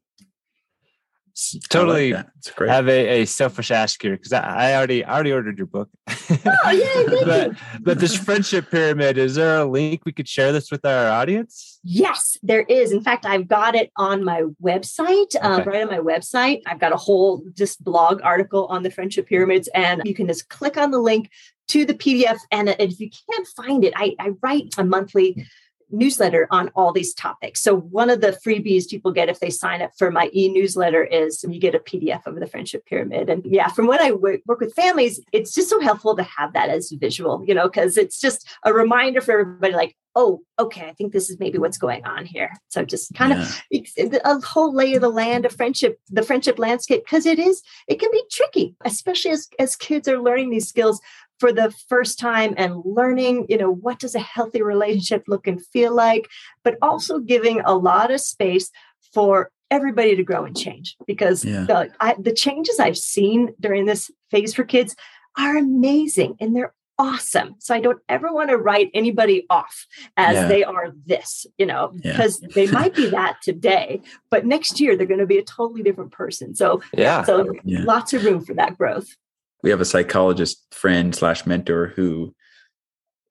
totally 1.69 2.13
like 2.13 2.25
have 2.67 2.87
a, 2.87 3.21
a, 3.21 3.25
selfish 3.25 3.71
ask 3.71 4.01
here 4.01 4.11
because 4.11 4.33
I, 4.33 4.39
I, 4.39 4.75
already 4.75 5.03
I 5.03 5.13
already 5.13 5.31
ordered 5.31 5.57
your 5.57 5.67
book. 5.67 5.89
Oh 6.65 6.71
yeah, 6.71 7.23
but 7.25 7.51
but 7.81 7.99
this 7.99 8.15
friendship 8.15 8.69
pyramid 8.69 9.17
is 9.17 9.35
there 9.35 9.59
a 9.59 9.65
link 9.65 10.01
we 10.05 10.11
could 10.11 10.27
share 10.27 10.51
this 10.51 10.69
with 10.69 10.85
our 10.85 11.09
audience? 11.09 11.79
Yes, 11.83 12.37
there 12.43 12.61
is. 12.61 12.91
In 12.91 13.01
fact, 13.01 13.25
I've 13.25 13.47
got 13.47 13.75
it 13.75 13.91
on 13.95 14.23
my 14.23 14.43
website. 14.61 15.35
Um, 15.41 15.63
right 15.63 15.81
on 15.81 15.87
my 15.87 15.99
website, 15.99 16.61
I've 16.65 16.79
got 16.79 16.91
a 16.91 16.97
whole 16.97 17.43
just 17.55 17.83
blog 17.83 18.21
article 18.21 18.67
on 18.67 18.83
the 18.83 18.91
friendship 18.91 19.27
pyramids, 19.27 19.69
and 19.73 20.01
you 20.05 20.13
can 20.13 20.27
just 20.27 20.49
click 20.49 20.77
on 20.77 20.91
the 20.91 20.99
link 20.99 21.29
to 21.69 21.85
the 21.85 21.93
PDF. 21.93 22.37
And 22.51 22.69
if 22.79 22.99
you 22.99 23.09
can't 23.09 23.47
find 23.55 23.83
it, 23.83 23.93
I, 23.95 24.15
I 24.19 24.31
write 24.41 24.73
a 24.77 24.83
monthly 24.83 25.45
newsletter 25.91 26.47
on 26.51 26.69
all 26.75 26.91
these 26.91 27.13
topics. 27.13 27.61
So 27.61 27.75
one 27.75 28.09
of 28.09 28.21
the 28.21 28.37
freebies 28.45 28.87
people 28.89 29.11
get 29.11 29.29
if 29.29 29.39
they 29.39 29.49
sign 29.49 29.81
up 29.81 29.91
for 29.97 30.11
my 30.11 30.29
e-newsletter 30.33 31.03
is 31.03 31.43
you 31.47 31.59
get 31.59 31.75
a 31.75 31.79
PDF 31.79 32.25
of 32.25 32.39
the 32.39 32.47
friendship 32.47 32.85
pyramid. 32.85 33.29
And 33.29 33.45
yeah, 33.45 33.69
from 33.69 33.87
when 33.87 34.01
I 34.01 34.11
work, 34.11 34.41
work 34.45 34.59
with 34.59 34.73
families, 34.73 35.19
it's 35.31 35.53
just 35.53 35.69
so 35.69 35.79
helpful 35.79 36.15
to 36.15 36.23
have 36.23 36.53
that 36.53 36.69
as 36.69 36.91
visual, 36.91 37.43
you 37.45 37.53
know, 37.53 37.67
because 37.67 37.97
it's 37.97 38.19
just 38.19 38.47
a 38.63 38.73
reminder 38.73 39.21
for 39.21 39.31
everybody 39.31 39.73
like, 39.73 39.95
oh, 40.15 40.41
okay, 40.57 40.87
I 40.87 40.93
think 40.93 41.13
this 41.13 41.29
is 41.29 41.39
maybe 41.39 41.59
what's 41.59 41.77
going 41.77 42.03
on 42.05 42.25
here. 42.25 42.51
So 42.67 42.83
just 42.83 43.13
kind 43.13 43.31
yeah. 43.71 44.05
of 44.05 44.13
a 44.25 44.45
whole 44.45 44.73
lay 44.73 44.95
of 44.95 45.01
the 45.01 45.09
land 45.09 45.45
of 45.45 45.53
friendship, 45.53 45.99
the 46.09 46.23
friendship 46.23 46.59
landscape, 46.59 47.05
because 47.05 47.25
it 47.25 47.39
is, 47.39 47.61
it 47.87 47.99
can 47.99 48.09
be 48.11 48.23
tricky, 48.31 48.75
especially 48.83 49.31
as, 49.31 49.47
as 49.59 49.75
kids 49.75 50.07
are 50.07 50.19
learning 50.19 50.49
these 50.49 50.67
skills 50.67 50.99
for 51.39 51.51
the 51.51 51.71
first 51.87 52.19
time 52.19 52.53
and 52.57 52.81
learning, 52.85 53.45
you 53.49 53.57
know, 53.57 53.71
what 53.71 53.99
does 53.99 54.15
a 54.15 54.19
healthy 54.19 54.61
relationship 54.61 55.23
look 55.27 55.47
and 55.47 55.65
feel 55.67 55.93
like, 55.93 56.27
but 56.63 56.75
also 56.81 57.19
giving 57.19 57.61
a 57.61 57.75
lot 57.75 58.11
of 58.11 58.21
space 58.21 58.69
for 59.13 59.51
everybody 59.71 60.15
to 60.15 60.23
grow 60.23 60.45
and 60.45 60.57
change 60.57 60.95
because 61.07 61.45
yeah. 61.45 61.63
the, 61.63 61.91
I, 61.99 62.15
the 62.19 62.33
changes 62.33 62.79
I've 62.79 62.97
seen 62.97 63.53
during 63.59 63.85
this 63.85 64.11
phase 64.31 64.53
for 64.53 64.63
kids 64.63 64.95
are 65.37 65.57
amazing 65.57 66.35
and 66.39 66.55
they're 66.55 66.73
awesome. 66.97 67.55
So 67.59 67.73
I 67.73 67.79
don't 67.79 68.01
ever 68.09 68.33
want 68.33 68.49
to 68.49 68.57
write 68.57 68.91
anybody 68.93 69.45
off 69.49 69.87
as 70.17 70.35
yeah. 70.35 70.47
they 70.47 70.63
are 70.65 70.91
this, 71.05 71.45
you 71.57 71.65
know, 71.65 71.93
yeah. 72.03 72.11
because 72.11 72.41
they 72.53 72.67
might 72.67 72.93
be 72.93 73.09
that 73.09 73.37
today, 73.41 74.01
but 74.29 74.45
next 74.45 74.79
year 74.81 74.97
they're 74.97 75.07
going 75.07 75.21
to 75.21 75.25
be 75.25 75.37
a 75.37 75.43
totally 75.43 75.81
different 75.81 76.11
person. 76.11 76.53
So 76.53 76.81
yeah, 76.93 77.23
so 77.23 77.53
yeah. 77.63 77.83
lots 77.83 78.13
of 78.13 78.25
room 78.25 78.43
for 78.43 78.53
that 78.55 78.77
growth 78.77 79.15
we 79.63 79.69
have 79.69 79.81
a 79.81 79.85
psychologist 79.85 80.65
friend 80.71 81.13
slash 81.15 81.45
mentor 81.45 81.87
who 81.95 82.33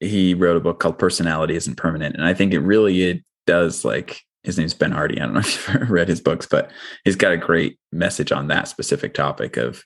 he 0.00 0.34
wrote 0.34 0.56
a 0.56 0.60
book 0.60 0.80
called 0.80 0.98
Personality 0.98 1.56
Isn't 1.56 1.76
Permanent. 1.76 2.14
And 2.14 2.24
I 2.24 2.34
think 2.34 2.52
it 2.52 2.60
really 2.60 3.02
it 3.02 3.22
does 3.46 3.84
like 3.84 4.20
his 4.44 4.58
name's 4.58 4.74
Ben 4.74 4.92
Hardy. 4.92 5.20
I 5.20 5.24
don't 5.24 5.34
know 5.34 5.40
if 5.44 5.68
you've 5.68 5.76
ever 5.76 5.92
read 5.92 6.08
his 6.08 6.20
books, 6.20 6.46
but 6.46 6.70
he's 7.04 7.16
got 7.16 7.32
a 7.32 7.36
great 7.36 7.78
message 7.92 8.32
on 8.32 8.48
that 8.48 8.68
specific 8.68 9.14
topic 9.14 9.56
of 9.56 9.84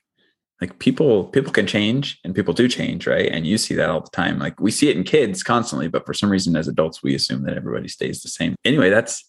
like 0.61 0.79
people 0.79 1.25
people 1.25 1.51
can 1.51 1.67
change 1.67 2.19
and 2.23 2.35
people 2.35 2.53
do 2.53 2.67
change, 2.67 3.07
right? 3.07 3.29
And 3.29 3.45
you 3.45 3.57
see 3.57 3.73
that 3.75 3.89
all 3.89 4.01
the 4.01 4.09
time. 4.11 4.39
Like 4.39 4.59
we 4.59 4.71
see 4.71 4.89
it 4.89 4.95
in 4.95 5.03
kids 5.03 5.43
constantly, 5.43 5.87
but 5.87 6.05
for 6.05 6.13
some 6.13 6.29
reason 6.29 6.55
as 6.55 6.67
adults 6.67 7.03
we 7.03 7.15
assume 7.15 7.43
that 7.43 7.57
everybody 7.57 7.87
stays 7.87 8.21
the 8.21 8.29
same. 8.29 8.55
Anyway, 8.63 8.89
that's 8.89 9.27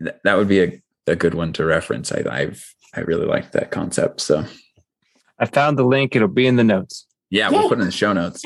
that 0.00 0.36
would 0.36 0.48
be 0.48 0.62
a, 0.62 0.82
a 1.06 1.16
good 1.16 1.34
one 1.34 1.52
to 1.54 1.64
reference. 1.64 2.10
I, 2.10 2.24
I've 2.28 2.74
I 2.94 3.00
really 3.00 3.26
like 3.26 3.52
that 3.52 3.70
concept. 3.70 4.20
So 4.22 4.44
I 5.38 5.46
found 5.46 5.78
the 5.78 5.84
link. 5.84 6.16
It'll 6.16 6.28
be 6.28 6.46
in 6.46 6.56
the 6.56 6.64
notes. 6.64 7.06
Yeah, 7.30 7.50
we'll 7.50 7.68
put 7.68 7.78
it 7.78 7.82
in 7.82 7.86
the 7.86 7.92
show 7.92 8.12
notes. 8.12 8.42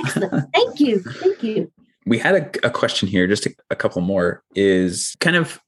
Thank 0.55 0.81
you. 0.81 1.01
Thank 1.01 1.43
you. 1.43 1.73
We 2.07 2.19
had 2.19 2.35
a, 2.35 2.67
a 2.69 2.71
question 2.71 3.09
here, 3.09 3.27
just 3.27 3.45
a, 3.45 3.55
a 3.71 3.77
couple 3.77 4.01
more, 4.01 4.43
is 4.55 5.15
kind 5.21 5.37
of 5.37 5.61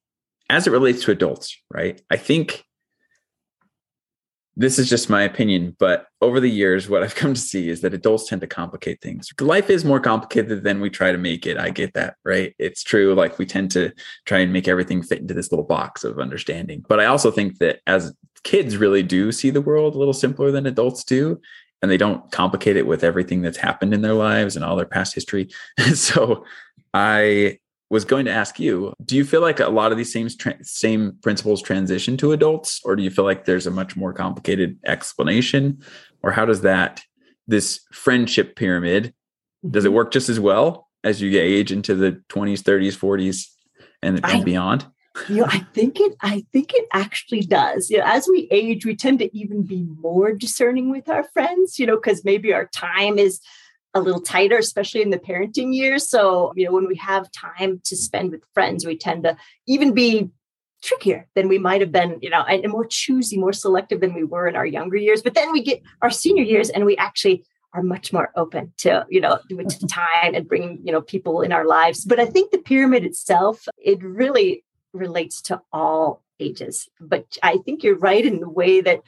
as 0.48 0.66
it 0.66 0.70
relates 0.70 1.04
to 1.04 1.10
adults, 1.10 1.56
right? 1.70 2.00
I 2.10 2.16
think 2.16 2.64
this 4.54 4.78
is 4.78 4.88
just 4.88 5.08
my 5.08 5.22
opinion, 5.22 5.74
but 5.78 6.06
over 6.20 6.38
the 6.38 6.50
years, 6.50 6.88
what 6.88 7.02
I've 7.02 7.14
come 7.22 7.34
to 7.34 7.40
see 7.40 7.68
is 7.68 7.80
that 7.80 7.94
adults 7.94 8.28
tend 8.28 8.40
to 8.42 8.46
complicate 8.46 9.00
things. 9.00 9.28
Life 9.40 9.70
is 9.70 9.84
more 9.84 10.00
complicated 10.00 10.62
than 10.62 10.80
we 10.80 10.90
try 10.90 11.12
to 11.12 11.18
make 11.18 11.46
it. 11.46 11.58
I 11.58 11.70
get 11.70 11.94
that, 11.94 12.16
right? 12.24 12.54
It's 12.58 12.82
true. 12.82 13.14
Like 13.14 13.38
we 13.38 13.46
tend 13.46 13.70
to 13.72 13.92
try 14.26 14.38
and 14.38 14.52
make 14.52 14.68
everything 14.68 15.02
fit 15.02 15.20
into 15.20 15.34
this 15.34 15.50
little 15.50 15.64
box 15.64 16.04
of 16.04 16.18
understanding. 16.18 16.84
But 16.88 17.00
I 17.00 17.06
also 17.06 17.30
think 17.30 17.58
that 17.58 17.80
as 17.86 18.14
kids 18.44 18.76
really 18.76 19.02
do 19.02 19.32
see 19.32 19.50
the 19.50 19.60
world 19.60 19.94
a 19.94 19.98
little 19.98 20.12
simpler 20.12 20.50
than 20.50 20.66
adults 20.66 21.04
do 21.04 21.40
and 21.80 21.90
they 21.90 21.96
don't 21.96 22.30
complicate 22.30 22.76
it 22.76 22.86
with 22.86 23.04
everything 23.04 23.42
that's 23.42 23.56
happened 23.56 23.92
in 23.92 24.02
their 24.02 24.14
lives 24.14 24.56
and 24.56 24.64
all 24.64 24.76
their 24.76 24.86
past 24.86 25.14
history 25.14 25.48
so 25.94 26.44
i 26.94 27.58
was 27.92 28.06
going 28.06 28.24
to 28.24 28.30
ask 28.30 28.58
you 28.58 28.94
do 29.04 29.14
you 29.14 29.22
feel 29.22 29.42
like 29.42 29.60
a 29.60 29.68
lot 29.68 29.92
of 29.92 29.98
these 29.98 30.10
same 30.10 30.28
same 30.62 31.12
principles 31.22 31.60
transition 31.60 32.16
to 32.16 32.32
adults 32.32 32.80
or 32.84 32.96
do 32.96 33.02
you 33.02 33.10
feel 33.10 33.26
like 33.26 33.44
there's 33.44 33.66
a 33.66 33.70
much 33.70 33.96
more 33.96 34.14
complicated 34.14 34.78
explanation 34.86 35.78
or 36.22 36.32
how 36.32 36.46
does 36.46 36.62
that 36.62 37.02
this 37.46 37.80
friendship 37.92 38.56
pyramid 38.56 39.12
does 39.70 39.84
it 39.84 39.88
mm-hmm. 39.88 39.96
work 39.96 40.10
just 40.10 40.30
as 40.30 40.40
well 40.40 40.88
as 41.04 41.20
you 41.20 41.38
age 41.38 41.70
into 41.70 41.94
the 41.94 42.12
20s 42.30 42.62
30s 42.62 42.96
40s 42.96 43.48
and, 44.02 44.16
and 44.16 44.24
I, 44.24 44.42
beyond 44.42 44.86
you 45.28 45.42
know, 45.42 45.46
I 45.46 45.58
think 45.74 46.00
it 46.00 46.16
I 46.22 46.46
think 46.54 46.72
it 46.72 46.86
actually 46.94 47.42
does. 47.42 47.90
You 47.90 47.98
know, 47.98 48.04
as 48.06 48.26
we 48.26 48.48
age, 48.50 48.86
we 48.86 48.96
tend 48.96 49.18
to 49.18 49.36
even 49.36 49.62
be 49.62 49.86
more 50.00 50.32
discerning 50.32 50.90
with 50.90 51.06
our 51.10 51.24
friends, 51.34 51.78
you 51.78 51.84
know, 51.84 51.96
because 51.96 52.24
maybe 52.24 52.54
our 52.54 52.64
time 52.68 53.18
is 53.18 53.38
a 53.94 54.00
little 54.00 54.20
tighter, 54.20 54.56
especially 54.56 55.02
in 55.02 55.10
the 55.10 55.18
parenting 55.18 55.74
years. 55.74 56.08
So, 56.08 56.52
you 56.56 56.66
know, 56.66 56.72
when 56.72 56.86
we 56.86 56.96
have 56.96 57.30
time 57.32 57.80
to 57.84 57.96
spend 57.96 58.30
with 58.30 58.44
friends, 58.54 58.86
we 58.86 58.96
tend 58.96 59.24
to 59.24 59.36
even 59.66 59.92
be 59.92 60.30
trickier 60.82 61.28
than 61.34 61.48
we 61.48 61.58
might 61.58 61.80
have 61.80 61.92
been, 61.92 62.18
you 62.20 62.30
know, 62.30 62.42
and, 62.42 62.66
more 62.70 62.86
choosy, 62.86 63.38
more 63.38 63.52
selective 63.52 64.00
than 64.00 64.14
we 64.14 64.24
were 64.24 64.48
in 64.48 64.56
our 64.56 64.66
younger 64.66 64.96
years. 64.96 65.22
But 65.22 65.34
then 65.34 65.52
we 65.52 65.62
get 65.62 65.82
our 66.00 66.10
senior 66.10 66.42
years 66.42 66.70
and 66.70 66.84
we 66.84 66.96
actually 66.96 67.44
are 67.74 67.82
much 67.82 68.12
more 68.12 68.30
open 68.36 68.70
to 68.76 69.06
you 69.08 69.18
know 69.18 69.38
to 69.48 69.86
time 69.86 70.34
and 70.34 70.46
bringing 70.46 70.78
you 70.84 70.92
know 70.92 71.00
people 71.00 71.40
in 71.40 71.52
our 71.52 71.64
lives 71.64 72.04
but 72.04 72.20
i 72.20 72.26
think 72.26 72.50
the 72.50 72.58
pyramid 72.58 73.02
itself 73.02 73.66
it 73.78 74.02
really 74.02 74.62
relates 74.92 75.40
to 75.42 75.60
all 75.72 76.22
ages. 76.40 76.88
But 77.00 77.38
I 77.42 77.58
think 77.58 77.82
you're 77.82 77.98
right 77.98 78.24
in 78.24 78.40
the 78.40 78.48
way 78.48 78.80
that 78.80 79.00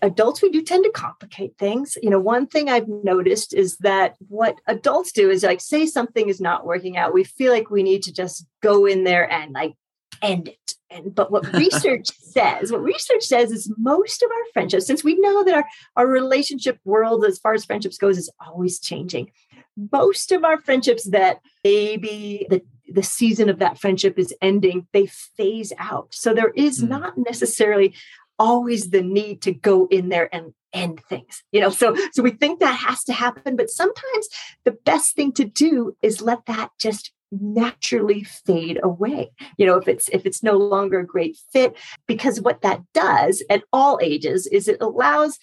adults 0.00 0.40
we 0.40 0.50
do 0.50 0.62
tend 0.62 0.84
to 0.84 0.90
complicate 0.90 1.56
things 1.58 1.96
you 2.02 2.08
know 2.08 2.18
one 2.18 2.46
thing 2.46 2.68
i've 2.68 2.88
noticed 2.88 3.52
is 3.52 3.76
that 3.78 4.16
what 4.28 4.60
adults 4.66 5.12
do 5.12 5.30
is 5.30 5.42
like 5.42 5.60
say 5.60 5.86
something 5.86 6.28
is 6.28 6.40
not 6.40 6.64
working 6.64 6.96
out 6.96 7.12
we 7.12 7.24
feel 7.24 7.52
like 7.52 7.70
we 7.70 7.82
need 7.82 8.02
to 8.02 8.12
just 8.12 8.46
go 8.62 8.86
in 8.86 9.04
there 9.04 9.30
and 9.30 9.52
like 9.52 9.74
end 10.22 10.48
it 10.48 10.74
and 10.90 11.14
but 11.14 11.30
what 11.30 11.52
research 11.52 12.08
says 12.08 12.72
what 12.72 12.82
research 12.82 13.22
says 13.22 13.50
is 13.50 13.72
most 13.76 14.22
of 14.22 14.30
our 14.30 14.52
friendships 14.52 14.86
since 14.86 15.04
we 15.04 15.18
know 15.20 15.44
that 15.44 15.54
our, 15.54 15.64
our 15.96 16.06
relationship 16.06 16.78
world 16.84 17.24
as 17.24 17.38
far 17.38 17.52
as 17.52 17.64
friendships 17.64 17.98
goes 17.98 18.16
is 18.16 18.30
always 18.46 18.80
changing 18.80 19.30
most 19.92 20.32
of 20.32 20.44
our 20.44 20.60
friendships 20.60 21.04
that 21.10 21.40
maybe 21.64 22.46
the 22.50 22.62
the 22.92 23.02
season 23.02 23.48
of 23.48 23.58
that 23.58 23.78
friendship 23.78 24.18
is 24.18 24.34
ending, 24.40 24.86
they 24.92 25.06
phase 25.06 25.72
out. 25.78 26.08
So 26.10 26.34
there 26.34 26.52
is 26.54 26.82
mm. 26.82 26.88
not 26.88 27.14
necessarily 27.16 27.94
always 28.38 28.90
the 28.90 29.02
need 29.02 29.42
to 29.42 29.52
go 29.52 29.86
in 29.90 30.08
there 30.08 30.34
and 30.34 30.52
end 30.72 31.00
things 31.08 31.42
you 31.52 31.60
know? 31.60 31.70
So 31.70 31.94
so 32.12 32.22
we 32.22 32.30
think 32.30 32.60
that 32.60 32.78
has 32.78 33.04
to 33.04 33.12
happen 33.12 33.56
but 33.56 33.70
sometimes 33.70 34.28
the 34.64 34.72
best 34.72 35.14
thing 35.14 35.32
to 35.32 35.44
do 35.44 35.96
is 36.02 36.22
let 36.22 36.46
that 36.46 36.70
just 36.78 37.12
naturally 37.32 38.22
fade 38.22 38.78
away 38.82 39.30
you 39.56 39.64
know 39.64 39.76
if 39.76 39.88
it's 39.88 40.08
if 40.10 40.26
it's 40.26 40.42
no 40.42 40.52
longer 40.58 41.00
a 41.00 41.06
great 41.06 41.36
fit 41.50 41.74
because 42.06 42.42
what 42.42 42.60
that 42.60 42.82
does 42.92 43.42
at 43.48 43.62
all 43.72 43.98
ages 44.02 44.46
is 44.46 44.68
it 44.68 44.76
allows 44.82 45.38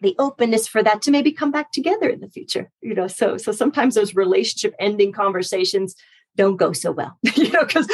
the 0.00 0.14
openness 0.18 0.68
for 0.68 0.82
that 0.82 1.02
to 1.02 1.10
maybe 1.10 1.32
come 1.32 1.50
back 1.50 1.72
together 1.72 2.08
in 2.08 2.20
the 2.20 2.28
future 2.28 2.70
you 2.82 2.94
know? 2.94 3.06
So 3.06 3.36
so 3.38 3.52
sometimes 3.52 3.94
those 3.94 4.14
relationship 4.14 4.74
ending 4.78 5.12
conversations 5.12 5.94
don't 6.36 6.56
go 6.56 6.72
so 6.72 6.92
well 6.92 7.18
you 7.34 7.50
know 7.50 7.64
because 7.64 7.88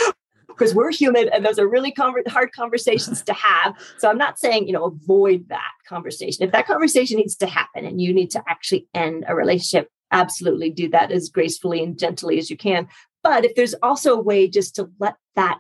because 0.57 0.75
we're 0.75 0.93
human 0.93 1.29
and 1.29 1.45
those 1.45 1.59
are 1.59 1.69
really 1.69 1.95
hard 1.97 2.53
conversations 2.53 3.23
to 3.23 3.33
have. 3.33 3.75
So 3.99 4.09
I'm 4.09 4.19
not 4.19 4.38
saying, 4.38 4.67
you 4.67 4.73
know, 4.73 4.85
avoid 4.85 5.49
that 5.49 5.73
conversation. 5.87 6.45
If 6.45 6.53
that 6.53 6.67
conversation 6.67 7.19
needs 7.19 7.37
to 7.37 7.47
happen 7.47 7.85
and 7.85 8.01
you 8.01 8.12
need 8.12 8.31
to 8.33 8.43
actually 8.49 8.87
end 8.95 9.25
a 9.29 9.35
relationship, 9.35 9.90
absolutely 10.11 10.71
do 10.71 10.88
that 10.90 11.11
as 11.11 11.29
gracefully 11.29 11.83
and 11.83 11.99
gently 11.99 12.38
as 12.38 12.51
you 12.51 12.57
can. 12.57 12.88
But 13.23 13.45
if 13.45 13.55
there's 13.55 13.75
also 13.83 14.14
a 14.14 14.23
way 14.23 14.49
just 14.49 14.77
to 14.77 14.90
let 15.01 15.17
that 15.35 15.59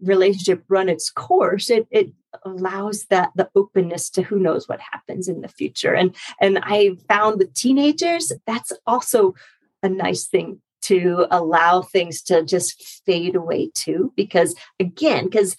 relationship 0.00 0.64
run 0.68 0.88
its 0.88 1.10
course, 1.10 1.70
it, 1.70 1.86
it 1.90 2.12
allows 2.44 3.04
that 3.10 3.30
the 3.36 3.48
openness 3.54 4.08
to 4.10 4.22
who 4.22 4.38
knows 4.38 4.68
what 4.68 4.80
happens 4.80 5.28
in 5.28 5.42
the 5.42 5.48
future. 5.48 5.94
And 5.94 6.14
and 6.40 6.58
I 6.62 6.96
found 7.08 7.38
with 7.38 7.54
teenagers, 7.54 8.32
that's 8.46 8.72
also 8.86 9.34
a 9.82 9.88
nice 9.88 10.26
thing 10.26 10.60
to 10.82 11.26
allow 11.30 11.82
things 11.82 12.22
to 12.22 12.44
just 12.44 13.02
fade 13.06 13.34
away 13.34 13.70
too 13.74 14.12
because 14.16 14.54
again 14.78 15.24
because 15.24 15.56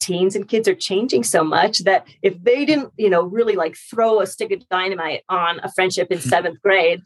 teens 0.00 0.34
and 0.34 0.48
kids 0.48 0.66
are 0.66 0.74
changing 0.74 1.22
so 1.22 1.44
much 1.44 1.78
that 1.80 2.06
if 2.22 2.42
they 2.42 2.64
didn't 2.64 2.92
you 2.96 3.08
know 3.08 3.22
really 3.22 3.54
like 3.54 3.76
throw 3.76 4.20
a 4.20 4.26
stick 4.26 4.50
of 4.50 4.68
dynamite 4.68 5.22
on 5.28 5.60
a 5.62 5.72
friendship 5.72 6.10
in 6.10 6.20
seventh 6.34 6.60
grade 6.62 7.00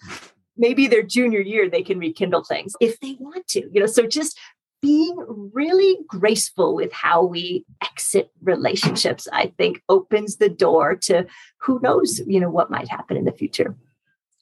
maybe 0.56 0.86
their 0.86 1.02
junior 1.02 1.40
year 1.40 1.68
they 1.68 1.82
can 1.82 1.98
rekindle 1.98 2.44
things 2.44 2.74
if 2.80 2.98
they 3.00 3.16
want 3.20 3.46
to 3.46 3.68
you 3.72 3.80
know 3.80 3.86
so 3.86 4.06
just 4.06 4.38
being 4.82 5.16
really 5.52 5.96
graceful 6.06 6.74
with 6.74 6.92
how 6.92 7.22
we 7.22 7.64
exit 7.82 8.30
relationships 8.42 9.26
i 9.32 9.52
think 9.58 9.82
opens 9.88 10.36
the 10.36 10.48
door 10.48 10.94
to 10.94 11.26
who 11.58 11.80
knows 11.82 12.20
you 12.26 12.40
know 12.40 12.50
what 12.50 12.70
might 12.70 12.88
happen 12.88 13.16
in 13.16 13.24
the 13.24 13.32
future 13.32 13.76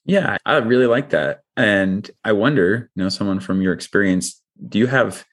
yeah, 0.05 0.37
I 0.45 0.57
really 0.57 0.87
like 0.87 1.11
that. 1.11 1.44
And 1.57 2.11
I 2.25 2.33
wonder, 2.33 2.91
you 2.95 3.03
know, 3.03 3.09
someone 3.09 3.41
from 3.41 3.63
your 3.63 3.73
experience, 3.73 4.43
do 4.69 4.79
you 4.79 4.87
have 4.87 5.25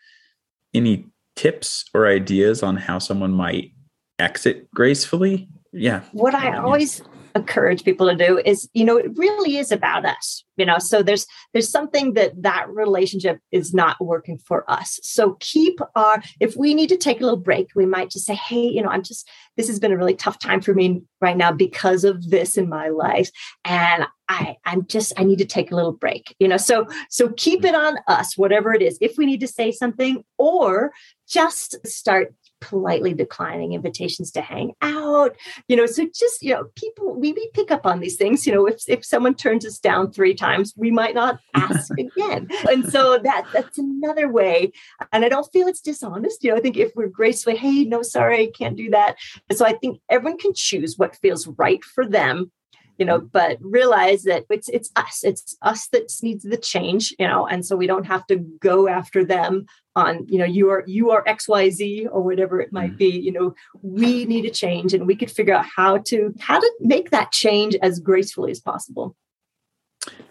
any 0.73 1.07
tips 1.35 1.85
or 1.93 2.07
ideas 2.07 2.63
on 2.63 2.77
how 2.77 2.99
someone 2.99 3.31
might 3.31 3.73
exit 4.19 4.69
gracefully? 4.73 5.49
Yeah. 5.73 6.03
What 6.11 6.35
I 6.35 6.57
always 6.57 7.01
encourage 7.35 7.83
people 7.83 8.09
to 8.09 8.15
do 8.15 8.39
is 8.45 8.69
you 8.73 8.85
know 8.85 8.97
it 8.97 9.17
really 9.17 9.57
is 9.57 9.71
about 9.71 10.05
us 10.05 10.43
you 10.61 10.65
know? 10.67 10.77
So 10.77 11.01
there's 11.01 11.25
there's 11.53 11.71
something 11.71 12.13
that 12.13 12.39
that 12.43 12.69
relationship 12.69 13.39
is 13.51 13.73
not 13.73 13.97
working 13.99 14.37
for 14.37 14.69
us. 14.69 14.99
So 15.01 15.37
keep 15.39 15.79
our 15.95 16.21
if 16.39 16.55
we 16.55 16.75
need 16.75 16.89
to 16.89 16.97
take 16.97 17.19
a 17.19 17.23
little 17.23 17.39
break 17.39 17.69
we 17.75 17.85
might 17.85 18.11
just 18.11 18.25
say 18.25 18.35
hey 18.35 18.67
you 18.67 18.81
know 18.81 18.89
i'm 18.89 19.03
just 19.03 19.27
this 19.57 19.67
has 19.67 19.79
been 19.79 19.91
a 19.91 19.97
really 19.97 20.13
tough 20.13 20.37
time 20.39 20.61
for 20.61 20.73
me 20.73 21.01
right 21.19 21.37
now 21.37 21.51
because 21.51 22.03
of 22.03 22.29
this 22.29 22.57
in 22.57 22.69
my 22.69 22.89
life 22.89 23.29
and 23.65 24.05
i 24.29 24.55
i'm 24.65 24.85
just 24.87 25.13
i 25.17 25.23
need 25.23 25.39
to 25.39 25.45
take 25.45 25.71
a 25.71 25.75
little 25.75 25.91
break 25.93 26.35
you 26.39 26.47
know? 26.47 26.57
So 26.57 26.87
so 27.09 27.29
keep 27.29 27.65
it 27.65 27.73
on 27.75 27.97
us 28.07 28.37
whatever 28.37 28.73
it 28.73 28.81
is. 28.81 28.97
If 29.01 29.17
we 29.17 29.25
need 29.25 29.39
to 29.39 29.47
say 29.47 29.71
something 29.71 30.23
or 30.37 30.91
just 31.27 31.75
start 31.87 32.33
politely 32.61 33.13
declining 33.13 33.73
invitations 33.73 34.31
to 34.31 34.41
hang 34.41 34.73
out 34.81 35.35
you 35.67 35.75
know 35.75 35.85
so 35.85 36.05
just 36.15 36.41
you 36.41 36.53
know 36.53 36.65
people 36.75 37.15
we, 37.15 37.33
we 37.33 37.49
pick 37.53 37.71
up 37.71 37.85
on 37.85 37.99
these 37.99 38.15
things 38.15 38.45
you 38.47 38.53
know 38.53 38.65
if, 38.65 38.81
if 38.87 39.03
someone 39.03 39.33
turns 39.33 39.65
us 39.65 39.79
down 39.79 40.11
three 40.11 40.33
times 40.33 40.73
we 40.77 40.91
might 40.91 41.15
not 41.15 41.39
ask 41.53 41.91
again. 41.99 42.47
And 42.69 42.89
so 42.89 43.17
that 43.17 43.45
that's 43.51 43.77
another 43.77 44.29
way 44.29 44.71
and 45.11 45.25
i 45.25 45.29
don't 45.29 45.51
feel 45.51 45.67
it's 45.67 45.81
dishonest 45.81 46.43
you 46.43 46.51
know 46.51 46.57
i 46.57 46.59
think 46.59 46.77
if 46.77 46.91
we're 46.95 47.07
gracefully 47.07 47.55
hey 47.55 47.83
no 47.83 48.01
sorry 48.01 48.43
i 48.43 48.51
can't 48.57 48.77
do 48.77 48.89
that 48.89 49.15
and 49.49 49.57
so 49.57 49.65
i 49.65 49.73
think 49.73 49.99
everyone 50.09 50.37
can 50.37 50.53
choose 50.53 50.97
what 50.97 51.15
feels 51.17 51.47
right 51.47 51.83
for 51.83 52.05
them 52.05 52.51
you 52.97 53.05
know 53.05 53.19
but 53.19 53.57
realize 53.61 54.23
that 54.23 54.45
it's 54.49 54.69
it's 54.69 54.91
us 54.95 55.23
it's 55.23 55.57
us 55.61 55.87
that 55.87 56.11
needs 56.21 56.43
the 56.43 56.57
change 56.57 57.13
you 57.17 57.27
know 57.27 57.47
and 57.47 57.65
so 57.65 57.75
we 57.75 57.87
don't 57.87 58.05
have 58.05 58.25
to 58.27 58.35
go 58.35 58.87
after 58.87 59.25
them 59.25 59.65
on 59.95 60.25
you 60.27 60.37
know 60.37 60.45
you 60.45 60.69
are 60.69 60.83
you 60.87 61.11
are 61.11 61.23
xyz 61.25 62.07
or 62.11 62.21
whatever 62.21 62.61
it 62.61 62.71
might 62.71 62.93
mm. 62.93 62.97
be 62.97 63.09
you 63.09 63.31
know 63.31 63.53
we 63.81 64.25
need 64.25 64.45
a 64.45 64.49
change 64.49 64.93
and 64.93 65.05
we 65.05 65.15
could 65.15 65.29
figure 65.29 65.53
out 65.53 65.65
how 65.75 65.97
to 65.97 66.33
how 66.39 66.59
to 66.59 66.71
make 66.79 67.09
that 67.09 67.31
change 67.31 67.75
as 67.81 67.99
gracefully 67.99 68.51
as 68.51 68.59
possible 68.59 69.15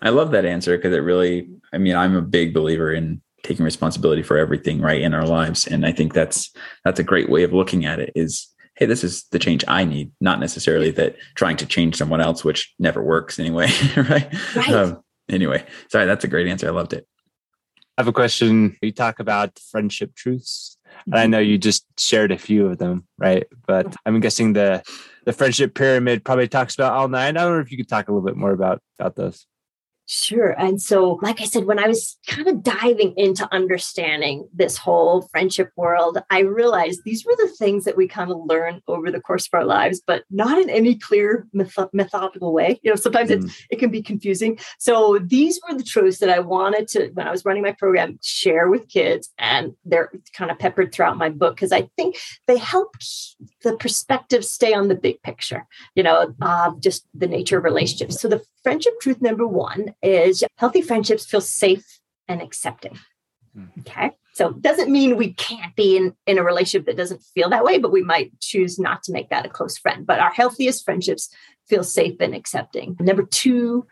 i 0.03 0.09
love 0.09 0.31
that 0.31 0.47
answer 0.47 0.77
because 0.77 0.95
it 0.95 1.01
really 1.01 1.49
i 1.73 1.79
mean 1.79 1.95
i'm 1.95 2.17
a 2.17 2.23
big 2.23 2.55
believer 2.55 2.93
in 2.93 3.21
taking 3.43 3.65
responsibility 3.65 4.23
for 4.23 4.37
everything 4.37 4.81
right 4.81 5.03
in 5.03 5.15
our 5.15 5.27
lives 5.27 5.67
and 5.67 5.85
i 5.85 5.93
think 5.93 6.15
that's 6.15 6.51
that's 6.85 7.01
a 7.01 7.05
great 7.05 7.29
way 7.29 7.43
of 7.43 7.53
looking 7.53 7.85
at 7.85 8.01
it 8.01 8.13
is 8.15 8.49
hey, 8.81 8.87
this 8.87 9.05
is 9.05 9.25
the 9.31 9.39
change 9.39 9.63
I 9.69 9.85
need, 9.85 10.11
not 10.23 10.41
necessarily 10.41 10.91
that 10.93 11.17
trying 11.35 11.59
to 11.59 11.67
change 11.67 11.97
someone 11.97 12.23
else, 12.23 12.43
which 12.43 12.75
never 12.79 13.03
works 13.03 13.39
anyway. 13.39 13.69
right. 13.97 14.35
right. 14.57 14.71
Um, 14.71 15.03
anyway, 15.29 15.65
sorry, 15.91 16.07
that's 16.07 16.25
a 16.25 16.29
great 16.29 16.49
answer. 16.49 16.67
I 16.67 16.71
loved 16.71 16.95
it. 16.95 17.07
I 18.01 18.03
have 18.03 18.09
a 18.09 18.15
question. 18.15 18.79
You 18.81 18.93
talk 18.93 19.21
about 19.21 19.59
friendship 19.59 20.15
truths. 20.15 20.79
And 21.05 21.15
I 21.15 21.25
mm-hmm. 21.25 21.33
know 21.33 21.39
you 21.39 21.59
just 21.59 21.85
shared 21.99 22.33
a 22.33 22.39
few 22.39 22.67
of 22.67 22.79
them, 22.79 23.07
right? 23.19 23.47
But 23.67 23.95
I'm 24.07 24.21
guessing 24.21 24.55
the 24.55 24.83
the 25.27 25.35
friendship 25.35 25.75
pyramid 25.75 26.25
probably 26.25 26.49
talks 26.49 26.75
about 26.75 26.95
all 26.95 27.09
nine. 27.09 27.37
I 27.37 27.43
don't 27.43 27.57
know 27.57 27.61
if 27.61 27.71
you 27.71 27.77
could 27.77 27.91
talk 27.91 28.09
a 28.09 28.13
little 28.13 28.27
bit 28.27 28.39
more 28.39 28.53
about 28.53 28.81
about 28.99 29.17
those. 29.17 29.45
Sure. 30.13 30.57
And 30.59 30.83
so, 30.83 31.21
like 31.23 31.41
I 31.41 31.45
said, 31.45 31.67
when 31.67 31.79
I 31.79 31.87
was 31.87 32.19
kind 32.27 32.49
of 32.49 32.65
diving 32.65 33.15
into 33.17 33.47
understanding 33.55 34.49
this 34.53 34.77
whole 34.77 35.23
friendship 35.31 35.71
world, 35.77 36.19
I 36.31 36.41
realized 36.41 37.03
these 37.05 37.25
were 37.25 37.37
the 37.37 37.47
things 37.47 37.85
that 37.85 37.97
we 37.97 38.09
kind 38.09 38.29
of 38.29 38.39
learn 38.45 38.81
over 38.89 39.13
the 39.13 39.21
course 39.21 39.47
of 39.47 39.57
our 39.57 39.65
lives, 39.65 40.03
but 40.05 40.25
not 40.29 40.61
in 40.61 40.69
any 40.69 40.97
clear 40.97 41.47
method- 41.53 41.91
methodical 41.93 42.53
way. 42.53 42.81
You 42.83 42.91
know, 42.91 42.97
sometimes 42.97 43.31
mm. 43.31 43.65
it 43.71 43.79
can 43.79 43.93
be 43.93 44.03
confusing. 44.03 44.59
So, 44.81 45.21
these 45.23 45.61
were 45.63 45.79
the 45.79 45.85
truths 45.85 46.19
that 46.19 46.29
I 46.29 46.41
wanted 46.41 46.89
to, 46.89 47.11
when 47.11 47.29
I 47.29 47.31
was 47.31 47.45
running 47.45 47.63
my 47.63 47.77
program, 47.79 48.19
share 48.21 48.69
with 48.69 48.89
kids. 48.89 49.31
And 49.39 49.75
they're 49.85 50.11
kind 50.33 50.51
of 50.51 50.59
peppered 50.59 50.93
throughout 50.93 51.19
my 51.19 51.29
book 51.29 51.55
because 51.55 51.71
I 51.71 51.89
think 51.97 52.17
they 52.49 52.59
help 52.59 52.97
the 53.63 53.77
perspective 53.77 54.45
stay 54.45 54.75
on 54.75 54.89
the 54.89 54.97
big 54.97 55.23
picture, 55.23 55.69
you 55.95 56.03
know, 56.03 56.35
of 56.43 56.81
just 56.81 57.07
the 57.15 57.29
nature 57.29 57.59
of 57.59 57.63
relationships. 57.63 58.21
So, 58.21 58.27
the 58.27 58.43
friendship 58.63 58.99
truth 59.01 59.23
number 59.23 59.47
one 59.47 59.95
is 60.03 60.45
healthy 60.59 60.83
friendships 60.83 61.27
feel 61.27 61.41
safe 61.41 62.01
and 62.29 62.41
accepting. 62.41 62.99
Hmm. 63.55 63.67
Okay. 63.81 64.13
So 64.33 64.49
it 64.49 64.63
doesn't 64.63 64.91
mean 64.91 65.17
we 65.17 65.35
can't 65.35 65.75
be 65.75 65.97
in, 65.97 66.15
in 66.27 66.39
a 66.39 66.45
relationship 66.45 66.87
that 66.87 66.97
doesn't 66.97 67.23
feel 67.35 67.51
that 67.51 67.65
way, 67.65 67.79
but 67.79 67.93
we 67.93 68.03
might 68.03 68.39
choose 68.41 68.79
not 68.79 69.03
to 69.05 69.13
make 69.13 69.29
that 69.31 69.45
a 69.45 69.51
close 69.51 69.77
friend. 69.77 70.07
But 70.07 70.21
our 70.21 70.33
healthiest 70.33 70.85
friendships 70.85 71.29
feel 71.69 71.85
safe 71.85 72.17
and 72.21 72.35
accepting. 72.35 72.97
Number 73.01 73.25
two, 73.25 73.87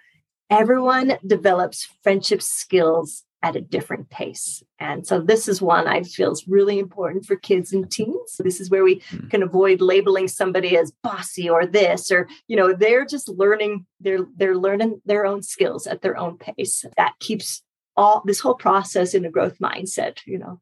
everyone 0.49 1.19
develops 1.27 1.89
friendship 2.03 2.41
skills 2.41 3.25
at 3.43 3.57
a 3.57 3.61
different 3.61 4.11
pace. 4.11 4.63
And 4.81 5.07
so 5.07 5.21
this 5.21 5.47
is 5.47 5.63
one 5.63 5.87
I 5.87 6.03
feel 6.03 6.33
is 6.33 6.49
really 6.49 6.79
important 6.79 7.25
for 7.25 7.37
kids 7.37 7.73
and 7.73 7.89
teens. 7.91 8.37
This 8.39 8.61
is 8.61 8.69
where 8.69 8.83
we 8.83 8.97
mm. 8.97 9.31
can 9.31 9.43
avoid 9.43 9.81
labeling 9.81 10.27
somebody 10.27 10.77
as 10.77 10.93
bossy 11.03 11.49
or 11.49 11.65
this 11.65 12.11
or 12.11 12.29
you 12.49 12.57
know 12.57 12.73
they're 12.73 13.05
just 13.05 13.29
learning 13.29 13.87
they're 14.01 14.27
they're 14.37 14.57
learning 14.57 15.01
their 15.05 15.25
own 15.25 15.43
skills 15.43 15.87
at 15.87 16.03
their 16.03 16.17
own 16.17 16.37
pace. 16.37 16.85
That 16.97 17.15
keeps 17.21 17.63
all 17.97 18.23
this 18.25 18.41
whole 18.41 18.55
process 18.55 19.15
in 19.15 19.25
a 19.25 19.31
growth 19.31 19.59
mindset, 19.59 20.19
you 20.25 20.39
know. 20.39 20.61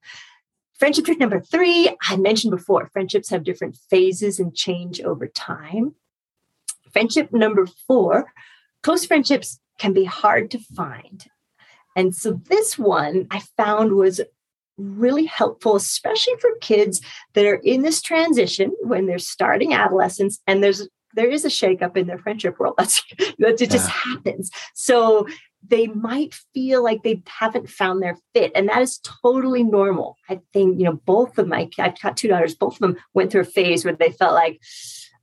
Friendship 0.78 1.06
trick 1.06 1.18
number 1.18 1.40
3, 1.40 1.96
I 2.02 2.16
mentioned 2.18 2.50
before, 2.50 2.90
friendships 2.92 3.30
have 3.30 3.44
different 3.44 3.78
phases 3.88 4.38
and 4.38 4.54
change 4.54 5.00
over 5.00 5.26
time. 5.26 5.94
Friendship 6.92 7.32
number 7.32 7.66
4, 7.86 8.30
close 8.82 9.06
friendships 9.06 9.58
can 9.78 9.94
be 9.94 10.04
hard 10.04 10.50
to 10.50 10.58
find 10.58 11.26
and 11.96 12.14
so 12.14 12.40
this 12.48 12.78
one 12.78 13.26
I 13.30 13.40
found 13.56 13.92
was 13.92 14.20
really 14.76 15.24
helpful, 15.24 15.74
especially 15.74 16.34
for 16.38 16.50
kids 16.60 17.00
that 17.32 17.46
are 17.46 17.60
in 17.64 17.82
this 17.82 18.02
transition 18.02 18.72
when 18.82 19.06
they're 19.06 19.18
starting 19.18 19.72
adolescence 19.72 20.38
and 20.46 20.62
there's 20.62 20.86
there 21.14 21.30
is 21.30 21.46
a 21.46 21.48
shakeup 21.48 21.96
in 21.96 22.06
their 22.06 22.18
friendship 22.18 22.60
world. 22.60 22.74
That's 22.78 23.02
that 23.38 23.60
it 23.60 23.70
just 23.70 23.88
yeah. 23.88 24.12
happens. 24.12 24.50
So 24.74 25.26
they 25.66 25.88
might 25.88 26.34
feel 26.54 26.84
like 26.84 27.02
they 27.02 27.22
haven't 27.26 27.70
found 27.70 28.02
their 28.02 28.18
fit, 28.34 28.52
and 28.54 28.68
that 28.68 28.82
is 28.82 29.00
totally 29.22 29.64
normal. 29.64 30.16
I 30.28 30.40
think 30.52 30.78
you 30.78 30.84
know 30.84 31.00
both 31.06 31.38
of 31.38 31.48
my 31.48 31.68
I've 31.78 32.00
got 32.00 32.16
two 32.16 32.28
daughters. 32.28 32.54
Both 32.54 32.74
of 32.74 32.80
them 32.80 32.96
went 33.14 33.32
through 33.32 33.40
a 33.40 33.44
phase 33.44 33.84
where 33.84 33.96
they 33.96 34.12
felt 34.12 34.34
like 34.34 34.60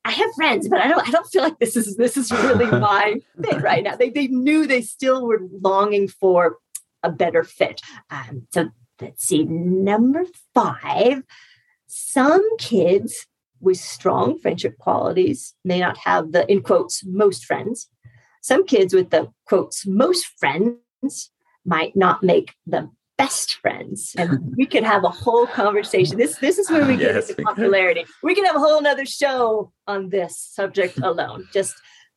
I 0.06 0.12
have 0.12 0.34
friends, 0.36 0.68
but 0.68 0.82
I 0.82 0.88
don't 0.88 1.08
I 1.08 1.12
don't 1.12 1.28
feel 1.28 1.44
like 1.44 1.60
this 1.60 1.78
is 1.78 1.96
this 1.96 2.18
is 2.18 2.32
really 2.32 2.66
my 2.80 3.22
fit 3.42 3.62
right 3.62 3.84
now. 3.84 3.96
They 3.96 4.10
they 4.10 4.28
knew 4.28 4.68
they 4.68 4.82
still 4.82 5.26
were 5.26 5.42
longing 5.62 6.08
for 6.08 6.58
a 7.04 7.10
better 7.10 7.44
fit. 7.44 7.82
Um, 8.10 8.48
so 8.54 8.70
let's 9.02 9.26
see, 9.26 9.44
number 9.44 10.26
five, 10.54 11.24
some 11.88 12.44
kids 12.58 13.28
with 13.60 13.78
strong 13.78 14.38
friendship 14.40 14.78
qualities 14.78 15.56
may 15.64 15.80
not 15.80 15.98
have 16.00 16.32
the 16.32 16.50
in 16.52 16.62
quotes 16.62 17.04
most 17.06 17.46
friends. 17.46 17.90
Some 18.42 18.66
kids 18.66 18.94
with 18.94 19.10
the 19.10 19.32
quotes 19.46 19.88
most 19.88 20.26
friends 20.38 21.32
might 21.66 21.96
not 21.96 22.24
make 22.24 22.56
the 22.68 22.90
best 23.18 23.56
friends. 23.56 24.16
And 24.18 24.56
we 24.58 24.66
could 24.66 24.84
have 24.84 25.04
a 25.04 25.10
whole 25.10 25.48
conversation. 25.48 26.18
This 26.18 26.38
this 26.38 26.58
is 26.58 26.70
where 26.70 26.86
we 26.86 26.98
get 26.98 27.16
yes, 27.16 27.30
into 27.30 27.44
popularity. 27.44 28.06
We 28.22 28.36
can 28.36 28.46
have 28.46 28.56
a 28.56 28.60
whole 28.60 28.82
nother 28.82 29.06
show 29.06 29.72
on 29.88 30.10
this 30.10 30.38
subject 30.40 30.98
alone. 30.98 31.48
Just 31.54 31.76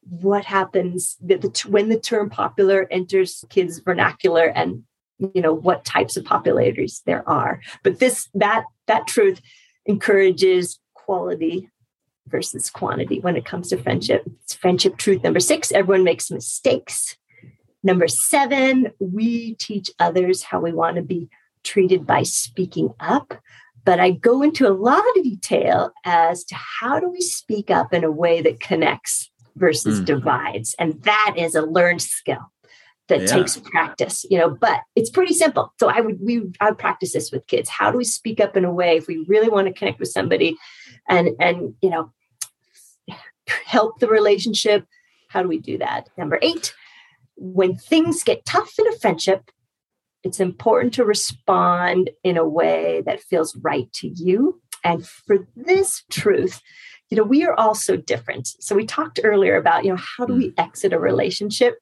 what 0.09 0.45
happens 0.45 1.17
that 1.23 1.41
the, 1.43 1.69
when 1.69 1.89
the 1.89 1.99
term 1.99 2.31
popular 2.31 2.87
enters 2.91 3.45
kids 3.51 3.81
vernacular 3.81 4.47
and 4.47 4.85
you 5.19 5.43
know 5.43 5.53
what 5.53 5.85
types 5.85 6.17
of 6.17 6.25
populators 6.25 7.03
there 7.07 7.29
are 7.29 7.61
but 7.83 7.99
this 7.99 8.29
that 8.35 8.65
that 8.87 9.07
truth 9.07 9.41
encourages 9.87 10.79
quality 10.95 11.69
versus 12.29 12.71
quantity 12.71 13.19
when 13.19 13.37
it 13.37 13.45
comes 13.45 13.69
to 13.69 13.77
friendship 13.77 14.23
it's 14.45 14.55
friendship 14.55 14.97
truth 14.97 15.23
number 15.25 15.41
six 15.41 15.73
everyone 15.73 16.05
makes 16.05 16.31
mistakes 16.31 17.17
number 17.87 18.09
seven 18.09 18.89
we 18.99 19.55
teach 19.55 19.91
others 20.01 20.43
how 20.43 20.61
we 20.61 20.73
want 20.73 20.97
to 20.97 21.03
be 21.03 21.29
treated 21.63 22.07
by 22.07 22.23
speaking 22.25 22.93
up. 23.01 23.33
But 23.85 24.01
i 24.01 24.11
go 24.11 24.43
into 24.43 24.67
a 24.67 24.75
lot 24.75 25.05
of 25.17 25.23
detail 25.23 25.93
as 26.05 26.45
to 26.45 26.57
how 26.57 26.99
do 26.99 27.09
we 27.09 27.21
speak 27.21 27.71
up 27.71 27.95
in 27.95 28.03
a 28.03 28.11
way 28.11 28.43
that 28.43 28.61
connects 28.61 29.31
versus 29.55 30.01
mm. 30.01 30.05
divides. 30.05 30.75
And 30.79 31.01
that 31.05 31.35
is 31.39 31.55
a 31.55 31.63
learned 31.63 32.03
skill 32.03 32.51
that 33.09 33.21
yeah. 33.21 33.27
takes 33.27 33.57
practice 33.57 34.27
you 34.29 34.37
know 34.37 34.51
but 34.51 34.81
it's 34.97 35.11
pretty 35.11 35.33
simple. 35.33 35.73
So 35.79 35.89
i 35.89 36.01
would 36.01 36.19
we 36.21 36.43
i 36.61 36.69
would 36.69 36.79
practice 36.79 37.13
this 37.13 37.31
with 37.31 37.47
kids. 37.47 37.71
How 37.71 37.93
do 37.93 37.99
we 37.99 38.05
speak 38.05 38.41
up 38.41 38.57
in 38.57 38.65
a 38.65 38.73
way 38.73 38.97
if 38.97 39.07
we 39.07 39.25
really 39.29 39.49
want 39.49 39.69
to 39.69 39.73
connect 39.73 40.01
with 40.01 40.09
somebody 40.09 40.57
and 41.09 41.29
and 41.39 41.75
you 41.81 41.91
know 41.91 42.13
help 43.65 44.01
the 44.01 44.09
relationship? 44.09 44.85
How 45.29 45.43
do 45.43 45.49
we 45.49 45.61
do 45.61 45.79
that? 45.79 46.09
Number 46.19 46.41
eight 46.43 46.75
when 47.37 47.77
things 47.77 48.23
get 48.23 48.45
tough 48.45 48.73
in 48.79 48.89
a 48.89 48.99
friendship 48.99 49.51
it's 50.25 50.41
important 50.41 50.93
to 50.95 51.05
respond 51.05 52.11
in 52.25 52.37
a 52.37 52.49
way 52.49 53.03
that 53.07 53.21
feels 53.21 53.57
right 53.57 53.93
to 53.93 54.09
you 54.09 54.61
and 54.83 55.07
for 55.07 55.47
this 55.55 56.03
truth 56.11 56.61
you 57.11 57.17
know 57.17 57.23
we 57.23 57.45
are 57.45 57.55
all 57.55 57.75
so 57.75 57.97
different 57.97 58.49
so 58.61 58.75
we 58.75 58.85
talked 58.85 59.21
earlier 59.23 59.57
about 59.57 59.85
you 59.85 59.91
know 59.91 60.01
how 60.19 60.27
do 60.27 60.35
we 60.35 60.49
mm. 60.51 60.55
exit 60.59 60.93
a 60.93 60.99
relationship 60.99 61.79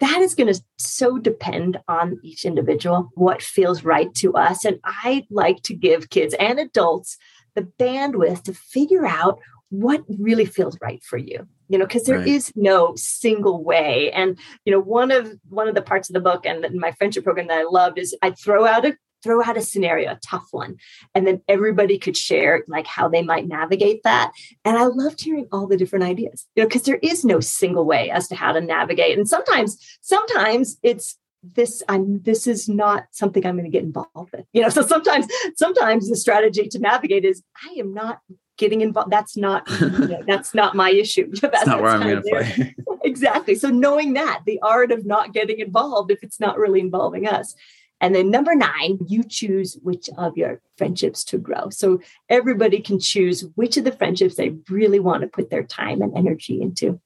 that 0.00 0.20
is 0.22 0.34
going 0.34 0.52
to 0.52 0.60
so 0.78 1.18
depend 1.18 1.78
on 1.86 2.18
each 2.22 2.44
individual, 2.44 3.10
what 3.14 3.42
feels 3.42 3.84
right 3.84 4.12
to 4.14 4.32
us. 4.34 4.64
And 4.64 4.80
I 4.84 5.26
like 5.30 5.62
to 5.64 5.74
give 5.74 6.10
kids 6.10 6.34
and 6.40 6.58
adults 6.58 7.18
the 7.54 7.62
bandwidth 7.78 8.42
to 8.44 8.54
figure 8.54 9.06
out 9.06 9.38
what 9.70 10.04
really 10.18 10.44
feels 10.44 10.76
right 10.80 11.02
for 11.02 11.16
you 11.16 11.46
you 11.68 11.78
know 11.78 11.86
because 11.86 12.04
there 12.04 12.18
right. 12.18 12.28
is 12.28 12.52
no 12.56 12.92
single 12.96 13.62
way 13.62 14.10
and 14.12 14.38
you 14.64 14.72
know 14.72 14.80
one 14.80 15.10
of 15.10 15.32
one 15.48 15.68
of 15.68 15.74
the 15.74 15.82
parts 15.82 16.10
of 16.10 16.14
the 16.14 16.20
book 16.20 16.44
and 16.44 16.66
my 16.74 16.92
friendship 16.92 17.24
program 17.24 17.46
that 17.46 17.58
i 17.58 17.64
loved 17.64 17.98
is 17.98 18.14
i 18.22 18.30
throw 18.30 18.66
out 18.66 18.84
a 18.84 18.96
throw 19.22 19.42
out 19.42 19.56
a 19.56 19.60
scenario, 19.60 20.12
a 20.12 20.18
tough 20.26 20.46
one, 20.50 20.76
and 21.14 21.26
then 21.26 21.42
everybody 21.48 21.98
could 21.98 22.16
share 22.16 22.64
like 22.68 22.86
how 22.86 23.08
they 23.08 23.22
might 23.22 23.46
navigate 23.46 24.02
that. 24.02 24.32
And 24.64 24.76
I 24.76 24.84
loved 24.84 25.20
hearing 25.20 25.46
all 25.52 25.66
the 25.66 25.76
different 25.76 26.04
ideas, 26.04 26.46
you 26.54 26.62
know, 26.62 26.68
because 26.68 26.82
there 26.82 26.98
is 27.02 27.24
no 27.24 27.40
single 27.40 27.84
way 27.84 28.10
as 28.10 28.28
to 28.28 28.34
how 28.34 28.52
to 28.52 28.60
navigate. 28.60 29.18
And 29.18 29.28
sometimes, 29.28 29.76
sometimes 30.00 30.78
it's 30.82 31.18
this 31.42 31.82
i'm 31.88 32.20
this 32.20 32.46
is 32.46 32.68
not 32.68 33.04
something 33.12 33.46
i'm 33.46 33.56
going 33.56 33.64
to 33.64 33.70
get 33.70 33.82
involved 33.82 34.30
with 34.30 34.44
you 34.52 34.60
know 34.60 34.68
so 34.68 34.82
sometimes 34.82 35.26
sometimes 35.56 36.06
the 36.06 36.14
strategy 36.14 36.68
to 36.68 36.78
navigate 36.78 37.24
is 37.24 37.42
i 37.64 37.72
am 37.78 37.94
not 37.94 38.18
getting 38.60 38.82
involved 38.82 39.10
that's 39.10 39.36
not 39.36 39.68
you 39.80 39.88
know, 40.08 40.22
that's 40.26 40.54
not 40.54 40.76
my 40.76 40.90
issue 40.90 41.28
that's, 41.40 41.40
that's 41.40 41.66
not 41.66 41.80
where 41.80 41.90
i'm 41.90 42.02
going 42.02 42.22
to 42.22 42.30
play 42.30 42.74
exactly 43.04 43.54
so 43.54 43.68
knowing 43.68 44.12
that 44.12 44.42
the 44.44 44.60
art 44.62 44.92
of 44.92 45.06
not 45.06 45.32
getting 45.32 45.58
involved 45.58 46.10
if 46.10 46.22
it's 46.22 46.38
not 46.38 46.58
really 46.58 46.78
involving 46.78 47.26
us 47.26 47.56
and 48.02 48.14
then 48.14 48.30
number 48.30 48.54
nine, 48.54 48.98
you 49.06 49.22
choose 49.22 49.78
which 49.82 50.08
of 50.16 50.34
your 50.36 50.62
friendships 50.78 51.22
to 51.24 51.36
grow. 51.38 51.68
So 51.68 52.00
everybody 52.30 52.80
can 52.80 52.98
choose 52.98 53.44
which 53.56 53.76
of 53.76 53.84
the 53.84 53.92
friendships 53.92 54.36
they 54.36 54.56
really 54.70 55.00
want 55.00 55.20
to 55.20 55.28
put 55.28 55.50
their 55.50 55.64
time 55.64 56.00
and 56.00 56.16
energy 56.16 56.62
into. 56.62 56.98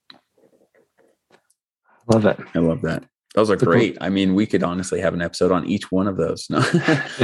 Love 2.06 2.26
it. 2.26 2.38
I 2.54 2.60
love 2.60 2.82
that. 2.82 3.02
Those 3.34 3.50
are 3.50 3.56
great. 3.56 3.98
I 4.00 4.10
mean, 4.10 4.34
we 4.36 4.46
could 4.46 4.62
honestly 4.62 5.00
have 5.00 5.12
an 5.12 5.20
episode 5.20 5.50
on 5.50 5.66
each 5.66 5.90
one 5.90 6.06
of 6.06 6.16
those. 6.16 6.48
No, 6.54 6.60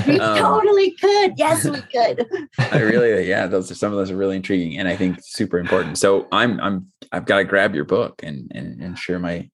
we 0.07 0.19
um, 0.19 0.39
totally 0.39 0.91
could. 0.93 1.35
Yes, 1.37 1.65
we 1.65 1.81
could. 1.81 2.27
I 2.59 2.81
really, 2.81 3.29
yeah, 3.29 3.47
those 3.47 3.71
are 3.71 3.75
some 3.75 3.93
of 3.93 3.99
those 3.99 4.11
are 4.11 4.17
really 4.17 4.37
intriguing 4.37 4.79
and 4.79 4.89
I 4.89 4.97
think 4.97 5.19
super 5.23 5.59
important. 5.59 5.99
So 5.99 6.27
I'm, 6.33 6.59
I'm, 6.61 6.91
I've 7.13 7.27
got 7.27 7.39
to 7.39 7.45
grab 7.45 7.75
your 7.75 7.85
book 7.85 8.23
and 8.23 8.51
and, 8.55 8.81
and 8.83 8.99
share 8.99 9.19
my 9.19 9.49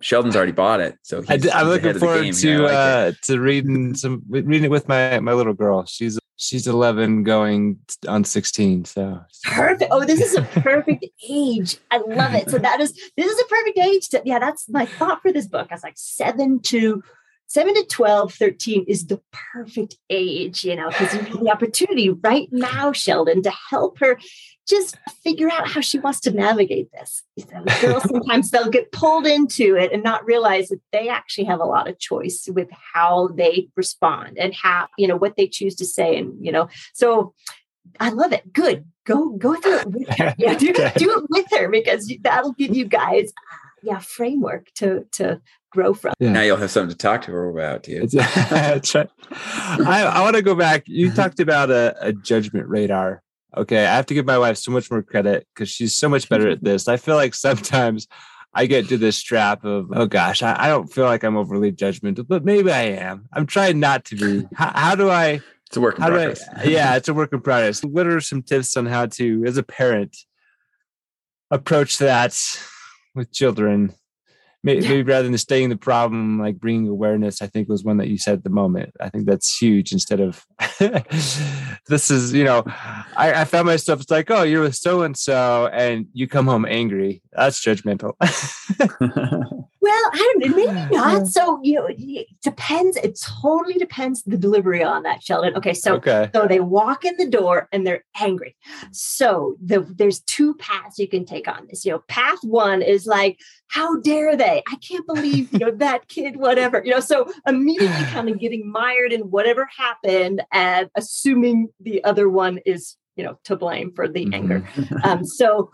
Sheldon's 0.00 0.36
already 0.36 0.52
bought 0.52 0.80
it, 0.80 0.98
so 1.02 1.24
I, 1.28 1.34
am 1.34 1.68
looking 1.68 1.98
forward 1.98 2.30
to 2.30 2.58
like 2.58 2.72
uh, 2.72 3.12
to 3.22 3.40
reading 3.40 3.94
some 3.94 4.22
reading 4.28 4.64
it 4.64 4.70
with 4.70 4.86
my 4.86 5.18
my 5.20 5.32
little 5.32 5.54
girl. 5.54 5.86
She's 5.86 6.18
she's 6.42 6.66
11 6.66 7.22
going 7.22 7.78
on 8.08 8.24
16 8.24 8.84
so. 8.84 9.20
Perfect. 9.44 9.90
Oh 9.92 10.04
this 10.04 10.20
is 10.20 10.34
a 10.34 10.42
perfect 10.42 11.06
age. 11.28 11.76
I 11.90 11.98
love 11.98 12.34
it. 12.34 12.50
So 12.50 12.58
that 12.58 12.80
is 12.80 12.92
this 13.16 13.26
is 13.26 13.40
a 13.40 13.44
perfect 13.44 13.78
age 13.78 14.08
to 14.08 14.22
yeah 14.24 14.38
that's 14.38 14.68
my 14.68 14.86
thought 14.86 15.22
for 15.22 15.32
this 15.32 15.46
book. 15.46 15.68
I 15.70 15.74
was 15.74 15.82
like 15.82 15.96
7 15.96 16.60
to 16.60 17.02
7 17.52 17.74
to 17.74 17.84
12 17.84 18.32
13 18.32 18.84
is 18.88 19.06
the 19.06 19.20
perfect 19.52 19.96
age 20.08 20.64
you 20.64 20.74
know 20.74 20.88
because 20.88 21.12
you 21.12 21.20
have 21.20 21.40
the 21.40 21.50
opportunity 21.50 22.08
right 22.08 22.48
now 22.50 22.92
sheldon 22.92 23.42
to 23.42 23.52
help 23.70 23.98
her 23.98 24.18
just 24.66 24.96
figure 25.22 25.50
out 25.50 25.68
how 25.68 25.80
she 25.80 25.98
wants 25.98 26.20
to 26.20 26.30
navigate 26.30 26.90
this. 26.92 27.22
girls 27.80 28.04
sometimes 28.04 28.50
they'll 28.50 28.70
get 28.70 28.92
pulled 28.92 29.26
into 29.26 29.76
it 29.76 29.92
and 29.92 30.02
not 30.02 30.24
realize 30.24 30.68
that 30.68 30.80
they 30.92 31.08
actually 31.08 31.44
have 31.44 31.60
a 31.60 31.64
lot 31.64 31.88
of 31.88 31.98
choice 31.98 32.48
with 32.52 32.68
how 32.94 33.28
they 33.34 33.68
respond 33.76 34.38
and 34.38 34.54
how, 34.54 34.86
you 34.96 35.08
know, 35.08 35.16
what 35.16 35.36
they 35.36 35.48
choose 35.48 35.74
to 35.74 35.84
say. 35.84 36.16
And, 36.16 36.34
you 36.44 36.52
know, 36.52 36.68
so 36.94 37.34
I 37.98 38.10
love 38.10 38.32
it. 38.32 38.52
Good. 38.52 38.84
Go 39.04 39.30
go 39.30 39.56
through 39.56 39.78
it 39.78 39.86
with 39.90 40.08
her. 40.16 40.34
Yeah, 40.38 40.54
do, 40.54 40.72
do 40.96 41.18
it 41.18 41.26
with 41.28 41.46
her 41.50 41.68
because 41.68 42.12
that'll 42.20 42.52
give 42.52 42.74
you 42.74 42.84
guys 42.84 43.32
yeah, 43.82 43.98
framework 43.98 44.72
to 44.76 45.06
to 45.12 45.40
grow 45.70 45.94
from. 45.94 46.14
Yeah. 46.18 46.32
Now 46.32 46.42
you'll 46.42 46.56
have 46.58 46.70
something 46.70 46.90
to 46.90 46.96
talk 46.96 47.22
to 47.22 47.32
her 47.32 47.48
about 47.48 47.84
too. 47.84 48.06
That's 48.06 48.94
right. 48.94 49.08
I, 49.30 50.04
I 50.04 50.20
want 50.22 50.36
to 50.36 50.42
go 50.42 50.54
back. 50.54 50.84
You 50.86 51.06
mm-hmm. 51.06 51.16
talked 51.16 51.40
about 51.40 51.70
a, 51.70 51.96
a 52.00 52.12
judgment 52.12 52.68
radar 52.68 53.22
Okay, 53.56 53.84
I 53.84 53.96
have 53.96 54.06
to 54.06 54.14
give 54.14 54.24
my 54.24 54.38
wife 54.38 54.56
so 54.56 54.72
much 54.72 54.90
more 54.90 55.02
credit 55.02 55.46
because 55.54 55.68
she's 55.68 55.94
so 55.94 56.08
much 56.08 56.28
better 56.28 56.48
at 56.48 56.64
this. 56.64 56.88
I 56.88 56.96
feel 56.96 57.16
like 57.16 57.34
sometimes 57.34 58.08
I 58.54 58.66
get 58.66 58.88
to 58.88 58.98
this 58.98 59.22
trap 59.22 59.64
of, 59.64 59.90
oh 59.92 60.06
gosh, 60.06 60.42
I, 60.42 60.56
I 60.58 60.68
don't 60.68 60.92
feel 60.92 61.04
like 61.04 61.22
I'm 61.22 61.36
overly 61.36 61.72
judgmental, 61.72 62.26
but 62.26 62.44
maybe 62.44 62.70
I 62.70 62.82
am. 62.82 63.28
I'm 63.32 63.46
trying 63.46 63.80
not 63.80 64.04
to 64.06 64.16
be. 64.16 64.48
How, 64.54 64.72
how 64.74 64.94
do 64.94 65.10
I? 65.10 65.40
It's 65.66 65.76
a 65.76 65.80
work 65.80 65.96
in 65.96 66.04
progress. 66.04 66.46
I, 66.54 66.64
yeah, 66.64 66.96
it's 66.96 67.08
a 67.08 67.14
work 67.14 67.32
in 67.32 67.40
progress. 67.40 67.82
What 67.82 68.06
are 68.06 68.20
some 68.20 68.42
tips 68.42 68.76
on 68.76 68.84
how 68.84 69.06
to, 69.06 69.44
as 69.46 69.56
a 69.56 69.62
parent, 69.62 70.14
approach 71.50 71.96
that 71.98 72.38
with 73.14 73.32
children 73.32 73.94
maybe, 74.62 74.86
maybe 74.86 75.02
rather 75.02 75.28
than 75.28 75.36
staying 75.38 75.68
the 75.68 75.76
problem, 75.76 76.38
like 76.38 76.58
bringing 76.58 76.88
awareness, 76.88 77.42
I 77.42 77.46
think 77.46 77.68
was 77.68 77.84
one 77.84 77.96
that 77.98 78.08
you 78.08 78.18
said 78.18 78.34
at 78.34 78.44
the 78.44 78.50
moment. 78.50 78.94
I 79.00 79.08
think 79.08 79.26
that's 79.26 79.56
huge 79.56 79.92
instead 79.92 80.20
of 80.20 80.44
this 81.88 82.10
is, 82.10 82.32
you 82.32 82.44
know, 82.44 82.62
I, 82.66 83.34
I 83.34 83.44
found 83.44 83.66
myself, 83.66 84.00
it's 84.00 84.10
like, 84.10 84.30
oh, 84.30 84.42
you're 84.42 84.62
with 84.62 84.76
so 84.76 85.02
and 85.02 85.16
so 85.16 85.68
and 85.72 86.06
you 86.12 86.28
come 86.28 86.46
home 86.46 86.64
angry. 86.64 87.22
That's 87.32 87.64
judgmental. 87.64 88.14
well, 89.82 90.10
I 90.12 90.34
don't 90.38 90.56
maybe 90.56 90.94
not. 90.94 91.26
So 91.26 91.58
you 91.60 91.74
know, 91.74 91.88
it 91.88 92.28
depends. 92.40 92.96
It 92.98 93.20
totally 93.20 93.74
depends 93.74 94.22
the 94.22 94.36
delivery 94.36 94.82
on 94.82 95.02
that, 95.02 95.24
Sheldon. 95.24 95.56
Okay, 95.56 95.74
so 95.74 95.96
okay. 95.96 96.30
so 96.32 96.46
they 96.46 96.60
walk 96.60 97.04
in 97.04 97.16
the 97.16 97.28
door 97.28 97.68
and 97.72 97.84
they're 97.84 98.04
angry. 98.20 98.56
So 98.92 99.56
the, 99.60 99.80
there's 99.80 100.20
two 100.20 100.54
paths 100.54 101.00
you 101.00 101.08
can 101.08 101.24
take 101.24 101.48
on 101.48 101.66
this. 101.68 101.84
You 101.84 101.92
know, 101.92 102.04
path 102.06 102.38
one 102.42 102.80
is 102.80 103.06
like, 103.06 103.40
how 103.66 103.98
dare 104.00 104.36
they? 104.36 104.62
I 104.70 104.76
can't 104.76 105.04
believe 105.04 105.52
you 105.52 105.58
know 105.58 105.70
that 105.78 106.06
kid, 106.06 106.36
whatever. 106.36 106.80
You 106.84 106.92
know, 106.92 107.00
so 107.00 107.32
immediately 107.44 108.04
kind 108.12 108.28
of 108.28 108.38
getting 108.38 108.70
mired 108.70 109.12
in 109.12 109.22
whatever 109.22 109.68
happened 109.76 110.42
and 110.52 110.90
assuming 110.94 111.70
the 111.80 112.04
other 112.04 112.28
one 112.28 112.58
is 112.64 112.96
you 113.16 113.24
know 113.24 113.36
to 113.44 113.56
blame 113.56 113.92
for 113.96 114.06
the 114.06 114.28
anger. 114.32 114.60
Mhm. 114.76 115.04
Um, 115.04 115.24
so 115.24 115.72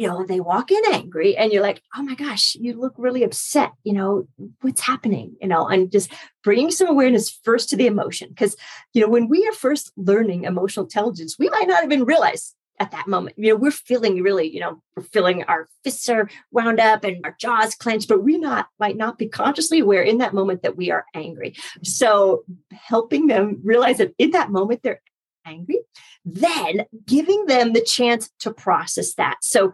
you 0.00 0.06
know 0.06 0.24
they 0.24 0.40
walk 0.40 0.70
in 0.70 0.82
angry 0.92 1.36
and 1.36 1.52
you're 1.52 1.62
like 1.62 1.82
oh 1.94 2.02
my 2.02 2.14
gosh 2.14 2.54
you 2.54 2.72
look 2.72 2.94
really 2.96 3.22
upset 3.22 3.72
you 3.84 3.92
know 3.92 4.26
what's 4.62 4.80
happening? 4.80 5.36
You 5.42 5.48
know 5.48 5.68
and 5.68 5.92
just 5.92 6.10
bringing 6.42 6.70
some 6.70 6.88
awareness 6.88 7.30
first 7.44 7.68
to 7.68 7.76
the 7.76 7.86
emotion 7.86 8.30
because 8.30 8.56
you 8.94 9.02
know 9.02 9.08
when 9.08 9.28
we 9.28 9.46
are 9.46 9.52
first 9.52 9.92
learning 9.96 10.44
emotional 10.44 10.86
intelligence 10.86 11.36
we 11.38 11.50
might 11.50 11.68
not 11.68 11.84
even 11.84 12.04
realize 12.04 12.54
at 12.78 12.92
that 12.92 13.06
moment. 13.06 13.36
You 13.36 13.50
know 13.50 13.56
we're 13.56 13.70
feeling 13.70 14.22
really 14.22 14.50
you 14.50 14.60
know 14.60 14.82
we're 14.96 15.02
feeling 15.02 15.44
our 15.44 15.68
fists 15.84 16.08
are 16.08 16.30
wound 16.50 16.80
up 16.80 17.04
and 17.04 17.20
our 17.24 17.36
jaws 17.38 17.74
clenched 17.74 18.08
but 18.08 18.24
we 18.24 18.38
not 18.38 18.68
might 18.78 18.96
not 18.96 19.18
be 19.18 19.28
consciously 19.28 19.80
aware 19.80 20.02
in 20.02 20.16
that 20.18 20.32
moment 20.32 20.62
that 20.62 20.78
we 20.78 20.90
are 20.90 21.04
angry. 21.14 21.54
So 21.84 22.44
helping 22.72 23.26
them 23.26 23.60
realize 23.62 23.98
that 23.98 24.14
in 24.16 24.30
that 24.30 24.50
moment 24.50 24.80
they're 24.82 25.02
angry 25.44 25.80
then 26.24 26.84
giving 27.06 27.46
them 27.46 27.72
the 27.72 27.80
chance 27.80 28.30
to 28.40 28.52
process 28.52 29.14
that. 29.14 29.36
So, 29.42 29.72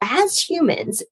as 0.00 0.38
humans, 0.38 1.02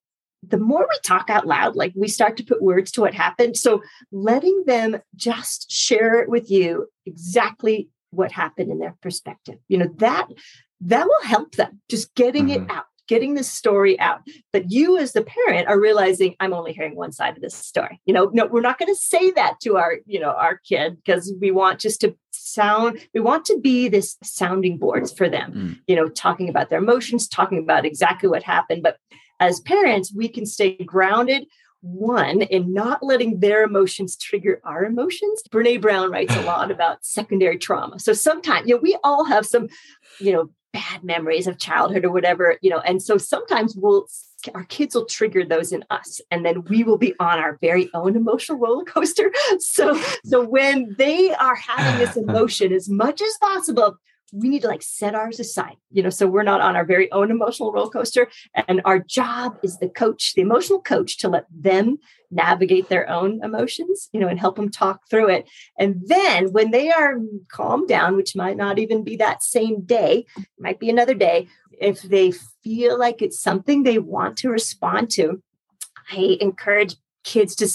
the 0.46 0.58
more 0.58 0.80
we 0.80 0.98
talk 1.02 1.30
out 1.30 1.46
loud, 1.46 1.74
like 1.74 1.92
we 1.96 2.08
start 2.08 2.36
to 2.36 2.44
put 2.44 2.62
words 2.62 2.90
to 2.92 3.00
what 3.00 3.14
happened. 3.14 3.56
So, 3.56 3.82
letting 4.12 4.64
them 4.66 4.98
just 5.14 5.70
share 5.70 6.20
it 6.20 6.28
with 6.28 6.50
you 6.50 6.88
exactly 7.06 7.88
what 8.10 8.32
happened 8.32 8.70
in 8.70 8.78
their 8.78 8.96
perspective, 9.00 9.56
you 9.68 9.78
know, 9.78 9.88
that 9.98 10.28
that 10.80 11.06
will 11.06 11.28
help 11.28 11.52
them 11.52 11.80
just 11.88 12.14
getting 12.14 12.48
Mhm. 12.48 12.56
it 12.56 12.70
out 12.70 12.84
getting 13.06 13.34
the 13.34 13.44
story 13.44 14.00
out 14.00 14.20
but 14.50 14.70
you 14.70 14.96
as 14.96 15.12
the 15.12 15.22
parent 15.22 15.68
are 15.68 15.78
realizing 15.78 16.34
i'm 16.40 16.54
only 16.54 16.72
hearing 16.72 16.96
one 16.96 17.12
side 17.12 17.36
of 17.36 17.42
this 17.42 17.54
story 17.54 18.00
you 18.06 18.14
know 18.14 18.30
no 18.32 18.46
we're 18.46 18.62
not 18.62 18.78
going 18.78 18.92
to 18.92 18.98
say 18.98 19.30
that 19.32 19.60
to 19.60 19.76
our 19.76 19.98
you 20.06 20.18
know 20.18 20.30
our 20.30 20.58
kid 20.66 20.96
because 20.96 21.32
we 21.38 21.50
want 21.50 21.78
just 21.78 22.00
to 22.00 22.16
sound 22.44 22.98
we 23.14 23.20
want 23.20 23.44
to 23.46 23.58
be 23.58 23.88
this 23.88 24.16
sounding 24.22 24.78
boards 24.78 25.12
for 25.12 25.28
them. 25.28 25.52
Mm. 25.52 25.78
you 25.86 25.96
know 25.96 26.08
talking 26.08 26.48
about 26.48 26.70
their 26.70 26.78
emotions 26.78 27.28
talking 27.28 27.58
about 27.58 27.84
exactly 27.84 28.28
what 28.28 28.42
happened. 28.42 28.82
But 28.82 28.98
as 29.40 29.60
parents 29.60 30.12
we 30.14 30.28
can 30.28 30.46
stay 30.46 30.76
grounded 30.76 31.46
one 31.84 32.40
in 32.42 32.72
not 32.72 33.02
letting 33.02 33.40
their 33.40 33.62
emotions 33.62 34.16
trigger 34.16 34.58
our 34.64 34.86
emotions. 34.86 35.42
Brené 35.50 35.78
Brown 35.78 36.10
writes 36.10 36.34
a 36.34 36.40
lot 36.52 36.70
about 36.70 37.04
secondary 37.04 37.58
trauma. 37.58 37.98
So 37.98 38.14
sometimes 38.14 38.66
you 38.66 38.74
know 38.74 38.80
we 38.80 38.96
all 39.04 39.24
have 39.24 39.46
some 39.46 39.68
you 40.18 40.32
know 40.32 40.50
bad 40.72 41.04
memories 41.04 41.46
of 41.46 41.58
childhood 41.58 42.04
or 42.04 42.10
whatever 42.10 42.58
you 42.60 42.68
know 42.68 42.80
and 42.80 43.00
so 43.00 43.16
sometimes 43.16 43.76
we'll 43.76 44.08
our 44.54 44.64
kids 44.64 44.94
will 44.94 45.06
trigger 45.06 45.44
those 45.44 45.72
in 45.72 45.84
us 45.90 46.20
and 46.30 46.44
then 46.44 46.64
we 46.64 46.84
will 46.84 46.98
be 46.98 47.14
on 47.20 47.38
our 47.38 47.58
very 47.60 47.90
own 47.94 48.16
emotional 48.16 48.58
roller 48.58 48.84
coaster. 48.84 49.32
So 49.60 50.00
so 50.24 50.44
when 50.44 50.94
they 50.98 51.32
are 51.34 51.54
having 51.54 51.98
this 51.98 52.16
emotion 52.24 52.72
as 52.72 52.88
much 52.88 53.22
as 53.22 53.36
possible 53.40 53.96
we 54.32 54.48
need 54.48 54.62
to 54.62 54.68
like 54.68 54.82
set 54.82 55.14
ours 55.14 55.38
aside 55.38 55.76
you 55.90 56.02
know 56.02 56.10
so 56.10 56.26
we're 56.26 56.42
not 56.42 56.60
on 56.60 56.74
our 56.74 56.84
very 56.84 57.10
own 57.12 57.30
emotional 57.30 57.72
roller 57.72 57.90
coaster. 57.90 58.28
And 58.54 58.80
our 58.84 58.98
job 58.98 59.58
is 59.62 59.78
the 59.78 59.88
coach 59.88 60.34
the 60.34 60.42
emotional 60.42 60.80
coach 60.80 61.18
to 61.18 61.28
let 61.28 61.46
them 61.50 61.98
navigate 62.30 62.88
their 62.88 63.08
own 63.08 63.42
emotions 63.44 64.08
you 64.12 64.20
know 64.20 64.28
and 64.28 64.40
help 64.40 64.56
them 64.56 64.70
talk 64.70 65.08
through 65.08 65.28
it. 65.30 65.48
And 65.78 66.02
then 66.06 66.52
when 66.52 66.70
they 66.72 66.90
are 66.90 67.16
calmed 67.48 67.88
down 67.88 68.16
which 68.16 68.34
might 68.36 68.56
not 68.56 68.78
even 68.78 69.04
be 69.04 69.16
that 69.16 69.42
same 69.42 69.82
day 69.82 70.26
might 70.58 70.80
be 70.80 70.90
another 70.90 71.14
day 71.14 71.48
if 71.80 72.02
they 72.02 72.32
feel 72.62 72.98
like 72.98 73.22
it's 73.22 73.40
something 73.40 73.82
they 73.82 73.98
want 73.98 74.36
to 74.36 74.48
respond 74.48 75.10
to 75.10 75.42
i 76.12 76.36
encourage 76.40 76.96
kids 77.24 77.56
to 77.56 77.66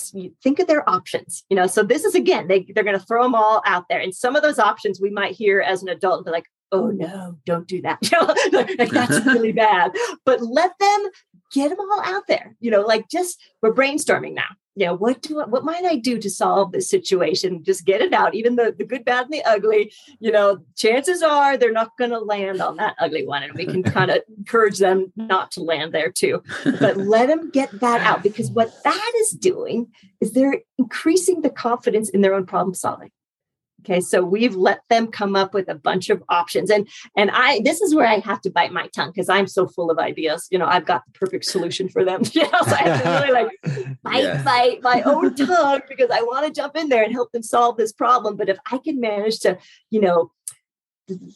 think 0.43 0.59
of 0.59 0.67
their 0.67 0.87
options 0.89 1.43
you 1.49 1.55
know? 1.55 1.67
So 1.67 1.83
this 1.83 2.05
is 2.05 2.15
again 2.15 2.47
they, 2.47 2.65
they're 2.73 2.83
going 2.83 2.97
to 2.97 3.05
throw 3.05 3.23
them 3.23 3.35
all 3.35 3.61
out 3.65 3.85
there. 3.89 3.99
And 3.99 4.13
some 4.15 4.35
of 4.35 4.43
those 4.43 4.59
options 4.59 5.01
we 5.01 5.09
might 5.09 5.35
hear 5.35 5.59
as 5.59 5.81
an 5.81 5.89
adult 5.89 6.19
and 6.19 6.25
be 6.25 6.31
like 6.31 6.45
oh 6.71 6.87
no 6.87 7.35
don't 7.45 7.67
do 7.67 7.81
that. 7.81 7.97
You 8.11 8.21
know? 8.21 8.33
Like, 8.51 8.77
like, 8.77 8.91
that's 8.91 9.25
really 9.25 9.51
bad. 9.51 9.91
But 10.23 10.41
let 10.41 10.71
them 10.79 11.07
get 11.51 11.69
them 11.69 11.79
all 11.79 12.01
out 12.03 12.27
there 12.27 12.55
you 12.59 12.71
know 12.71 12.81
like 12.81 13.09
just 13.09 13.41
we're 13.61 13.73
brainstorming 13.73 14.33
now. 14.33 14.47
You 14.75 14.85
know 14.85 14.95
what 14.95 15.21
do 15.21 15.41
I, 15.41 15.45
what 15.45 15.65
might 15.65 15.83
i 15.83 15.97
do 15.97 16.17
to 16.19 16.29
solve 16.29 16.71
this 16.71 16.89
situation? 16.89 17.63
Just 17.63 17.85
get 17.85 18.01
it 18.01 18.13
out 18.13 18.33
even 18.33 18.55
the, 18.55 18.73
the 18.77 18.85
good 18.85 19.03
bad 19.03 19.25
and 19.25 19.33
the 19.33 19.43
ugly. 19.43 19.91
You 20.19 20.31
know 20.31 20.59
chances 20.77 21.21
are 21.21 21.57
they're 21.57 21.71
not 21.71 21.97
going 21.97 22.11
to 22.11 22.19
land 22.19 22.61
on 22.61 22.77
that 22.77 22.95
ugly 22.99 23.25
one 23.25 23.43
and 23.43 23.53
we 23.53 23.65
can 23.65 23.83
kind 23.97 24.09
of 24.11 24.19
encourage 24.37 24.79
them 24.79 25.11
not 25.15 25.51
to 25.51 25.61
land 25.61 25.93
there 25.93 26.11
too. 26.11 26.41
But 26.79 26.97
let 26.97 27.27
them 27.27 27.49
get 27.49 27.77
that 27.81 28.01
out 28.01 28.23
because 28.23 28.51
what 28.51 28.71
that 28.83 29.11
is 29.17 29.31
doing 29.31 29.87
is 30.21 30.31
they're 30.31 30.61
increasing 30.77 31.41
the 31.41 31.49
confidence 31.49 32.09
in 32.09 32.21
their 32.21 32.33
own 32.33 32.45
problem 32.45 32.73
solving 32.73 33.11
okay 33.79 33.99
so 33.99 34.23
we've 34.23 34.55
let 34.55 34.81
them 34.89 35.07
come 35.07 35.35
up 35.35 35.53
with 35.53 35.69
a 35.69 35.75
bunch 35.75 36.09
of 36.09 36.23
options 36.29 36.69
and 36.69 36.87
and 37.15 37.29
i 37.31 37.61
this 37.63 37.81
is 37.81 37.93
where 37.95 38.07
i 38.07 38.19
have 38.19 38.41
to 38.41 38.49
bite 38.49 38.71
my 38.71 38.87
tongue 38.87 39.09
because 39.09 39.29
i'm 39.29 39.47
so 39.47 39.67
full 39.67 39.89
of 39.89 39.97
ideas 39.99 40.47
you 40.51 40.57
know 40.57 40.65
i've 40.65 40.85
got 40.85 41.03
the 41.05 41.11
perfect 41.13 41.45
solution 41.45 41.89
for 41.89 42.03
them 42.03 42.21
you 42.33 42.43
know 42.43 42.61
so 42.63 42.71
i 42.75 42.89
have 42.89 43.03
to 43.03 43.09
really 43.09 43.31
like 43.31 43.97
bite 44.03 44.23
Yeah. 44.23 44.43
bite 44.43 44.81
my 44.81 45.01
own 45.05 45.35
tongue 45.35 45.81
because 45.87 46.09
i 46.11 46.21
want 46.21 46.45
to 46.45 46.51
jump 46.51 46.75
in 46.75 46.89
there 46.89 47.03
and 47.03 47.13
help 47.13 47.31
them 47.31 47.43
solve 47.43 47.77
this 47.77 47.91
problem 47.91 48.35
but 48.35 48.49
if 48.49 48.57
i 48.71 48.77
can 48.77 48.99
manage 48.99 49.39
to 49.39 49.57
you 49.89 50.01
know 50.01 50.31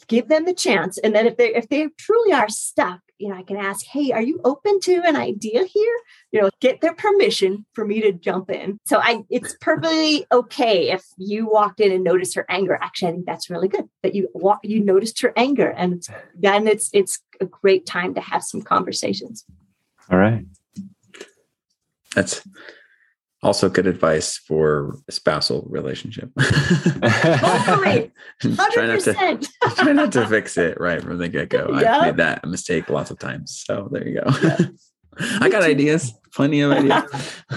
give 0.08 0.28
them 0.28 0.46
the 0.46 0.54
chance 0.54 0.98
and 1.00 1.16
then 1.16 1.26
if 1.26 1.38
they 1.38 1.54
if 1.56 1.68
they 1.70 1.88
truly 1.98 2.32
are 2.32 2.50
stuck 2.50 3.00
you 3.18 3.30
know 3.30 3.36
i 3.36 3.43
can 3.43 3.57
ask 3.57 3.86
hey 3.86 4.11
are 4.11 4.22
you 4.22 4.39
open 4.43 4.80
to 4.80 5.01
an 5.05 5.16
idea 5.16 5.64
here? 5.66 5.95
You 6.32 6.41
know 6.41 6.49
get 6.59 6.82
their 6.82 6.93
permission 6.93 7.66
for 7.74 7.86
me 7.86 8.01
to 8.01 8.11
jump 8.11 8.49
in. 8.49 8.80
So 8.86 8.99
i 9.01 9.24
it's 9.30 9.55
perfectly 9.61 10.26
okay 10.32 10.91
if 10.91 11.03
you 11.18 11.47
walked 11.49 11.80
in 11.80 11.91
and 11.91 12.03
noticed 12.03 12.36
her 12.36 12.45
anger. 12.49 12.78
Actually 12.82 13.09
i 13.09 13.11
think 13.14 13.26
that's 13.26 13.49
really 13.49 13.68
good 13.68 13.88
that 14.01 14.16
you 14.16 14.30
walk 14.34 14.59
you 14.64 14.84
noticed 14.84 15.22
her 15.22 15.34
anger 15.36 15.70
and 15.70 16.03
then 16.36 16.68
it's 16.68 16.89
it's 16.93 17.20
a 17.39 17.45
great 17.45 17.86
time 17.86 18.14
to 18.16 18.22
have 18.22 18.43
some 18.43 18.61
conversations. 18.61 19.45
All 20.09 20.18
right. 20.18 20.45
That's 22.16 22.41
also 23.44 23.70
good 23.70 23.86
advice 23.86 24.38
for 24.38 24.98
a 25.08 25.12
spousal 25.12 25.68
relationship. 25.70 26.32
Totally. 26.39 28.12
try 28.39 28.52
not 28.88 29.00
to 29.02 29.14
100% 29.14 29.48
try 29.76 29.91
not 29.91 30.12
to 30.14 30.26
fix 30.28 30.58
it 30.58 30.80
right 30.80 31.02
from 31.02 31.18
the 31.18 31.28
get 31.28 31.50
go. 31.50 31.68
Yeah. 31.80 31.98
I've 31.98 32.06
made 32.06 32.18
that 32.18 32.46
mistake 32.48 32.89
lots 32.89 33.12
of 33.12 33.20
times. 33.20 33.64
So 33.66 33.89
there 33.91 34.08
you 34.08 34.22
go. 34.22 34.68
I 35.41 35.50
got 35.50 35.62
ideas, 35.62 36.12
plenty 36.34 36.62
of 36.62 36.72
ideas. 36.72 37.04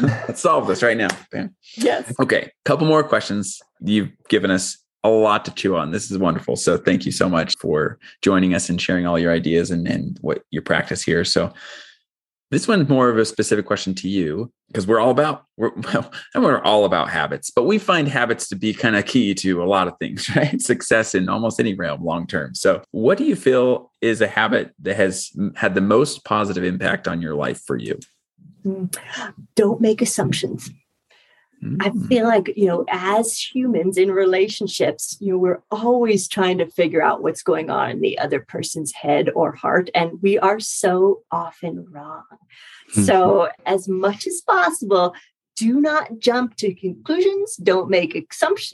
Let's 0.03 0.43
solve 0.43 0.67
this 0.67 0.83
right 0.83 0.97
now. 0.97 1.09
Bam. 1.31 1.55
yes 1.77 2.13
Okay, 2.21 2.51
couple 2.67 2.87
more 2.87 3.03
questions. 3.03 3.61
You've 3.81 4.11
given 4.29 4.51
us 4.51 4.77
a 5.05 5.09
lot 5.09 5.45
to 5.45 5.53
chew 5.53 5.77
on. 5.77 5.93
This 5.93 6.11
is 6.11 6.19
wonderful. 6.19 6.57
So 6.57 6.77
thank 6.77 7.07
you 7.07 7.13
so 7.13 7.29
much 7.29 7.57
for 7.59 7.99
joining 8.23 8.55
us 8.55 8.69
and 8.69 8.81
sharing 8.81 9.07
all 9.07 9.19
your 9.19 9.33
ideas 9.33 9.71
and, 9.71 9.87
and 9.87 10.19
what 10.21 10.43
your 10.51 10.63
practice 10.63 11.03
here. 11.03 11.25
So 11.25 11.53
this 12.51 12.69
one's 12.69 12.89
more 12.89 13.09
of 13.09 13.19
a 13.19 13.25
specific 13.25 13.67
question 13.67 13.95
to 13.97 14.09
you 14.09 14.53
because 14.69 14.87
we're 14.87 15.01
all 15.01 15.11
about 15.11 15.45
we're 15.57 15.73
well, 15.93 16.11
and 16.35 16.45
we're 16.45 16.63
all 16.63 16.85
about 16.85 17.11
habits, 17.11 17.51
but 17.51 17.65
we 17.65 17.79
find 17.79 18.09
habits 18.09 18.49
to 18.49 18.57
be 18.57 18.73
kind 18.73 18.97
of 18.97 19.07
key 19.07 19.35
to 19.35 19.63
a 19.63 19.65
lot 19.65 19.89
of 19.89 19.95
things, 19.99 20.29
right? 20.37 20.61
Success 20.61 21.15
in 21.15 21.29
almost 21.29 21.61
any 21.61 21.75
realm 21.75 22.05
long 22.05 22.27
term. 22.27 22.55
So 22.55 22.83
what 22.93 23.19
do 23.19 23.25
you 23.25 23.37
feel 23.37 23.91
is 24.01 24.21
a 24.21 24.29
habit 24.29 24.73
that 24.83 24.97
has 24.97 25.31
had 25.57 25.75
the 25.75 25.81
most 25.81 26.25
positive 26.25 26.65
impact 26.65 27.09
on 27.09 27.21
your 27.23 27.35
life 27.35 27.61
for 27.67 27.77
you? 27.77 27.99
Hmm. 28.63 28.87
don't 29.55 29.81
make 29.81 30.03
assumptions 30.03 30.71
I 31.81 31.91
Mm. 31.91 32.09
feel 32.09 32.25
like, 32.27 32.53
you 32.57 32.67
know, 32.67 32.85
as 32.89 33.39
humans 33.39 33.99
in 33.99 34.11
relationships, 34.11 35.17
you 35.21 35.33
know, 35.33 35.39
we're 35.39 35.63
always 35.71 36.29
trying 36.29 36.59
to 36.59 36.67
figure 36.67 37.03
out 37.03 37.23
what's 37.23 37.43
going 37.43 37.71
on 37.71 37.91
in 37.91 38.01
the 38.01 38.19
other 38.19 38.41
person's 38.41 38.93
head 38.93 39.31
or 39.35 39.53
heart. 39.53 39.91
And 39.95 40.23
we 40.23 40.39
are 40.39 40.61
so 40.61 41.23
often 41.31 41.87
wrong. 41.91 42.25
So, 42.93 43.49
as 43.67 43.89
much 43.89 44.27
as 44.27 44.41
possible, 44.41 45.15
do 45.57 45.81
not 45.81 46.19
jump 46.19 46.57
to 46.57 46.75
conclusions. 46.75 47.57
Don't 47.57 47.89
make 47.91 48.15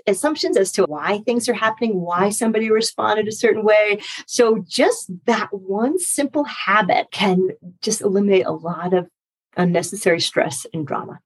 assumptions 0.06 0.56
as 0.56 0.72
to 0.72 0.84
why 0.84 1.18
things 1.20 1.48
are 1.48 1.54
happening, 1.54 2.00
why 2.00 2.30
somebody 2.30 2.70
responded 2.70 3.28
a 3.28 3.32
certain 3.32 3.64
way. 3.64 4.00
So, 4.26 4.64
just 4.68 5.10
that 5.26 5.48
one 5.52 5.98
simple 5.98 6.44
habit 6.44 7.06
can 7.10 7.48
just 7.80 8.00
eliminate 8.00 8.46
a 8.46 8.52
lot 8.52 8.92
of 8.92 9.08
unnecessary 9.56 10.20
stress 10.20 10.66
and 10.74 10.86
drama. 10.86 11.20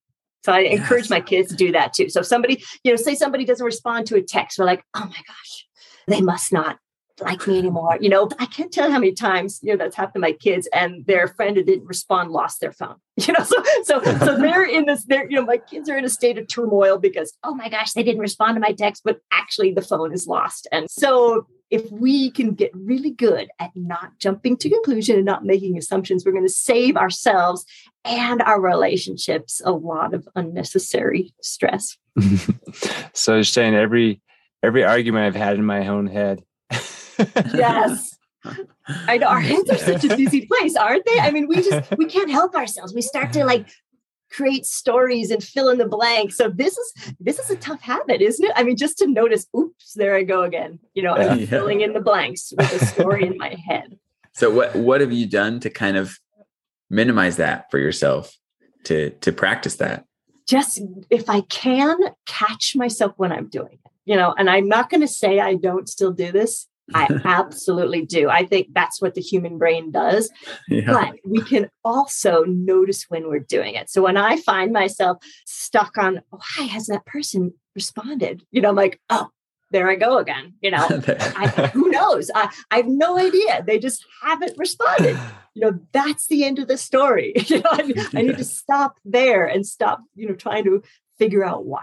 So 0.47 0.53
I 0.53 0.61
encourage 0.61 1.11
my 1.11 1.21
kids 1.21 1.49
to 1.49 1.57
do 1.57 1.73
that 1.73 1.93
too. 1.93 2.09
So 2.09 2.21
if 2.21 2.27
somebody, 2.27 2.63
you 2.85 2.93
know, 2.93 2.97
say 2.97 3.17
somebody 3.17 3.45
doesn't 3.45 3.67
respond 3.67 4.07
to 4.07 4.17
a 4.17 4.23
text, 4.23 4.61
we're 4.61 4.65
like, 4.65 4.85
oh 4.95 5.05
my 5.05 5.23
gosh, 5.27 5.67
they 6.07 6.21
must 6.21 6.53
not 6.53 6.79
like 7.21 7.49
me 7.49 7.59
anymore. 7.59 7.99
You 8.01 8.11
know, 8.11 8.29
I 8.39 8.47
can't 8.47 8.71
tell 8.71 8.89
how 8.89 9.01
many 9.01 9.11
times, 9.11 9.59
you 9.65 9.73
know, 9.73 9.77
that's 9.77 9.97
happened 9.97 10.15
to 10.15 10.21
my 10.21 10.31
kids 10.31 10.69
and 10.73 11.05
their 11.05 11.27
friend 11.27 11.57
who 11.57 11.65
didn't 11.65 11.87
respond 11.87 12.31
lost 12.31 12.61
their 12.61 12.71
phone. 12.73 12.95
You 13.27 13.33
know, 13.33 13.43
so 13.43 13.57
so 13.83 14.01
so 14.03 14.37
they're 14.41 14.67
in 14.67 14.85
this, 14.85 15.05
they're, 15.05 15.29
you 15.29 15.35
know, 15.35 15.45
my 15.45 15.57
kids 15.57 15.89
are 15.89 15.97
in 15.97 16.05
a 16.05 16.09
state 16.09 16.39
of 16.39 16.47
turmoil 16.47 16.97
because, 16.97 17.33
oh 17.43 17.55
my 17.55 17.69
gosh, 17.69 17.93
they 17.95 18.05
didn't 18.05 18.21
respond 18.21 18.55
to 18.55 18.61
my 18.61 18.73
text, 18.73 19.03
but 19.05 19.19
actually 19.33 19.73
the 19.73 19.83
phone 19.83 20.13
is 20.13 20.29
lost. 20.29 20.69
And 20.71 20.89
so 20.89 21.47
if 21.71 21.91
we 21.91 22.31
can 22.31 22.55
get 22.55 22.71
really 22.75 23.11
good 23.11 23.49
at 23.59 23.71
not 23.75 24.19
jumping 24.19 24.57
to 24.59 24.71
conclusion 24.71 25.17
and 25.17 25.25
not 25.25 25.45
making 25.45 25.77
assumptions, 25.77 26.25
we're 26.25 26.33
going 26.33 26.47
to 26.47 26.53
save 26.53 26.97
ourselves 26.97 27.65
and 28.05 28.41
our 28.43 28.61
relationships 28.61 29.61
a 29.65 29.73
lot 29.73 30.15
of 30.15 30.29
unnecessary 30.37 31.35
stress. 31.43 31.97
so 33.13 33.43
saying 33.43 33.75
every 33.75 34.21
every 34.63 34.85
argument 34.85 35.27
I've 35.27 35.41
had 35.41 35.57
in 35.57 35.65
my 35.65 35.89
own 35.89 36.07
head. 36.07 36.43
yes. 37.53 38.17
I 38.87 39.19
know 39.19 39.27
our 39.27 39.41
heads 39.41 39.69
are 39.71 39.79
such 39.79 40.05
a 40.05 40.17
busy 40.17 40.47
place, 40.47 40.77
aren't 40.77 41.05
they? 41.05 41.19
I 41.19 41.33
mean, 41.33 41.49
we 41.49 41.57
just 41.57 41.97
we 41.97 42.07
can't 42.07 42.31
help 42.31 42.55
ourselves. 42.55 42.95
We 42.95 43.03
start 43.03 43.33
to 43.33 43.45
like 43.45 43.69
create 44.31 44.67
stories 44.67 45.31
and 45.31 45.43
fill 45.43 45.69
in 45.69 45.79
the 45.79 45.89
blanks. 45.89 46.37
So 46.37 46.49
this 46.49 46.77
is 46.77 47.15
this 47.21 47.39
is 47.39 47.51
a 47.51 47.57
tough 47.57 47.81
habit, 47.81 48.21
isn't 48.21 48.45
it? 48.45 48.53
I 48.57 48.63
mean, 48.63 48.77
just 48.77 48.99
to 48.99 49.07
notice, 49.07 49.47
oops, 49.57 49.95
there 49.95 50.15
I 50.17 50.23
go 50.23 50.43
again. 50.43 50.79
You 50.95 51.03
know, 51.03 51.15
I'm 51.15 51.39
yeah. 51.41 51.47
filling 51.47 51.81
in 51.81 51.93
the 51.93 52.01
blanks 52.01 52.53
with 52.57 52.83
a 52.83 52.87
story 52.87 53.27
in 53.27 53.37
my 53.39 53.57
head. 53.67 53.99
So 54.33 54.51
what 54.51 54.75
what 54.77 55.01
have 55.01 55.13
you 55.13 55.27
done 55.27 55.61
to 55.61 55.71
kind 55.71 55.97
of 55.97 56.19
minimize 56.91 57.37
that 57.37 57.71
for 57.71 57.79
yourself 57.79 58.37
to 58.85 59.11
to 59.11 59.33
practice 59.33 59.77
that? 59.77 60.05
Just 60.49 60.81
if 61.11 61.29
I 61.29 61.41
can 61.43 61.99
catch 62.27 62.77
myself 62.77 63.15
when 63.17 63.33
I'm 63.33 63.49
doing 63.49 63.79
it, 63.85 63.91
you 64.05 64.15
know, 64.15 64.35
and 64.39 64.49
I'm 64.49 64.69
not 64.69 64.91
going 64.91 65.01
to 65.01 65.09
say 65.09 65.41
I 65.41 65.55
don't 65.55 65.89
still 65.89 66.13
do 66.13 66.31
this. 66.31 66.69
I 66.95 67.09
absolutely 67.25 68.05
do. 68.05 68.29
I 68.29 68.47
think 68.47 68.69
that's 68.73 69.01
what 69.01 69.15
the 69.15 69.21
human 69.21 69.59
brain 69.59 69.91
does. 69.91 70.31
Yeah. 70.69 70.93
But 70.93 71.17
we 71.25 71.43
can 71.43 71.71
also 71.85 72.45
notice 72.45 73.07
when 73.09 73.29
we're 73.29 73.41
doing 73.41 73.75
it. 73.75 73.91
So 73.91 74.03
when 74.03 74.17
I 74.17 74.37
find 74.39 74.73
myself 74.73 75.19
stuck 75.47 75.99
on, 75.99 76.21
oh, 76.33 76.39
why 76.57 76.65
hasn't 76.65 76.99
that 76.99 77.11
person 77.11 77.55
responded? 77.75 78.45
You 78.51 78.63
know, 78.63 78.71
I'm 78.71 78.77
like, 78.77 79.01
oh, 79.11 79.29
there 79.71 79.91
I 79.91 79.97
go 79.97 80.19
again. 80.19 80.55
You 80.61 80.71
know, 80.73 80.87
I, 81.09 81.71
who 81.73 81.91
knows? 81.91 82.31
I, 82.35 82.53
I 82.71 82.77
have 82.79 82.87
no 82.87 83.19
idea. 83.19 83.63
They 83.67 83.79
just 83.79 84.05
haven't 84.23 84.57
responded. 84.57 85.19
You 85.57 85.63
know, 85.63 85.79
that's 85.93 86.27
the 86.27 86.45
end 86.45 86.59
of 86.59 86.69
the 86.69 86.77
story. 86.77 87.33
you 87.47 87.61
know, 87.61 87.71
I, 87.71 87.95
I 88.15 88.21
need 88.21 88.37
to 88.37 88.45
stop 88.45 88.99
there 89.07 89.47
and 89.47 89.67
stop, 89.67 90.03
you 90.15 90.29
know, 90.29 90.35
trying 90.35 90.65
to 90.65 90.83
figure 91.19 91.43
out 91.43 91.65
why. 91.65 91.81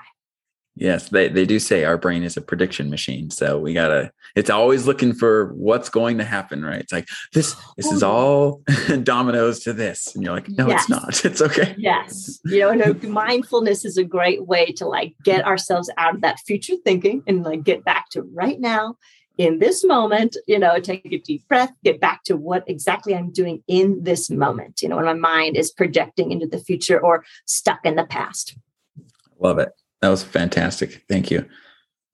Yes, 0.76 1.10
they, 1.10 1.28
they 1.28 1.46
do 1.46 1.60
say 1.60 1.84
our 1.84 1.98
brain 1.98 2.24
is 2.24 2.36
a 2.36 2.42
prediction 2.42 2.90
machine. 2.90 3.30
So 3.30 3.60
we 3.60 3.74
gotta 3.74 4.12
it's 4.36 4.50
always 4.50 4.88
looking 4.88 5.14
for 5.14 5.54
what's 5.54 5.90
going 5.90 6.18
to 6.18 6.24
happen, 6.24 6.66
right? 6.66 6.80
It's 6.80 6.92
like 6.92 7.08
this 7.34 7.56
this 7.78 7.92
is 7.92 8.02
oh. 8.02 8.12
all 8.12 8.62
dominoes 9.04 9.60
to 9.62 9.74
this. 9.74 10.16
And 10.16 10.24
you're 10.24 10.34
like, 10.34 10.50
no, 10.50 10.68
yes. 10.68 10.82
it's 10.82 10.90
not. 10.90 11.26
It's 11.34 11.42
okay. 11.42 11.76
Yes. 11.78 12.40
You 12.46 12.60
know, 12.60 12.74
no, 12.74 12.94
mindfulness 13.10 13.86
is 13.86 13.98
a 13.98 14.04
great 14.04 14.48
way 14.48 14.72
to 14.74 14.86
like 14.88 15.14
get 15.24 15.46
ourselves 15.46 15.92
out 15.98 16.16
of 16.16 16.22
that 16.22 16.40
future 16.40 16.76
thinking 16.84 17.24
and 17.28 17.44
like 17.44 17.64
get 17.64 17.86
back 17.86 18.10
to 18.12 18.24
right 18.34 18.60
now 18.60 18.98
in 19.38 19.60
this 19.60 19.84
moment, 19.84 20.38
you 20.48 20.60
know, 20.60 20.80
take 20.80 21.06
a 21.12 21.18
deep 21.18 21.48
breath, 21.48 21.72
get 21.84 22.00
back 22.00 22.24
to 22.24 22.38
what 22.38 22.64
exactly 22.68 23.16
I'm 23.16 23.32
doing 23.32 23.64
in 23.68 24.04
this 24.04 24.30
moment, 24.30 24.82
you 24.82 24.90
know, 24.90 24.98
when 24.98 25.06
my 25.06 25.14
mind 25.14 25.58
is 25.58 25.72
projecting 25.72 26.32
into 26.32 26.46
the 26.46 26.60
future 26.60 27.00
or 27.00 27.24
stuck 27.46 27.80
in 27.84 27.96
the 27.96 28.06
past. 28.06 28.56
Love 29.40 29.60
it. 29.60 29.70
That 30.04 30.10
was 30.10 30.22
fantastic. 30.22 31.06
Thank 31.08 31.32
you. 31.32 31.46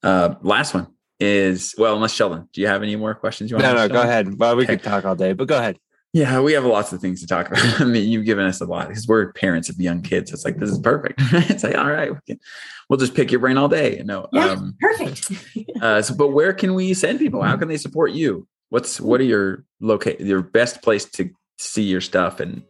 Uh, 0.04 0.36
last 0.42 0.74
one 0.74 0.86
is 1.18 1.74
well, 1.76 1.96
unless 1.96 2.14
Sheldon, 2.14 2.48
do 2.52 2.60
you 2.60 2.68
have 2.68 2.84
any 2.84 2.94
more 2.94 3.16
questions 3.16 3.50
you 3.50 3.56
want? 3.56 3.66
No, 3.66 3.74
no, 3.74 3.88
go 3.88 4.00
ahead. 4.00 4.38
Well, 4.38 4.54
we 4.54 4.62
okay. 4.62 4.76
could 4.76 4.84
talk 4.84 5.04
all 5.04 5.16
day, 5.16 5.32
but 5.32 5.48
go 5.48 5.58
ahead. 5.58 5.76
Yeah, 6.12 6.40
we 6.40 6.52
have 6.52 6.64
lots 6.64 6.92
of 6.92 7.00
things 7.00 7.20
to 7.20 7.26
talk 7.26 7.48
about. 7.48 7.64
I 7.80 7.84
mean, 7.86 8.08
you've 8.08 8.26
given 8.26 8.46
us 8.46 8.60
a 8.60 8.64
lot 8.64 8.86
because 8.86 9.08
we're 9.08 9.32
parents 9.32 9.68
of 9.68 9.80
young 9.80 10.02
kids. 10.02 10.32
It's 10.32 10.44
like 10.44 10.58
this 10.58 10.70
is 10.70 10.78
perfect. 10.78 11.14
it's 11.50 11.64
like 11.64 11.76
all 11.76 11.90
right, 11.90 12.12
we 12.12 12.18
can, 12.28 12.38
we'll 12.88 12.96
just 13.00 13.16
pick 13.16 13.32
your 13.32 13.40
brain 13.40 13.58
all 13.58 13.66
day. 13.66 14.00
No, 14.04 14.28
yeah, 14.32 14.50
um, 14.50 14.76
perfect. 14.80 15.32
uh, 15.82 16.00
so, 16.00 16.14
but 16.14 16.28
where 16.28 16.52
can 16.52 16.74
we 16.74 16.94
send 16.94 17.18
people? 17.18 17.42
How 17.42 17.56
can 17.56 17.66
they 17.66 17.76
support 17.76 18.12
you? 18.12 18.46
What's 18.68 19.00
what 19.00 19.20
are 19.20 19.24
your 19.24 19.64
locate 19.80 20.20
your 20.20 20.42
best 20.42 20.80
place 20.80 21.06
to 21.06 21.28
see 21.58 21.82
your 21.82 22.02
stuff 22.02 22.38
and? 22.38 22.62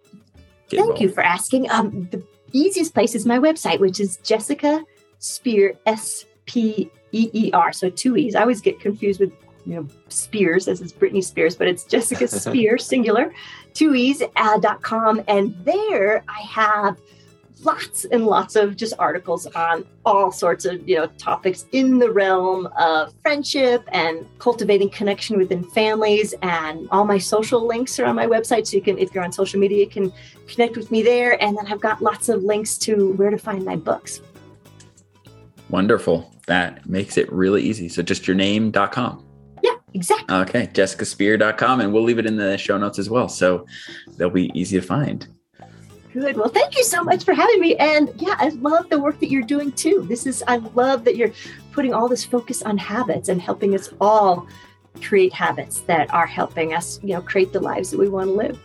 Thank 0.70 0.80
involved? 0.80 1.02
you 1.02 1.10
for 1.10 1.22
asking. 1.22 1.70
Um, 1.70 2.08
the 2.10 2.24
easiest 2.52 2.94
place 2.94 3.14
is 3.14 3.26
my 3.26 3.38
website, 3.38 3.80
which 3.80 4.00
is 4.00 4.16
Jessica 4.22 4.82
Speer, 5.20 5.78
S 5.86 6.24
P 6.46 6.90
E 7.12 7.30
E 7.32 7.50
R. 7.52 7.72
So 7.72 7.88
two 7.88 8.16
E's. 8.16 8.34
I 8.34 8.40
always 8.40 8.60
get 8.60 8.80
confused 8.80 9.20
with 9.20 9.32
you 9.64 9.76
know 9.76 9.86
Spears 10.08 10.66
as 10.66 10.80
is 10.80 10.92
Britney 10.92 11.22
Spears, 11.22 11.54
but 11.54 11.68
it's 11.68 11.84
Jessica 11.84 12.26
Spear, 12.40 12.76
singular, 12.78 13.32
two 13.72 13.94
E's 13.94 14.22
uh, 14.34 14.58
dot 14.58 14.82
com, 14.82 15.22
and 15.28 15.54
there 15.64 16.24
I 16.28 16.40
have 16.42 16.98
lots 17.64 18.04
and 18.06 18.26
lots 18.26 18.56
of 18.56 18.76
just 18.76 18.94
articles 18.98 19.46
on 19.48 19.84
all 20.06 20.32
sorts 20.32 20.64
of 20.64 20.88
you 20.88 20.96
know 20.96 21.06
topics 21.18 21.66
in 21.72 21.98
the 21.98 22.10
realm 22.10 22.66
of 22.78 23.12
friendship 23.22 23.84
and 23.92 24.26
cultivating 24.38 24.88
connection 24.88 25.36
within 25.36 25.62
families 25.62 26.34
and 26.42 26.88
all 26.90 27.04
my 27.04 27.18
social 27.18 27.66
links 27.66 27.98
are 27.98 28.06
on 28.06 28.16
my 28.16 28.26
website 28.26 28.66
so 28.66 28.76
you 28.76 28.82
can 28.82 28.96
if 28.98 29.14
you're 29.14 29.22
on 29.22 29.32
social 29.32 29.60
media 29.60 29.78
you 29.78 29.90
can 29.90 30.12
connect 30.48 30.76
with 30.76 30.90
me 30.90 31.02
there 31.02 31.42
and 31.42 31.56
then 31.56 31.66
i've 31.66 31.80
got 31.80 32.00
lots 32.00 32.28
of 32.28 32.42
links 32.42 32.78
to 32.78 33.12
where 33.14 33.30
to 33.30 33.38
find 33.38 33.64
my 33.64 33.76
books 33.76 34.22
Wonderful. 35.70 36.32
That 36.46 36.86
makes 36.88 37.16
it 37.16 37.30
really 37.32 37.62
easy. 37.62 37.88
So 37.88 38.02
just 38.02 38.26
your 38.26 38.34
name.com. 38.34 39.24
Yeah, 39.62 39.76
exactly. 39.94 40.36
Okay, 40.36 40.66
jessicaspeer.com. 40.72 41.80
And 41.80 41.92
we'll 41.92 42.02
leave 42.02 42.18
it 42.18 42.26
in 42.26 42.36
the 42.36 42.58
show 42.58 42.76
notes 42.76 42.98
as 42.98 43.08
well. 43.08 43.28
So 43.28 43.66
they'll 44.16 44.30
be 44.30 44.50
easy 44.54 44.80
to 44.80 44.86
find. 44.86 45.28
Good. 46.12 46.36
Well, 46.36 46.48
thank 46.48 46.76
you 46.76 46.82
so 46.82 47.04
much 47.04 47.24
for 47.24 47.34
having 47.34 47.60
me. 47.60 47.76
And 47.76 48.10
yeah, 48.16 48.34
I 48.38 48.48
love 48.48 48.90
the 48.90 48.98
work 48.98 49.20
that 49.20 49.30
you're 49.30 49.42
doing 49.42 49.70
too. 49.70 50.04
This 50.08 50.26
is, 50.26 50.42
I 50.48 50.56
love 50.56 51.04
that 51.04 51.16
you're 51.16 51.30
putting 51.70 51.94
all 51.94 52.08
this 52.08 52.24
focus 52.24 52.62
on 52.62 52.76
habits 52.76 53.28
and 53.28 53.40
helping 53.40 53.76
us 53.76 53.90
all 54.00 54.48
create 55.00 55.32
habits 55.32 55.82
that 55.82 56.12
are 56.12 56.26
helping 56.26 56.74
us, 56.74 56.98
you 57.04 57.14
know, 57.14 57.22
create 57.22 57.52
the 57.52 57.60
lives 57.60 57.92
that 57.92 57.98
we 57.98 58.08
want 58.08 58.26
to 58.26 58.32
live 58.32 58.58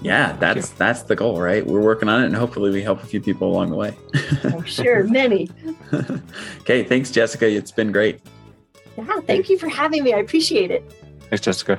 yeah 0.00 0.32
that's 0.34 0.70
that's 0.70 1.02
the 1.02 1.16
goal 1.16 1.40
right? 1.40 1.66
We're 1.66 1.82
working 1.82 2.08
on 2.08 2.22
it 2.22 2.26
and 2.26 2.36
hopefully 2.36 2.70
we 2.70 2.82
help 2.82 3.02
a 3.02 3.06
few 3.06 3.20
people 3.20 3.48
along 3.48 3.70
the 3.70 3.76
way. 3.76 3.96
I'm 4.44 4.64
sure 4.64 5.04
many. 5.04 5.50
Okay 6.60 6.84
thanks 6.84 7.10
jessica. 7.10 7.48
It's 7.48 7.72
been 7.72 7.92
great. 7.92 8.20
Yeah 8.96 9.20
thank 9.26 9.48
you 9.48 9.58
for 9.58 9.68
having 9.68 10.04
me. 10.04 10.12
I 10.12 10.18
appreciate 10.18 10.70
it. 10.70 10.84
Thanks 11.30 11.44
jessica. 11.44 11.78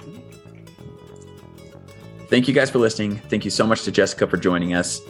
Thank 2.28 2.48
you 2.48 2.54
guys 2.54 2.70
for 2.70 2.80
listening. 2.80 3.18
Thank 3.18 3.44
you 3.46 3.52
so 3.52 3.66
much 3.66 3.84
to 3.84 3.92
jessica 3.92 4.28
for 4.28 4.38
joining 4.38 4.74
us 4.76 5.02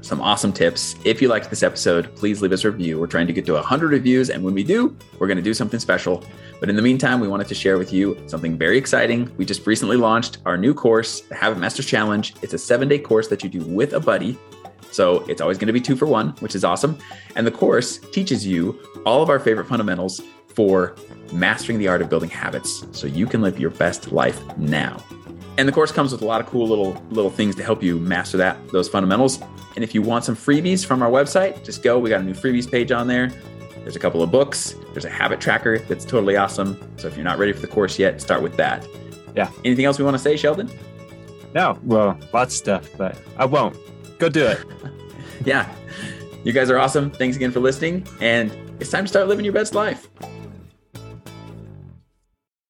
some 0.00 0.20
awesome 0.20 0.52
tips. 0.52 0.94
If 1.04 1.20
you 1.20 1.28
liked 1.28 1.50
this 1.50 1.62
episode, 1.62 2.14
please 2.16 2.40
leave 2.40 2.52
us 2.52 2.64
a 2.64 2.70
review. 2.70 2.98
We're 2.98 3.06
trying 3.06 3.26
to 3.26 3.32
get 3.32 3.46
to 3.46 3.54
100 3.54 3.90
reviews, 3.90 4.30
and 4.30 4.44
when 4.44 4.54
we 4.54 4.62
do, 4.62 4.96
we're 5.18 5.26
going 5.26 5.36
to 5.36 5.42
do 5.42 5.54
something 5.54 5.80
special. 5.80 6.24
But 6.60 6.68
in 6.68 6.76
the 6.76 6.82
meantime, 6.82 7.20
we 7.20 7.28
wanted 7.28 7.48
to 7.48 7.54
share 7.54 7.78
with 7.78 7.92
you 7.92 8.20
something 8.26 8.56
very 8.56 8.78
exciting. 8.78 9.30
We 9.36 9.44
just 9.44 9.66
recently 9.66 9.96
launched 9.96 10.38
our 10.46 10.56
new 10.56 10.74
course, 10.74 11.20
the 11.22 11.34
Habit 11.34 11.58
Masters 11.58 11.86
Challenge. 11.86 12.34
It's 12.42 12.54
a 12.54 12.58
seven 12.58 12.88
day 12.88 12.98
course 12.98 13.28
that 13.28 13.42
you 13.42 13.50
do 13.50 13.60
with 13.60 13.92
a 13.92 14.00
buddy. 14.00 14.38
So 14.90 15.18
it's 15.28 15.40
always 15.40 15.58
going 15.58 15.66
to 15.66 15.72
be 15.72 15.80
two 15.80 15.96
for 15.96 16.06
one, 16.06 16.30
which 16.40 16.54
is 16.54 16.64
awesome. 16.64 16.98
And 17.36 17.46
the 17.46 17.50
course 17.50 17.98
teaches 17.98 18.46
you 18.46 18.78
all 19.04 19.22
of 19.22 19.28
our 19.28 19.38
favorite 19.38 19.66
fundamentals 19.66 20.20
for 20.48 20.96
mastering 21.32 21.78
the 21.78 21.88
art 21.88 22.02
of 22.02 22.08
building 22.08 22.30
habits 22.30 22.84
so 22.92 23.06
you 23.06 23.26
can 23.26 23.42
live 23.42 23.60
your 23.60 23.70
best 23.70 24.12
life 24.12 24.40
now. 24.56 25.02
And 25.58 25.68
the 25.68 25.72
course 25.72 25.90
comes 25.90 26.12
with 26.12 26.22
a 26.22 26.24
lot 26.24 26.40
of 26.40 26.46
cool 26.46 26.66
little 26.66 27.02
little 27.10 27.30
things 27.30 27.56
to 27.56 27.64
help 27.64 27.82
you 27.82 27.98
master 27.98 28.38
that 28.38 28.56
those 28.68 28.88
fundamentals. 28.88 29.40
And 29.74 29.84
if 29.84 29.94
you 29.94 30.02
want 30.02 30.24
some 30.24 30.36
freebies 30.36 30.86
from 30.86 31.02
our 31.02 31.10
website, 31.10 31.64
just 31.64 31.82
go. 31.82 31.98
We 31.98 32.08
got 32.08 32.20
a 32.20 32.24
new 32.24 32.32
freebies 32.32 32.70
page 32.70 32.92
on 32.92 33.08
there. 33.08 33.32
There's 33.82 33.96
a 33.96 33.98
couple 33.98 34.22
of 34.22 34.30
books. 34.30 34.76
There's 34.92 35.04
a 35.04 35.10
habit 35.10 35.40
tracker 35.40 35.80
that's 35.80 36.04
totally 36.04 36.36
awesome. 36.36 36.78
So 36.96 37.08
if 37.08 37.16
you're 37.16 37.24
not 37.24 37.38
ready 37.38 37.52
for 37.52 37.60
the 37.60 37.66
course 37.66 37.98
yet, 37.98 38.20
start 38.20 38.42
with 38.42 38.56
that. 38.56 38.86
Yeah. 39.34 39.50
Anything 39.64 39.84
else 39.84 39.98
we 39.98 40.04
want 40.04 40.14
to 40.14 40.22
say, 40.22 40.36
Sheldon? 40.36 40.70
No. 41.54 41.78
Well, 41.82 42.18
lots 42.32 42.54
of 42.54 42.58
stuff, 42.58 42.88
but 42.96 43.16
I 43.36 43.44
won't. 43.44 43.76
Go 44.18 44.28
do 44.28 44.46
it. 44.46 44.64
yeah. 45.44 45.72
You 46.44 46.52
guys 46.52 46.70
are 46.70 46.78
awesome. 46.78 47.10
Thanks 47.10 47.36
again 47.36 47.50
for 47.50 47.60
listening. 47.60 48.06
And 48.20 48.52
it's 48.80 48.90
time 48.90 49.04
to 49.04 49.08
start 49.08 49.26
living 49.26 49.44
your 49.44 49.54
best 49.54 49.74
life. 49.74 50.08